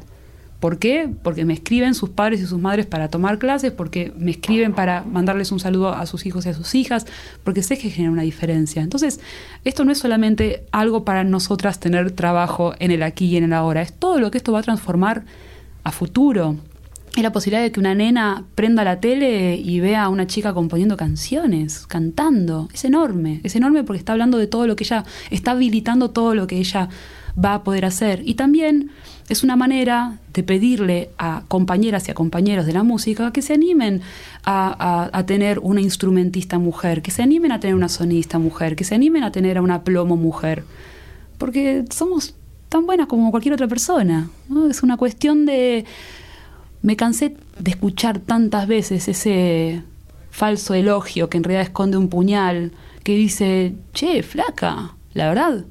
¿Por 0.61 0.79
qué? 0.79 1.09
Porque 1.23 1.45
me 1.45 1.53
escriben 1.53 1.95
sus 1.95 2.11
padres 2.11 2.41
y 2.41 2.47
sus 2.47 2.59
madres 2.59 2.87
para 2.87 3.09
tomar 3.09 3.39
clases, 3.39 3.71
porque 3.71 4.13
me 4.19 4.33
escriben 4.33 4.73
para 4.73 5.05
mandarles 5.05 5.53
un 5.53 5.61
saludo 5.61 5.93
a 5.93 6.05
sus 6.07 6.27
hijos 6.27 6.47
y 6.47 6.49
a 6.49 6.55
sus 6.55 6.75
hijas, 6.75 7.07
porque 7.45 7.63
sé 7.63 7.79
que 7.79 7.91
genera 7.91 8.13
una 8.13 8.23
diferencia. 8.23 8.83
Entonces, 8.83 9.21
esto 9.65 9.85
no 9.85 9.93
es 9.93 9.99
solamente 9.99 10.65
algo 10.73 11.05
para 11.05 11.23
nosotras 11.23 11.79
tener 11.79 12.11
trabajo 12.11 12.75
en 12.81 12.91
el 12.91 13.05
aquí 13.05 13.27
y 13.27 13.37
en 13.37 13.45
el 13.45 13.53
ahora, 13.53 13.83
es 13.83 13.93
todo 13.93 14.19
lo 14.19 14.33
que 14.33 14.39
esto 14.39 14.53
va 14.53 14.59
a 14.59 14.63
transformar 14.63 15.25
a 15.85 15.93
futuro. 15.93 16.57
Es 17.17 17.23
la 17.23 17.33
posibilidad 17.33 17.63
de 17.63 17.73
que 17.73 17.81
una 17.81 17.95
nena 17.95 18.45
prenda 18.55 18.85
la 18.85 19.01
tele 19.01 19.57
y 19.57 19.79
vea 19.81 20.05
a 20.05 20.09
una 20.09 20.27
chica 20.27 20.55
componiendo 20.55 20.97
canciones, 20.97 21.87
cantando. 21.87 22.69
Es 22.73 22.85
enorme, 22.85 23.41
es 23.45 23.55
enorme 23.57 23.85
porque 23.85 23.99
está 23.99 24.13
hablando 24.13 24.39
de 24.39 24.47
todo 24.49 24.67
lo 24.67 24.77
que 24.77 24.85
ella, 24.85 25.05
está 25.31 25.53
habilitando 25.53 26.11
todo 26.11 26.35
lo 26.35 26.47
que 26.47 26.59
ella 26.59 26.89
va 27.43 27.55
a 27.55 27.65
poder 27.65 27.85
hacer. 27.85 28.23
Y 28.25 28.35
también 28.35 28.91
es 29.29 29.43
una 29.43 29.57
manera 29.57 30.19
de 30.33 30.43
pedirle 30.43 31.11
a 31.19 31.43
compañeras 31.49 32.09
y 32.09 32.11
a 32.11 32.15
compañeros 32.15 32.65
de 32.67 32.73
la 32.73 32.83
música 32.83 33.33
que 33.33 33.43
se 33.43 33.53
animen 33.55 34.01
a, 34.45 35.11
a- 35.13 35.27
tener 35.27 35.59
una 35.59 35.81
instrumentista 35.81 36.59
mujer, 36.59 37.03
que 37.03 37.11
se 37.11 37.23
animen 37.23 37.53
a 37.53 37.61
tener 37.61 37.75
una 37.75 37.89
sonista 37.89 38.39
mujer, 38.39 38.75
que 38.75 38.85
se 38.85 38.95
animen 38.95 39.25
a 39.25 39.31
tener 39.33 39.59
a 39.59 39.63
una 39.63 39.83
plomo 39.85 40.17
mujer. 40.17 40.65
Porque 41.37 41.85
somos 41.91 42.35
tan 42.69 42.87
buenas 42.87 43.07
como 43.07 43.31
cualquier 43.31 43.55
otra 43.55 43.69
persona. 43.69 44.31
¿no? 44.49 44.69
Es 44.71 44.83
una 44.83 44.97
cuestión 44.97 45.45
de... 45.47 45.85
Me 46.81 46.97
cansé 46.97 47.37
de 47.59 47.71
escuchar 47.71 48.21
tantas 48.21 48.67
veces 48.69 49.09
ese 49.09 49.83
falso 50.31 50.75
elogio 50.75 51.29
que 51.29 51.37
en 51.37 51.45
realidad 51.45 51.63
esconde 51.63 51.97
un 51.97 52.09
puñal, 52.09 52.73
que 53.03 53.15
dice, 53.17 53.75
che, 53.93 54.23
flaca, 54.23 54.95
la 55.15 55.29
verdad, 55.29 55.65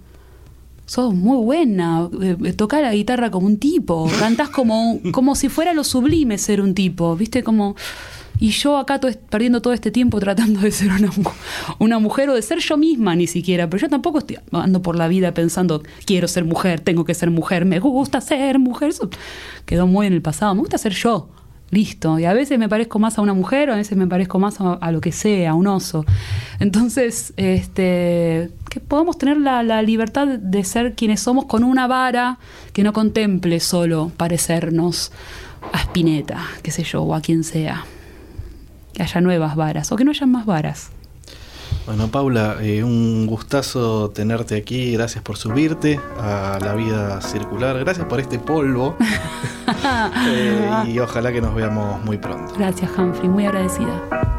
sos 0.88 1.14
muy 1.14 1.38
buena, 1.38 2.10
eh, 2.22 2.54
toca 2.54 2.82
la 2.82 2.96
guitarra 2.96 3.30
como 3.30 3.46
un 3.46 3.58
tipo, 3.58 4.10
cantás 4.20 4.50
como, 4.50 5.00
como 5.12 5.36
si 5.36 5.50
fuera 5.50 5.74
lo 5.74 5.84
sublime 5.84 6.40
ser 6.40 6.60
un 6.62 6.74
tipo, 6.74 7.16
¿viste? 7.16 7.44
Como... 7.44 7.76
Y 8.40 8.52
yo 8.52 8.78
acá 8.78 9.00
to- 9.00 9.10
perdiendo 9.32 9.64
todo 9.64 9.74
este 9.74 9.90
tiempo 9.90 10.20
tratando 10.20 10.60
de 10.60 10.72
ser 10.72 10.92
una, 10.92 11.10
una 11.80 11.98
mujer 11.98 12.30
o 12.30 12.36
de 12.36 12.42
ser 12.44 12.60
yo 12.60 12.78
misma 12.78 13.16
ni 13.16 13.26
siquiera, 13.26 13.68
pero 13.68 13.82
yo 13.82 13.90
tampoco 13.90 14.20
estoy 14.20 14.38
ando 14.52 14.82
por 14.84 14.96
la 14.96 15.08
vida 15.08 15.34
pensando, 15.34 15.82
quiero 16.06 16.28
ser 16.28 16.46
mujer, 16.46 16.80
tengo 16.80 17.04
que 17.04 17.16
ser 17.16 17.32
mujer, 17.32 17.66
me 17.66 17.80
gusta 17.80 18.22
ser 18.22 18.60
mujer, 18.60 18.90
eso 18.90 19.10
quedó 19.66 19.88
muy 19.88 20.06
en 20.06 20.14
el 20.14 20.22
pasado, 20.22 20.54
me 20.54 20.60
gusta 20.62 20.78
ser 20.78 20.94
yo, 20.94 21.30
listo. 21.72 22.20
Y 22.20 22.26
a 22.26 22.34
veces 22.34 22.60
me 22.60 22.70
parezco 22.70 23.00
más 23.00 23.18
a 23.18 23.24
una 23.24 23.34
mujer, 23.34 23.72
o 23.72 23.74
a 23.74 23.78
veces 23.78 23.98
me 23.98 24.06
parezco 24.06 24.38
más 24.38 24.62
a, 24.62 24.74
a 24.74 24.92
lo 24.92 25.02
que 25.02 25.12
sea, 25.12 25.52
a 25.52 25.54
un 25.56 25.66
oso. 25.66 26.06
Entonces, 26.60 27.34
este, 27.38 28.52
que 28.78 28.86
podamos 28.86 29.18
tener 29.18 29.38
la, 29.38 29.64
la 29.64 29.82
libertad 29.82 30.28
de 30.28 30.64
ser 30.64 30.94
quienes 30.94 31.20
somos 31.20 31.46
con 31.46 31.64
una 31.64 31.88
vara 31.88 32.38
que 32.74 32.84
no 32.84 32.94
contemple 32.94 33.60
solo 33.60 34.12
parecernos 34.16 35.12
a 35.74 35.80
Spinetta, 35.80 36.46
qué 36.62 36.72
sé 36.72 36.84
yo, 36.84 37.02
o 37.02 37.16
a 37.16 37.22
quien 37.22 37.44
sea. 37.44 37.86
Que 38.94 39.04
haya 39.04 39.22
nuevas 39.22 39.56
varas, 39.56 39.92
o 39.92 39.96
que 39.96 40.04
no 40.04 40.12
haya 40.12 40.26
más 40.26 40.46
varas. 40.46 40.92
Bueno, 41.86 42.08
Paula, 42.08 42.58
eh, 42.62 42.84
un 42.84 43.26
gustazo 43.28 44.10
tenerte 44.10 44.56
aquí. 44.56 44.94
Gracias 44.94 45.24
por 45.24 45.38
subirte 45.38 46.00
a 46.20 46.60
la 46.62 46.74
vida 46.74 47.22
circular. 47.22 47.80
Gracias 47.80 48.06
por 48.06 48.20
este 48.20 48.40
polvo. 48.40 48.96
Eh, 50.30 50.70
y 50.88 51.00
ojalá 51.00 51.32
que 51.32 51.42
nos 51.42 51.54
veamos 51.54 52.04
muy 52.06 52.18
pronto. 52.18 52.54
Gracias, 52.58 52.90
Humphrey, 52.98 53.28
muy 53.28 53.46
agradecida. 53.46 54.37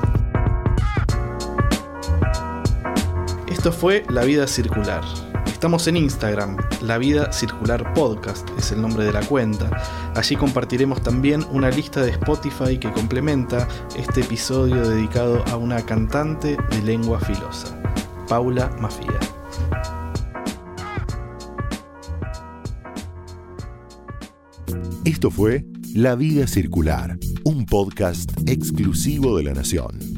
Esto 3.58 3.72
fue 3.72 4.04
La 4.08 4.22
Vida 4.22 4.46
Circular. 4.46 5.02
Estamos 5.46 5.88
en 5.88 5.96
Instagram, 5.96 6.56
La 6.80 6.96
Vida 6.96 7.32
Circular 7.32 7.92
Podcast 7.92 8.48
es 8.56 8.70
el 8.70 8.80
nombre 8.80 9.04
de 9.04 9.12
la 9.12 9.20
cuenta. 9.26 10.12
Allí 10.14 10.36
compartiremos 10.36 11.02
también 11.02 11.44
una 11.50 11.68
lista 11.68 12.00
de 12.02 12.12
Spotify 12.12 12.78
que 12.78 12.92
complementa 12.92 13.66
este 13.96 14.20
episodio 14.20 14.88
dedicado 14.88 15.44
a 15.48 15.56
una 15.56 15.84
cantante 15.84 16.56
de 16.70 16.82
lengua 16.82 17.18
filosa, 17.18 17.76
Paula 18.28 18.70
Mafia. 18.78 19.18
Esto 25.04 25.32
fue 25.32 25.66
La 25.94 26.14
Vida 26.14 26.46
Circular, 26.46 27.18
un 27.42 27.66
podcast 27.66 28.30
exclusivo 28.46 29.36
de 29.36 29.42
la 29.42 29.54
Nación. 29.54 30.17